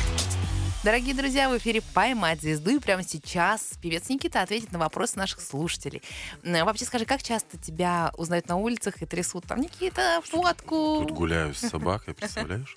Дорогие 0.84 1.16
друзья, 1.16 1.50
в 1.50 1.58
эфире 1.58 1.82
«Поймать 1.96 2.40
звезду». 2.42 2.70
И 2.70 2.80
прямо 2.80 3.02
сейчас 3.02 3.80
певец 3.82 4.08
Никита 4.10 4.44
ответит 4.44 4.72
на 4.72 4.78
вопросы 4.78 5.18
наших 5.18 5.42
слушателей. 5.42 6.04
Вообще 6.44 6.86
скажи, 6.86 7.06
как 7.06 7.24
часто 7.24 7.58
тебя 7.58 8.12
узнают 8.16 8.48
на 8.48 8.58
улицах 8.58 9.02
и 9.02 9.08
трясут 9.08 9.46
там 9.46 9.60
«Никита, 9.60 10.22
фотку!» 10.24 11.00
Тут 11.08 11.18
гуляю 11.18 11.56
с 11.56 11.62
собакой, 11.62 12.14
представляешь? 12.14 12.76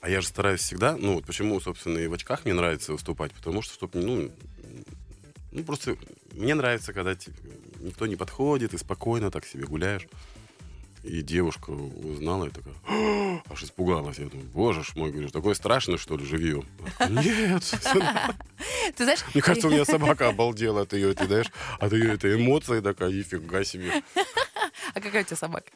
А 0.00 0.08
я 0.08 0.20
же 0.20 0.28
стараюсь 0.28 0.60
всегда, 0.60 0.96
ну 0.96 1.14
вот 1.14 1.26
почему, 1.26 1.60
собственно, 1.60 1.98
и 1.98 2.06
в 2.06 2.12
очках 2.12 2.44
мне 2.44 2.54
нравится 2.54 2.92
выступать, 2.92 3.32
потому 3.32 3.62
что, 3.62 3.74
чтобы, 3.74 3.98
ну, 3.98 4.30
ну 5.50 5.64
просто 5.64 5.96
мне 6.34 6.54
нравится, 6.54 6.92
когда 6.92 7.16
типа, 7.16 7.36
никто 7.80 8.06
не 8.06 8.14
подходит, 8.14 8.74
и 8.74 8.78
спокойно 8.78 9.32
так 9.32 9.44
себе 9.44 9.64
гуляешь. 9.64 10.06
И 11.02 11.22
девушка 11.22 11.70
узнала 11.70 12.46
и 12.46 12.50
такая, 12.50 12.74
«А!» 12.86 13.42
аж 13.50 13.62
испугалась. 13.62 14.18
Я 14.18 14.26
думаю, 14.26 14.48
боже 14.48 14.84
ж 14.84 14.94
мой, 14.96 15.10
говорю, 15.10 15.30
такое 15.30 15.54
страшное, 15.54 15.96
что 15.96 16.16
ли, 16.16 16.24
живьем? 16.24 16.66
Нет. 17.08 17.62
Ты 18.96 19.04
знаешь, 19.04 19.20
Мне 19.32 19.42
кажется, 19.42 19.68
у 19.68 19.70
меня 19.70 19.84
собака 19.86 20.28
обалдела 20.28 20.82
от 20.82 20.92
ее, 20.92 21.14
ты 21.14 21.26
знаешь, 21.26 21.50
от 21.78 21.92
ее 21.92 22.14
этой 22.14 22.34
эмоции 22.36 22.80
такая, 22.80 23.10
нифига 23.10 23.64
себе. 23.64 24.02
а 24.94 25.00
какая 25.00 25.22
у 25.22 25.24
тебя 25.24 25.36
собака? 25.36 25.70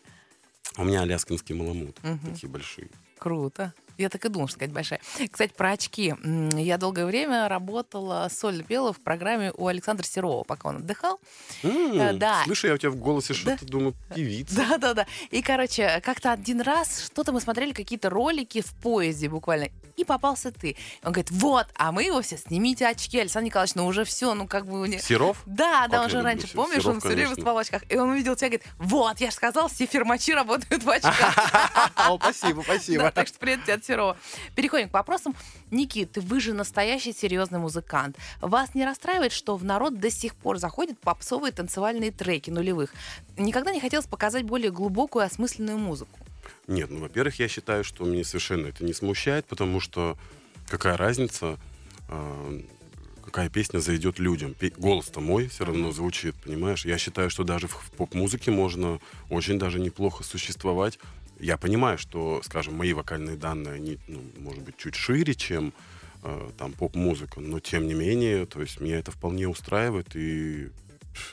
У 0.76 0.84
меня 0.84 1.02
аляскинский 1.02 1.54
маламут, 1.54 1.98
такие 2.24 2.48
большие. 2.50 2.88
Круто. 3.18 3.72
Я 3.98 4.08
так 4.08 4.24
и 4.24 4.28
думала, 4.28 4.48
что 4.48 4.56
сказать 4.56 4.72
большая. 4.72 5.00
Кстати, 5.30 5.52
про 5.52 5.70
очки. 5.72 6.14
Я 6.56 6.78
долгое 6.78 7.06
время 7.06 7.48
работала 7.48 8.28
соль 8.30 8.62
пела 8.64 8.92
в 8.92 9.00
программе 9.00 9.52
у 9.56 9.66
Александра 9.66 10.04
Серова, 10.04 10.44
пока 10.44 10.68
он 10.70 10.76
отдыхал. 10.76 11.20
Э, 11.62 12.12
да. 12.14 12.42
Слышу, 12.44 12.66
я 12.68 12.74
у 12.74 12.78
тебя 12.78 12.90
в 12.90 12.96
голосе 12.96 13.34
что-то 13.34 13.64
думаю, 13.66 13.94
певица. 14.14 14.54
Да, 14.56 14.78
да, 14.78 14.94
да. 14.94 15.06
И, 15.30 15.42
короче, 15.42 16.00
как-то 16.04 16.32
один 16.32 16.60
раз 16.60 17.04
что-то 17.06 17.32
мы 17.32 17.40
смотрели, 17.40 17.72
какие-то 17.72 18.10
ролики 18.10 18.60
в 18.60 18.72
поезде 18.74 19.28
буквально, 19.28 19.68
и 19.96 20.04
попался 20.04 20.50
ты. 20.50 20.76
Он 21.04 21.12
говорит, 21.12 21.30
вот, 21.30 21.66
а 21.76 21.92
мы 21.92 22.02
его 22.04 22.20
все, 22.22 22.36
снимите 22.36 22.86
очки, 22.86 23.18
Александр 23.20 23.46
Николаевич, 23.46 23.74
ну 23.76 23.86
уже 23.86 24.04
все, 24.04 24.34
ну 24.34 24.46
как 24.48 24.66
бы... 24.66 24.80
у 24.80 24.84
не- 24.86 24.98
Серов? 24.98 25.42
Да, 25.46 25.86
да, 25.88 25.98
Как 25.98 26.00
он 26.00 26.04
я 26.04 26.08
же 26.08 26.22
раньше, 26.22 26.46
Се- 26.48 26.54
помнишь, 26.56 26.82
Серов, 26.82 26.94
он 26.94 27.00
все 27.00 27.08
время 27.10 27.34
спал 27.36 27.54
в 27.54 27.58
очках. 27.58 27.82
И 27.88 27.96
он 27.96 28.10
увидел 28.10 28.34
тебя 28.34 28.48
и 28.48 28.50
говорит, 28.50 28.66
вот, 28.78 29.20
я 29.20 29.28
же 29.30 29.36
сказал, 29.36 29.68
все 29.68 29.86
фирмачи 29.86 30.32
работают 30.32 30.82
в 30.82 30.90
очках. 30.90 31.90
О, 32.08 32.18
спасибо, 32.18 32.62
Да, 32.62 32.74
спасибо. 32.74 33.10
так 33.12 33.28
что 33.28 33.38
привет 33.38 33.64
тебе 33.64 33.74
от 33.84 33.86
Серова. 33.86 34.16
Переходим 34.54 34.88
к 34.88 34.92
вопросам. 34.92 35.34
Никит, 35.70 36.16
вы 36.16 36.40
же 36.40 36.52
настоящий 36.52 37.12
серьезный 37.12 37.58
музыкант. 37.58 38.16
Вас 38.40 38.74
не 38.74 38.84
расстраивает, 38.84 39.32
что 39.32 39.56
в 39.56 39.64
народ 39.64 39.98
до 39.98 40.10
сих 40.10 40.34
пор 40.34 40.58
заходят 40.58 40.98
попсовые 40.98 41.52
танцевальные 41.52 42.10
треки 42.10 42.50
нулевых? 42.50 42.92
Никогда 43.36 43.72
не 43.72 43.80
хотелось 43.80 44.06
показать 44.06 44.44
более 44.44 44.70
глубокую 44.70 45.24
и 45.24 45.26
осмысленную 45.26 45.78
музыку? 45.78 46.18
Нет, 46.66 46.90
ну, 46.90 47.00
во-первых, 47.00 47.38
я 47.38 47.48
считаю, 47.48 47.84
что 47.84 48.04
меня 48.04 48.24
совершенно 48.24 48.66
это 48.66 48.84
не 48.84 48.92
смущает, 48.92 49.46
потому 49.46 49.80
что 49.80 50.16
какая 50.68 50.96
разница, 50.96 51.58
а, 52.08 52.60
какая 53.24 53.48
песня 53.48 53.78
зайдет 53.78 54.18
людям. 54.18 54.54
Голос-то 54.76 55.20
мой 55.20 55.48
все 55.48 55.64
равно 55.64 55.90
звучит, 55.92 56.34
понимаешь? 56.36 56.84
Я 56.84 56.98
считаю, 56.98 57.30
что 57.30 57.44
даже 57.44 57.66
в 57.68 57.90
поп-музыке 57.96 58.50
можно 58.50 59.00
очень 59.30 59.58
даже 59.58 59.80
неплохо 59.80 60.22
существовать. 60.22 60.98
Я 61.44 61.58
понимаю, 61.58 61.98
что, 61.98 62.40
скажем, 62.42 62.74
мои 62.74 62.94
вокальные 62.94 63.36
данные, 63.36 63.74
они, 63.74 63.98
ну, 64.08 64.22
может 64.38 64.62
быть, 64.62 64.78
чуть 64.78 64.94
шире, 64.94 65.34
чем 65.34 65.74
э, 66.22 66.50
там 66.56 66.72
поп-музыка, 66.72 67.38
но 67.40 67.60
тем 67.60 67.86
не 67.86 67.92
менее, 67.92 68.46
то 68.46 68.62
есть 68.62 68.80
меня 68.80 68.98
это 68.98 69.10
вполне 69.10 69.46
устраивает, 69.46 70.16
и 70.16 70.70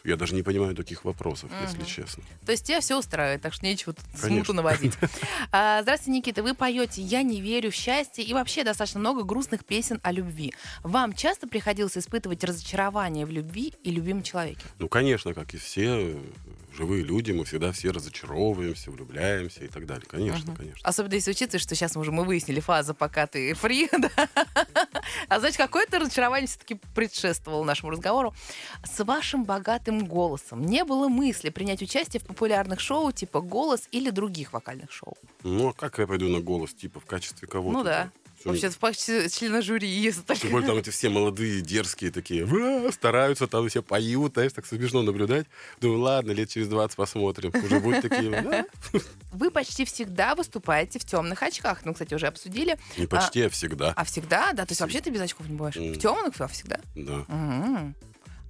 Я 0.04 0.16
даже 0.16 0.36
не 0.36 0.44
понимаю 0.44 0.76
таких 0.76 1.06
вопросов, 1.06 1.50
если 1.60 1.78
Мгм. 1.80 1.86
честно. 1.88 2.24
То 2.46 2.52
есть 2.52 2.66
тебя 2.66 2.82
все 2.82 3.00
устраивает, 3.00 3.42
так 3.42 3.52
что 3.54 3.66
нечего 3.66 3.94
тут 3.94 4.06
смуту 4.10 4.22
Конечно. 4.28 4.54
наводить. 4.54 4.94
А, 5.52 5.82
Здравствуйте, 5.82 6.18
Никита. 6.20 6.44
Вы 6.44 6.54
поете 6.54 7.02
«Я 7.02 7.24
не 7.24 7.42
верю 7.42 7.72
в 7.72 7.74
счастье» 7.74 8.24
и 8.24 8.32
вообще 8.34 8.64
достаточно 8.64 9.00
много 9.00 9.24
грустных 9.24 9.66
песен 9.66 10.00
о 10.04 10.12
любви. 10.12 10.54
Вам 10.84 11.14
часто 11.14 11.48
приходилось 11.48 11.98
испытывать 11.98 12.44
разочарование 12.44 13.26
в 13.26 13.32
любви 13.32 13.74
и 13.84 13.90
любимом 13.90 14.22
человеке? 14.22 14.62
Ну, 14.78 14.88
конечно, 14.88 15.34
как 15.34 15.54
и 15.56 15.58
все 15.58 16.16
живые 16.74 17.04
люди, 17.04 17.32
мы 17.32 17.46
всегда 17.46 17.72
все 17.72 17.92
разочаровываемся, 17.92 18.92
влюбляемся 18.92 19.64
и 19.64 19.68
так 19.68 19.86
далее. 19.86 20.06
Конечно, 20.08 20.56
конечно. 20.56 20.80
Особенно 20.84 21.14
если 21.14 21.32
учиться, 21.32 21.60
что 21.60 21.76
сейчас 21.76 21.96
мы 21.96 22.02
уже 22.02 22.12
мы 22.12 22.24
выяснили 22.24 22.60
фаза, 22.60 22.94
пока 22.94 23.28
ты 23.28 23.54
фри, 23.54 23.90
да? 23.98 24.10
А 25.28 25.40
значит, 25.40 25.58
какое-то 25.58 26.00
разочарование 26.00 26.48
все-таки 26.48 26.80
предшествовало 26.96 27.64
нашему 27.64 27.92
разговору. 27.92 28.34
С 28.84 29.04
вашим 29.04 29.44
богатым 29.44 30.06
голосом 30.06 30.66
не 30.66 30.84
было 30.84 31.08
мысли 31.08 31.50
принять 31.50 31.82
участие 31.82 32.20
в 32.22 32.26
популярных 32.26 32.80
шоу 32.80 33.12
типа 33.12 33.42
«Голос» 33.42 33.88
или 33.92 34.10
других 34.10 34.54
вокальных 34.54 34.92
шоу? 34.92 35.18
Ну, 35.44 35.70
а 35.70 35.74
как 35.74 36.00
я 36.00 36.08
пойду 36.08 36.28
на 36.30 36.40
голос, 36.40 36.74
типа, 36.74 37.00
в 37.00 37.06
качестве 37.06 37.48
кого-то? 37.48 37.78
Ну 37.78 37.84
да. 37.84 38.12
Вообще, 38.46 38.70
в 38.70 39.30
члена 39.30 39.62
жюри, 39.62 39.88
если 39.88 40.22
так. 40.22 40.38
Тем 40.38 40.52
более 40.52 40.68
там 40.68 40.78
эти 40.78 40.90
все 40.90 41.10
молодые, 41.10 41.62
дерзкие 41.62 42.12
такие, 42.12 42.46
«Ура!» 42.46 42.92
стараются, 42.92 43.48
там 43.48 43.68
все 43.70 43.82
поют, 43.84 44.34
знаешь, 44.34 44.54
так 44.54 44.66
смешно 44.66 45.02
наблюдать. 45.02 45.48
Думаю, 45.80 46.00
ладно, 46.00 46.32
лет 46.32 46.50
через 46.50 46.68
20 46.68 46.96
посмотрим. 46.96 47.52
Уже 47.54 47.80
будут 47.80 48.02
такие. 48.02 48.66
Вы 49.32 49.52
почти 49.52 49.86
всегда 49.86 50.36
выступаете 50.36 51.00
в 51.00 51.06
темных 51.06 51.42
очках. 51.44 51.86
Ну, 51.86 51.94
кстати, 51.94 52.14
уже 52.14 52.28
обсудили. 52.28 52.78
не 52.98 53.08
почти, 53.08 53.44
а 53.44 53.50
всегда. 53.50 53.94
А 53.96 54.04
всегда, 54.04 54.54
да? 54.54 54.66
То 54.66 54.72
есть 54.72 54.82
вообще 54.82 55.02
ты 55.02 55.10
без 55.10 55.22
очков 55.22 55.48
не 55.48 55.56
бываешь? 55.56 55.76
В 55.76 55.98
темных 55.98 56.40
а 56.40 56.48
всегда? 56.48 56.80
Да. 56.96 57.94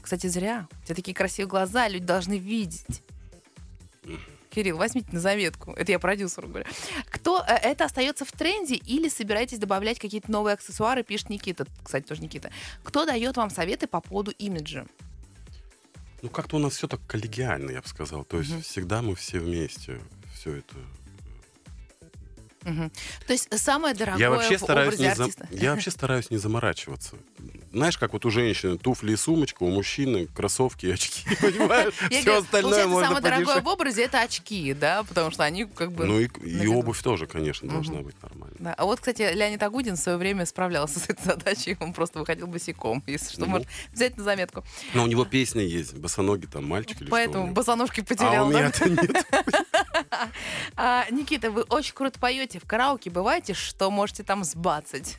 Кстати, 0.01 0.27
зря. 0.27 0.67
У 0.81 0.85
тебя 0.85 0.95
такие 0.95 1.13
красивые 1.13 1.49
глаза, 1.49 1.87
люди 1.87 2.05
должны 2.05 2.37
видеть. 2.37 2.85
Кирилл, 4.51 4.77
возьмите 4.77 5.07
на 5.11 5.19
заметку. 5.19 5.71
Это 5.71 5.91
я 5.93 5.99
продюсеру 5.99 6.47
говорю. 6.49 6.65
Кто 7.09 7.41
э, 7.47 7.53
это 7.55 7.85
остается 7.85 8.25
в 8.25 8.31
тренде 8.33 8.75
или 8.75 9.07
собираетесь 9.07 9.57
добавлять 9.57 9.97
какие-то 9.97 10.29
новые 10.29 10.53
аксессуары, 10.55 11.03
пишет 11.03 11.29
Никита. 11.29 11.65
Кстати, 11.83 12.05
тоже 12.05 12.21
Никита. 12.21 12.51
Кто 12.83 13.05
дает 13.05 13.37
вам 13.37 13.49
советы 13.49 13.87
по 13.87 14.01
поводу 14.01 14.31
имиджа? 14.31 14.85
Ну, 16.21 16.29
как-то 16.29 16.57
у 16.57 16.59
нас 16.59 16.73
все 16.75 16.87
так 16.87 16.99
коллегиально, 17.07 17.71
я 17.71 17.81
бы 17.81 17.87
сказал. 17.87 18.25
То 18.25 18.39
есть 18.39 18.51
Мгм. 18.51 18.61
всегда 18.61 19.01
мы 19.01 19.15
все 19.15 19.39
вместе. 19.39 19.99
Все 20.35 20.57
это. 20.57 20.75
Мгм. 22.63 22.91
То 23.27 23.33
есть 23.33 23.47
самое 23.59 23.93
дорогое 23.95 24.19
Я 24.19 24.29
вообще, 24.29 24.57
в 24.57 24.61
стараюсь 24.61 24.93
образе 24.95 25.09
не 25.09 25.15
за- 25.15 25.23
артиста. 25.23 25.47
я 25.51 25.71
вообще 25.71 25.91
стараюсь 25.91 26.29
не 26.29 26.37
заморачиваться. 26.37 27.15
Знаешь, 27.73 27.97
как 27.97 28.11
вот 28.13 28.25
у 28.25 28.29
женщины 28.31 28.77
туфли 28.77 29.13
и 29.13 29.15
сумочка, 29.15 29.63
у 29.63 29.69
мужчины 29.69 30.27
кроссовки 30.27 30.87
и 30.87 30.91
очки, 30.91 31.23
понимаешь? 31.41 31.93
Все 32.11 32.39
остальное 32.39 32.85
можно 32.87 33.07
самое 33.15 33.23
дорогое 33.23 33.61
в 33.61 33.67
образе 33.67 34.03
это 34.03 34.21
очки, 34.21 34.73
да, 34.73 35.03
потому 35.03 35.31
что 35.31 35.43
они 35.45 35.65
как 35.65 35.91
бы. 35.93 36.05
Ну 36.05 36.19
и, 36.19 36.67
обувь 36.67 37.01
тоже, 37.01 37.27
конечно, 37.27 37.67
должна 37.69 38.01
быть 38.01 38.15
нормальной. 38.21 38.57
Да. 38.59 38.73
А 38.73 38.85
вот, 38.85 38.99
кстати, 38.99 39.21
Леонид 39.33 39.63
Агудин 39.63 39.95
в 39.95 39.99
свое 39.99 40.17
время 40.17 40.45
справлялся 40.45 40.99
с 40.99 41.09
этой 41.09 41.23
задачей, 41.25 41.77
он 41.79 41.93
просто 41.93 42.19
выходил 42.19 42.47
босиком, 42.47 43.01
если 43.07 43.31
что, 43.31 43.41
Ну. 43.41 43.47
может 43.47 43.67
взять 43.93 44.17
на 44.17 44.23
заметку. 44.23 44.63
Но 44.93 45.03
у 45.03 45.07
него 45.07 45.23
песня 45.25 45.63
есть, 45.63 45.93
босоногий 45.95 46.47
там 46.49 46.67
мальчик 46.67 46.97
или 46.97 47.07
что 47.07 47.15
у 47.15 47.17
Поэтому 47.17 47.53
босоножки 47.53 48.01
А 48.01 48.03
потерял. 48.03 48.49
у 48.49 48.51
да? 48.51 48.59
меня-то 48.59 48.89
нет. 48.89 49.25
А, 50.75 51.05
Никита, 51.11 51.51
вы 51.51 51.63
очень 51.63 51.93
круто 51.93 52.19
поете. 52.19 52.59
В 52.59 52.65
караоке 52.65 53.09
бываете, 53.09 53.53
что 53.53 53.91
можете 53.91 54.23
там 54.23 54.43
сбацать? 54.43 55.17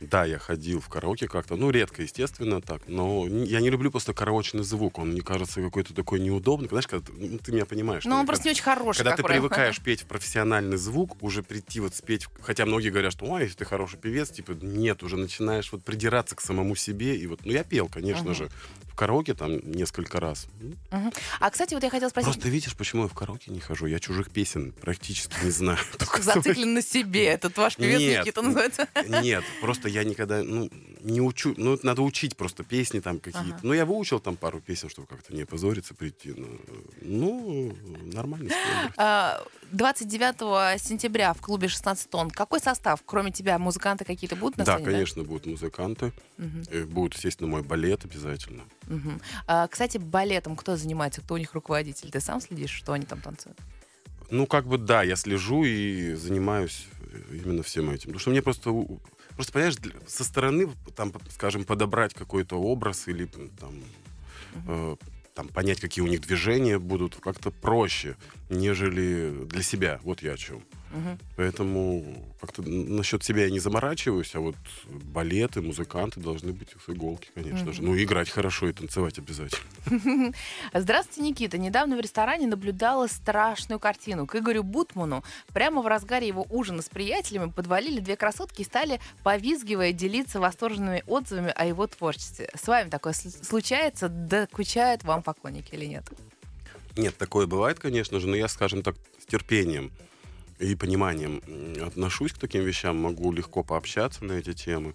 Да, 0.00 0.24
я 0.24 0.38
ходил 0.38 0.80
в 0.80 0.88
караоке 0.88 1.28
как-то, 1.28 1.56
ну, 1.56 1.70
редко, 1.70 2.02
естественно, 2.02 2.62
так, 2.62 2.82
но 2.86 3.26
я 3.26 3.60
не 3.60 3.68
люблю 3.68 3.90
просто 3.90 4.14
караочный 4.14 4.62
звук, 4.62 4.98
он 4.98 5.10
мне 5.10 5.20
кажется 5.20 5.60
какой-то 5.60 5.94
такой 5.94 6.20
неудобный, 6.20 6.68
знаешь, 6.68 6.86
когда 6.86 7.06
ты, 7.06 7.12
ну, 7.12 7.38
ты 7.38 7.52
меня 7.52 7.66
понимаешь. 7.66 8.04
Но 8.04 8.18
он 8.18 8.26
просто 8.26 8.46
не 8.46 8.52
очень 8.52 8.62
хороший, 8.62 8.98
Когда 8.98 9.16
ты 9.16 9.22
привыкаешь 9.22 9.78
петь 9.80 10.02
в 10.02 10.06
профессиональный 10.06 10.78
звук, 10.78 11.22
уже 11.22 11.42
прийти 11.42 11.80
вот 11.80 11.94
спеть, 11.94 12.26
хотя 12.40 12.64
многие 12.64 12.88
говорят, 12.88 13.12
что, 13.12 13.26
ой, 13.26 13.42
если 13.42 13.56
ты 13.56 13.64
хороший 13.66 13.98
певец, 13.98 14.30
типа, 14.30 14.52
нет, 14.52 15.02
уже 15.02 15.16
начинаешь 15.16 15.70
вот 15.70 15.84
придираться 15.84 16.34
к 16.34 16.40
самому 16.40 16.74
себе, 16.76 17.16
и 17.16 17.26
вот, 17.26 17.40
ну, 17.44 17.52
я 17.52 17.62
пел, 17.62 17.88
конечно 17.88 18.32
же, 18.32 18.48
в 18.90 18.94
караоке 18.94 19.34
там 19.34 19.58
несколько 19.70 20.18
раз. 20.18 20.46
Ну. 20.60 21.12
А, 21.40 21.50
кстати, 21.50 21.74
вот 21.74 21.82
я 21.82 21.90
хотела 21.90 22.08
спросить, 22.08 22.32
Просто 22.32 22.48
видишь, 22.48 22.74
почему 22.76 23.02
я 23.02 23.08
в 23.08 23.14
караоке 23.14 23.50
не 23.50 23.60
хожу, 23.60 23.86
я 23.86 23.98
чужих 23.98 24.30
песен 24.30 24.72
практически 24.72 25.34
не 25.44 25.50
знаю. 25.50 25.78
зациклен 26.18 26.74
на 26.74 26.82
себе. 26.82 27.26
Этот 27.26 27.56
ваш 27.56 27.76
певец 27.76 28.00
Нет. 28.00 28.20
Никита 28.20 28.42
называется. 28.42 28.88
Нет, 29.22 29.44
просто 29.60 29.89
я 29.90 30.04
никогда, 30.04 30.42
ну, 30.42 30.70
не 31.02 31.20
учу, 31.20 31.54
ну, 31.56 31.74
это 31.74 31.86
надо 31.86 32.02
учить 32.02 32.36
просто 32.36 32.64
песни 32.64 33.00
там 33.00 33.18
какие-то. 33.18 33.54
Ага. 33.56 33.60
Ну, 33.62 33.72
я 33.72 33.84
выучил 33.84 34.20
там 34.20 34.36
пару 34.36 34.60
песен, 34.60 34.88
чтобы 34.88 35.06
как-то 35.08 35.34
не 35.34 35.42
опозориться, 35.42 35.94
прийти. 35.94 36.32
Ну, 36.36 36.48
ну 37.02 37.76
нормально. 38.12 38.50
спел. 38.50 38.90
А, 38.96 39.42
29 39.72 40.80
сентября 40.80 41.32
в 41.32 41.40
клубе 41.40 41.68
16 41.68 42.10
тонн. 42.10 42.30
Какой 42.30 42.60
состав? 42.60 43.02
Кроме 43.04 43.30
тебя, 43.30 43.58
музыканты 43.58 44.04
какие-то 44.04 44.36
будут 44.36 44.58
на 44.58 44.64
Да, 44.64 44.74
сцене? 44.74 44.90
конечно, 44.90 45.22
будут 45.24 45.46
музыканты. 45.46 46.12
Э, 46.38 46.84
Будет, 46.84 47.14
естественно, 47.14 47.48
мой 47.48 47.62
балет 47.62 48.04
обязательно. 48.04 48.64
Мгм. 48.88 49.20
А, 49.46 49.68
Кстати, 49.68 49.98
балетом 49.98 50.56
кто 50.56 50.76
занимается? 50.76 51.20
Кто 51.20 51.34
у 51.34 51.38
них 51.38 51.54
руководитель? 51.54 52.10
Ты 52.10 52.20
сам 52.20 52.40
следишь, 52.40 52.70
что 52.70 52.92
они 52.92 53.06
там 53.06 53.20
танцуют? 53.20 53.58
Ну, 54.30 54.46
как 54.46 54.66
бы, 54.66 54.78
да, 54.78 55.02
я 55.02 55.16
слежу 55.16 55.64
и 55.64 56.14
занимаюсь 56.14 56.86
э, 57.00 57.36
именно 57.44 57.62
всем 57.62 57.90
этим. 57.90 58.06
Потому 58.06 58.18
что 58.20 58.30
мне 58.30 58.42
просто... 58.42 58.70
Просто, 59.34 59.52
понимаешь, 59.52 59.76
со 60.06 60.24
стороны, 60.24 60.68
там, 60.94 61.12
скажем, 61.30 61.64
подобрать 61.64 62.14
какой-то 62.14 62.56
образ 62.56 63.08
или 63.08 63.26
там, 63.26 63.82
э, 64.66 64.96
там 65.34 65.48
понять, 65.48 65.80
какие 65.80 66.04
у 66.04 66.08
них 66.08 66.20
движения 66.20 66.78
будут, 66.78 67.16
как-то 67.16 67.50
проще, 67.50 68.16
нежели 68.48 69.44
для 69.46 69.62
себя. 69.62 70.00
Вот 70.02 70.22
я 70.22 70.32
о 70.32 70.36
чем. 70.36 70.62
Мгм. 70.90 71.18
Поэтому 71.36 72.04
как-то 72.40 72.62
насчет 72.62 73.22
себя 73.22 73.44
я 73.44 73.50
не 73.50 73.60
заморачиваюсь, 73.60 74.34
а 74.34 74.40
вот 74.40 74.56
балеты, 74.86 75.62
музыканты 75.62 76.20
должны 76.20 76.52
быть 76.52 76.70
с 76.84 76.90
иголки, 76.90 77.28
конечно 77.34 77.72
же. 77.72 77.82
Ну, 77.82 77.96
играть 77.96 78.28
хорошо 78.28 78.68
и 78.68 78.72
танцевать 78.72 79.18
обязательно. 79.18 80.32
Здравствуйте, 80.74 81.22
Никита. 81.30 81.58
Недавно 81.58 81.96
в 81.96 82.00
ресторане 82.00 82.46
наблюдала 82.48 83.06
страшную 83.06 83.78
картину. 83.78 84.26
К 84.26 84.36
Игорю 84.36 84.64
Бутману 84.64 85.22
прямо 85.52 85.80
в 85.82 85.86
разгаре 85.86 86.26
его 86.26 86.44
ужина 86.50 86.82
с 86.82 86.88
приятелями 86.88 87.50
подвалили 87.50 88.00
две 88.00 88.16
красотки 88.16 88.62
и 88.62 88.64
стали, 88.64 89.00
повизгивая, 89.22 89.92
делиться 89.92 90.40
восторженными 90.40 91.04
отзывами 91.06 91.52
о 91.54 91.66
его 91.66 91.86
творчестве. 91.86 92.50
С 92.60 92.66
вами 92.66 92.88
такое 92.90 93.12
сл- 93.12 93.44
случается? 93.44 94.08
Докучают 94.08 95.04
вам 95.04 95.22
поклонники 95.22 95.74
или 95.74 95.86
нет? 95.86 96.04
Нет, 96.96 97.16
такое 97.16 97.46
бывает, 97.46 97.78
конечно 97.78 98.18
же, 98.18 98.26
но 98.26 98.34
я, 98.34 98.48
скажем 98.48 98.82
так, 98.82 98.96
с 99.22 99.26
терпением 99.26 99.92
и 100.60 100.74
пониманием 100.74 101.42
отношусь 101.84 102.32
к 102.32 102.38
таким 102.38 102.62
вещам, 102.62 102.96
могу 103.00 103.32
легко 103.32 103.62
пообщаться 103.64 104.24
на 104.24 104.32
эти 104.34 104.52
темы. 104.52 104.94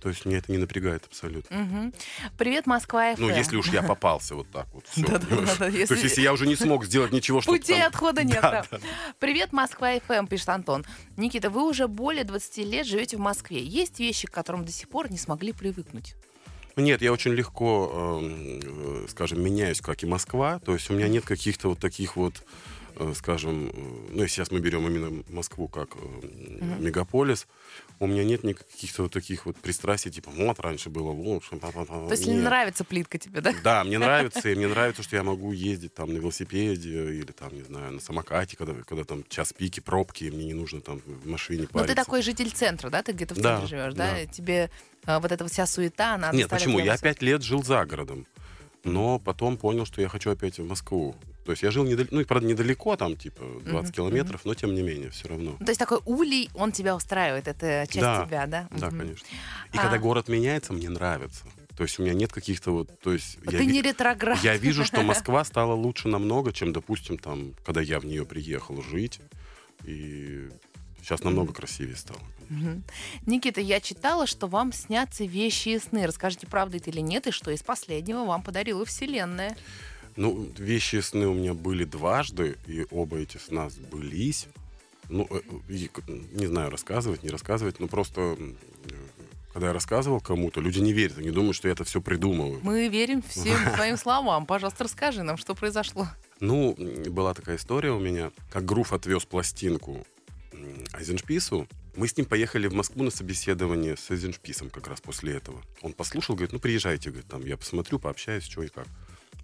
То 0.00 0.08
есть 0.08 0.24
меня 0.24 0.38
это 0.38 0.50
не 0.50 0.58
напрягает 0.58 1.04
абсолютно. 1.06 1.54
Мгм. 1.56 1.92
Привет, 2.38 2.66
Москва 2.66 3.14
ФМ. 3.14 3.22
Ну, 3.22 3.28
если 3.28 3.56
уж 3.56 3.68
я 3.68 3.82
попался 3.94 4.34
вот 4.34 4.50
так 4.50 4.66
вот. 4.72 4.84
да, 4.96 5.18
То 5.18 5.66
если- 5.68 5.94
есть, 5.94 6.02
если 6.04 6.22
я 6.22 6.32
уже 6.32 6.46
не 6.46 6.56
смог 6.56 6.84
сделать 6.86 7.12
ничего, 7.12 7.40
чтобы 7.40 7.58
Пути 7.58 7.74
там- 7.74 7.86
отхода 7.88 8.24
нет. 8.24 8.38
Да, 8.42 8.64
да. 8.70 8.78
Привет, 9.18 9.52
Москва 9.52 9.92
ФМ, 10.00 10.26
пишет 10.26 10.48
Антон. 10.48 10.84
Никита, 11.16 11.50
вы 11.50 11.68
уже 11.68 11.88
более 11.88 12.24
20 12.24 12.64
лет 12.64 12.86
живете 12.86 13.16
в 13.16 13.20
Москве. 13.20 13.62
Есть 13.62 14.00
вещи, 14.00 14.26
к 14.26 14.30
которым 14.30 14.64
до 14.64 14.72
сих 14.72 14.88
пор 14.88 15.10
не 15.10 15.18
смогли 15.18 15.52
привыкнуть? 15.52 16.14
Нет, 16.74 17.02
я 17.02 17.12
очень 17.12 17.32
легко, 17.32 18.18
эм, 18.22 18.60
э, 19.04 19.06
скажем, 19.10 19.42
меняюсь, 19.44 19.82
как 19.82 20.02
и 20.02 20.06
Москва. 20.06 20.58
То 20.60 20.72
есть 20.72 20.90
у 20.90 20.94
меня 20.94 21.06
нет 21.08 21.24
каких-то 21.24 21.68
вот 21.68 21.78
таких 21.78 22.16
вот, 22.16 22.42
скажем, 23.14 23.68
э, 23.68 23.72
ну, 24.10 24.26
сейчас 24.26 24.50
мы 24.50 24.60
берем 24.60 24.86
именно 24.86 25.22
Москву 25.28 25.68
как 25.68 25.96
э, 25.96 26.76
мегаполис, 26.78 27.46
у 28.00 28.06
меня 28.06 28.24
нет 28.24 28.44
никаких-то 28.44 29.04
вот 29.04 29.12
таких 29.12 29.46
вот 29.46 29.56
пристрастий, 29.56 30.10
типа, 30.10 30.30
вот, 30.30 30.58
раньше 30.60 30.90
было 30.90 31.10
лучше. 31.10 31.56
па-па-па». 31.56 32.06
То 32.06 32.12
есть 32.12 32.26
не 32.26 32.34
нравится 32.34 32.84
плитка 32.84 33.18
тебе, 33.18 33.40
да? 33.40 33.54
Да, 33.62 33.84
мне 33.84 33.98
нравится, 34.00 34.48
и 34.48 34.54
мне 34.54 34.68
нравится, 34.68 35.02
что 35.02 35.16
я 35.16 35.22
могу 35.22 35.52
ездить 35.52 35.94
там 35.94 36.12
на 36.12 36.18
велосипеде 36.18 37.14
или 37.14 37.32
там, 37.32 37.54
не 37.54 37.62
знаю, 37.62 37.92
на 37.92 38.00
самокате, 38.00 38.56
когда, 38.56 38.74
когда 38.82 39.04
там 39.04 39.24
час 39.28 39.52
пики, 39.52 39.80
пробки, 39.80 40.24
и 40.24 40.30
мне 40.30 40.46
не 40.46 40.54
нужно 40.54 40.80
там 40.80 41.00
в 41.04 41.28
машине 41.28 41.62
Но 41.62 41.68
париться. 41.68 41.94
ты 41.94 42.02
такой 42.02 42.22
житель 42.22 42.50
центра, 42.50 42.90
да? 42.90 43.02
Ты 43.02 43.12
где-то 43.12 43.34
в 43.34 43.38
Да, 43.38 43.58
центре 43.58 43.78
живешь, 43.78 43.94
да? 43.94 44.14
да. 44.14 44.26
Тебе 44.26 44.70
а, 45.04 45.20
вот 45.20 45.32
эта 45.32 45.44
вот 45.44 45.52
вся 45.52 45.66
суета, 45.66 46.14
она 46.14 46.32
Нет, 46.32 46.48
почему? 46.48 46.78
Я 46.78 46.96
пять 46.98 47.22
лет 47.22 47.42
жил 47.42 47.62
за 47.62 47.84
городом, 47.84 48.26
но 48.84 49.18
потом 49.18 49.56
понял, 49.56 49.86
что 49.86 50.00
я 50.00 50.08
хочу 50.08 50.30
опять 50.30 50.58
в 50.58 50.66
Москву. 50.66 51.14
То 51.44 51.50
есть 51.52 51.62
я 51.62 51.70
жил 51.70 51.84
недалеко, 51.84 52.14
ну, 52.14 52.24
правда, 52.24 52.46
недалеко, 52.46 52.96
там, 52.96 53.16
типа, 53.16 53.42
20 53.64 53.66
Мгм, 53.72 53.92
километров, 53.92 54.44
но 54.44 54.54
тем 54.54 54.74
не 54.74 54.82
менее, 54.82 55.10
все 55.10 55.28
равно. 55.28 55.56
То 55.58 55.68
есть 55.68 55.78
такой 55.78 55.98
улей, 56.04 56.50
он 56.54 56.70
тебя 56.72 56.94
устраивает, 56.94 57.48
это 57.48 57.84
часть 57.88 58.00
Да, 58.00 58.24
тебя, 58.26 58.46
да? 58.46 58.68
Да, 58.70 58.90
конечно. 58.90 59.26
И 59.72 59.78
А. 59.78 59.82
когда 59.82 59.98
город 59.98 60.28
меняется, 60.28 60.72
мне 60.72 60.88
нравится. 60.88 61.44
То 61.76 61.84
есть 61.84 61.98
у 61.98 62.02
меня 62.02 62.14
нет 62.14 62.32
каких-то 62.32 62.70
вот... 62.70 63.00
То 63.00 63.12
есть 63.12 63.38
я, 63.46 63.58
Ты 63.58 63.66
ви- 63.66 63.72
не 63.72 63.82
ретроград. 63.82 64.38
я 64.44 64.56
вижу, 64.56 64.84
что 64.84 65.02
Москва 65.02 65.42
стала 65.44 65.72
лучше 65.74 66.08
намного, 66.08 66.52
чем, 66.52 66.72
допустим, 66.72 67.18
там, 67.18 67.54
когда 67.64 67.80
я 67.80 67.98
в 67.98 68.04
нее 68.04 68.24
приехал 68.26 68.82
жить. 68.82 69.20
И 69.84 70.48
Сейчас 71.00 71.24
намного 71.24 71.52
красивее 71.52 71.96
стало. 71.96 72.20
Мгм. 72.48 72.84
Никита, 73.26 73.60
я 73.60 73.80
читала, 73.80 74.26
что 74.28 74.46
вам 74.46 74.72
снятся 74.72 75.24
вещи 75.24 75.70
и 75.70 75.78
сны. 75.80 76.06
Расскажите, 76.06 76.46
правда 76.46 76.76
это 76.76 76.90
или 76.90 77.00
нет, 77.00 77.26
и 77.26 77.32
что 77.32 77.50
из 77.50 77.62
последнего 77.64 78.24
вам 78.24 78.42
подарила 78.44 78.84
Вселенная? 78.84 79.56
Ну, 80.16 80.50
вещи 80.58 80.96
и 80.96 81.00
сны 81.00 81.26
у 81.26 81.34
меня 81.34 81.54
были 81.54 81.84
дважды, 81.84 82.56
и 82.66 82.86
оба 82.90 83.18
эти 83.18 83.38
сна 83.38 83.70
сбылись. 83.70 84.46
Ну, 85.08 85.26
э, 85.30 85.40
и 85.68 85.90
не 86.32 86.46
знаю, 86.46 86.70
рассказывать, 86.70 87.22
не 87.22 87.30
рассказывать, 87.30 87.80
но 87.80 87.88
просто 87.88 88.20
э, 88.20 88.94
когда 89.52 89.68
я 89.68 89.72
рассказывал 89.72 90.20
кому-то, 90.20 90.60
люди 90.60 90.78
не 90.80 90.92
верят, 90.92 91.18
они 91.18 91.30
думают, 91.30 91.56
что 91.56 91.68
я 91.68 91.72
это 91.72 91.84
все 91.84 92.00
придумываю. 92.00 92.60
Мы 92.62 92.88
верим 92.88 93.22
всем 93.22 93.58
твоим 93.74 93.96
словам. 93.96 94.46
Пожалуйста, 94.46 94.84
расскажи 94.84 95.22
нам, 95.22 95.36
что 95.36 95.54
произошло. 95.54 96.08
Ну, 96.40 96.74
была 97.08 97.34
такая 97.34 97.56
история 97.56 97.92
у 97.92 98.00
меня, 98.00 98.32
как 98.50 98.64
Груф 98.64 98.92
отвез 98.92 99.24
пластинку 99.24 100.06
Айзеншпису. 100.92 101.68
Мы 101.94 102.08
с 102.08 102.16
ним 102.16 102.24
поехали 102.24 102.66
в 102.68 102.72
Москву 102.72 103.04
на 103.04 103.10
собеседование 103.10 103.98
с 103.98 104.10
Айзеншписом 104.10 104.70
как 104.70 104.88
раз 104.88 105.02
после 105.02 105.34
этого. 105.34 105.60
Он 105.82 105.92
послушал, 105.92 106.34
говорит, 106.34 106.52
ну, 106.52 106.58
приезжайте, 106.58 107.10
говорит, 107.10 107.28
там, 107.28 107.44
я 107.44 107.58
посмотрю, 107.58 107.98
пообщаюсь, 107.98 108.44
что 108.44 108.62
и 108.62 108.68
как. 108.68 108.86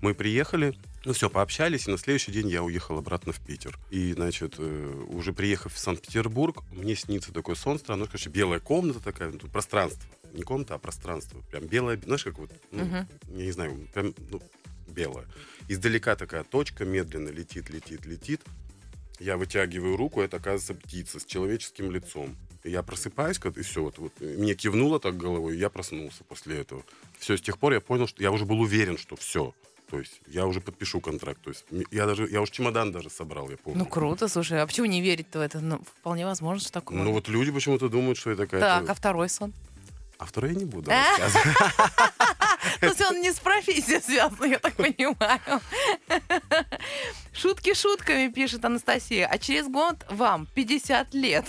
Мы 0.00 0.14
приехали, 0.14 0.78
ну 1.04 1.12
все, 1.12 1.28
пообщались, 1.28 1.88
и 1.88 1.90
на 1.90 1.98
следующий 1.98 2.30
день 2.30 2.48
я 2.48 2.62
уехал 2.62 2.98
обратно 2.98 3.32
в 3.32 3.40
Питер. 3.40 3.78
И, 3.90 4.12
значит, 4.12 4.54
э, 4.58 5.04
уже 5.08 5.32
приехав 5.32 5.74
в 5.74 5.78
Санкт-Петербург, 5.78 6.62
мне 6.70 6.94
снится 6.94 7.32
такой 7.32 7.56
сон 7.56 7.78
странный, 7.78 8.02
ну, 8.02 8.06
короче, 8.06 8.30
белая 8.30 8.60
комната 8.60 9.00
такая, 9.00 9.30
ну, 9.32 9.38
пространство. 9.50 10.08
Не 10.32 10.42
комната, 10.42 10.74
а 10.74 10.78
пространство. 10.78 11.40
Прям 11.50 11.66
белое, 11.66 11.98
знаешь, 12.04 12.22
как 12.22 12.38
вот, 12.38 12.50
ну, 12.70 12.84
Мгм. 12.84 13.08
я 13.36 13.44
не 13.44 13.50
знаю, 13.50 13.88
прям, 13.92 14.14
ну, 14.30 14.40
белое. 14.86 15.26
Издалека 15.68 16.14
такая 16.16 16.44
точка 16.44 16.84
медленно 16.84 17.30
летит, 17.30 17.70
летит, 17.70 18.06
летит. 18.06 18.42
Я 19.18 19.36
вытягиваю 19.36 19.96
руку, 19.96 20.20
это, 20.20 20.36
оказывается, 20.36 20.74
птица 20.74 21.18
с 21.18 21.24
человеческим 21.24 21.90
лицом. 21.90 22.36
Я 22.62 22.82
просыпаюсь, 22.82 23.40
и 23.56 23.62
все, 23.62 23.82
вот, 23.82 23.98
вот, 23.98 24.12
мне 24.20 24.54
кивнуло 24.54 25.00
так 25.00 25.16
головой, 25.16 25.56
и 25.56 25.58
я 25.58 25.70
проснулся 25.70 26.22
после 26.24 26.58
этого. 26.58 26.84
Все, 27.18 27.36
с 27.36 27.40
тех 27.40 27.58
пор 27.58 27.72
я 27.72 27.80
понял, 27.80 28.06
что 28.06 28.22
я 28.22 28.30
уже 28.30 28.44
был 28.44 28.60
уверен, 28.60 28.98
что 28.98 29.16
все. 29.16 29.54
То 29.90 29.98
есть 29.98 30.20
я 30.26 30.46
уже 30.46 30.60
подпишу 30.60 31.00
контракт. 31.00 31.40
То 31.42 31.50
есть 31.50 31.64
я 31.90 32.06
даже, 32.06 32.28
я 32.28 32.40
уж 32.42 32.50
чемодан 32.50 32.92
даже 32.92 33.08
собрал, 33.10 33.48
я 33.50 33.56
помню. 33.56 33.78
Ну, 33.80 33.86
круто, 33.86 34.28
слушай, 34.28 34.60
а 34.60 34.66
почему 34.66 34.86
не 34.86 35.00
верить-то 35.00 35.38
в 35.38 35.42
это? 35.42 35.60
Ну, 35.60 35.80
вполне 36.00 36.26
возможно, 36.26 36.60
что 36.60 36.72
такое. 36.72 36.98
Ну, 36.98 37.12
вот 37.12 37.28
люди 37.28 37.50
почему-то 37.50 37.88
думают, 37.88 38.18
что 38.18 38.30
это 38.30 38.44
какая-то... 38.46 38.80
Так, 38.80 38.90
а 38.90 38.94
второй 38.94 39.28
сон? 39.28 39.52
А 40.18 40.26
второй 40.26 40.52
я 40.52 40.58
не 40.58 40.64
буду 40.64 40.90
А? 40.90 40.94
рассказывать. 41.18 41.56
То 42.80 42.86
есть 42.86 43.00
он 43.00 43.20
не 43.22 43.32
с 43.32 43.38
профессией 43.38 44.00
связан, 44.02 44.50
я 44.50 44.58
так 44.58 44.74
понимаю. 44.74 45.40
Шутки 47.32 47.72
шутками, 47.74 48.28
пишет 48.28 48.64
Анастасия. 48.64 49.26
А 49.26 49.38
через 49.38 49.68
год 49.68 49.96
вам 50.10 50.46
50 50.54 51.14
лет. 51.14 51.44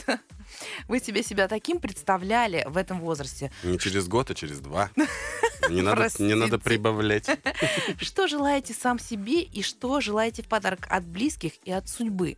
Вы 0.87 0.99
себе 0.99 1.23
себя 1.23 1.47
таким 1.47 1.79
представляли 1.79 2.65
в 2.67 2.77
этом 2.77 2.99
возрасте? 2.99 3.51
Не 3.63 3.77
через 3.79 4.07
год, 4.07 4.29
а 4.31 4.35
через 4.35 4.59
два. 4.59 4.89
Не 5.69 5.81
надо, 5.81 6.09
не 6.19 6.33
надо 6.33 6.57
прибавлять. 6.57 7.29
Что 7.99 8.27
желаете 8.27 8.73
сам 8.73 8.97
себе 8.97 9.41
и 9.41 9.61
что 9.61 10.01
желаете 10.01 10.41
в 10.41 10.47
подарок 10.47 10.87
от 10.89 11.05
близких 11.05 11.53
и 11.63 11.71
от 11.71 11.87
судьбы? 11.87 12.37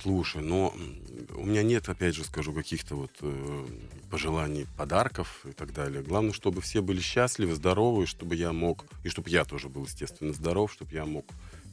Слушай, 0.00 0.42
но 0.42 0.72
м, 0.74 0.96
у 1.36 1.44
меня 1.44 1.62
нет, 1.62 1.88
опять 1.88 2.14
же 2.14 2.24
скажу, 2.24 2.52
каких-то 2.54 2.96
вот 2.96 3.10
э, 3.20 3.66
пожеланий, 4.10 4.66
подарков 4.76 5.44
и 5.44 5.52
так 5.52 5.72
далее. 5.74 6.02
Главное, 6.02 6.32
чтобы 6.32 6.60
все 6.60 6.80
были 6.80 7.00
счастливы, 7.00 7.54
здоровы, 7.54 8.06
чтобы 8.06 8.34
я 8.36 8.52
мог, 8.52 8.84
и 9.04 9.08
чтобы 9.08 9.28
я 9.28 9.44
тоже 9.44 9.68
был, 9.68 9.84
естественно, 9.84 10.32
здоров, 10.32 10.72
чтобы 10.72 10.92
я 10.94 11.04
мог 11.04 11.26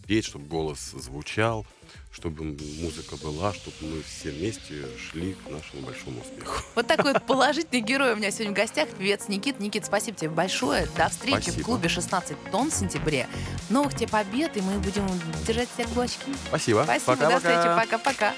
петь, 0.10 0.26
чтобы 0.26 0.48
голос 0.48 0.80
звучал, 0.96 1.68
чтобы 2.12 2.44
музыка 2.44 3.16
была, 3.18 3.54
чтобы 3.54 3.76
мы 3.82 4.02
все 4.02 4.32
вместе 4.32 4.88
шли 4.98 5.36
к 5.36 5.50
нашему 5.52 5.84
большому 5.84 6.22
успеху. 6.22 6.64
Вот 6.74 6.88
такой 6.88 7.14
положительный 7.14 7.82
герой 7.82 8.14
у 8.14 8.16
меня 8.16 8.32
сегодня 8.32 8.54
в 8.54 8.56
гостях. 8.56 8.90
Певец 8.90 9.28
Никит. 9.28 9.60
Никит, 9.60 9.86
спасибо 9.86 10.18
тебе 10.18 10.32
большое. 10.32 10.88
До 10.98 11.10
встречи 11.10 11.44
Спасибо. 11.44 11.62
в 11.62 11.66
клубе 11.66 11.90
16 11.90 12.52
тонн 12.52 12.72
в 12.72 12.74
сентябре. 12.74 13.28
Новых 13.70 13.96
тебе 13.96 14.08
побед, 14.08 14.58
и 14.58 14.62
мы 14.62 14.80
будем 14.80 15.08
держать 15.46 15.70
всех 15.72 15.88
кулачки. 15.90 16.34
Спасибо. 16.48 16.82
Спасибо, 16.86 17.16
до 17.16 17.38
встречи, 17.38 17.68
Пока-пока. 17.76 18.34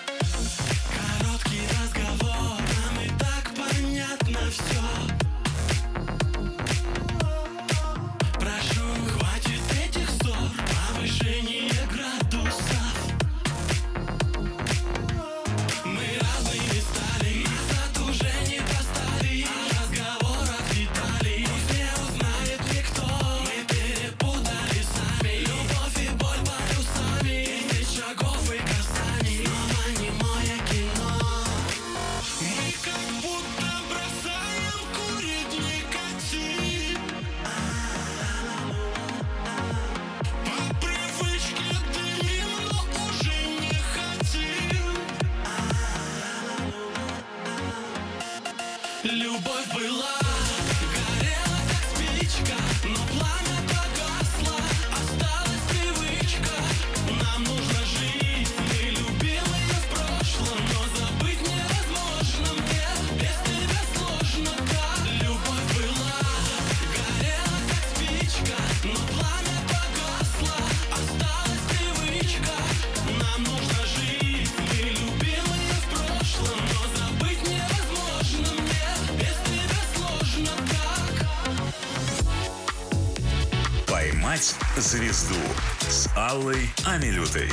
Аллой 86.32 86.70
Амилютой. 86.86 87.50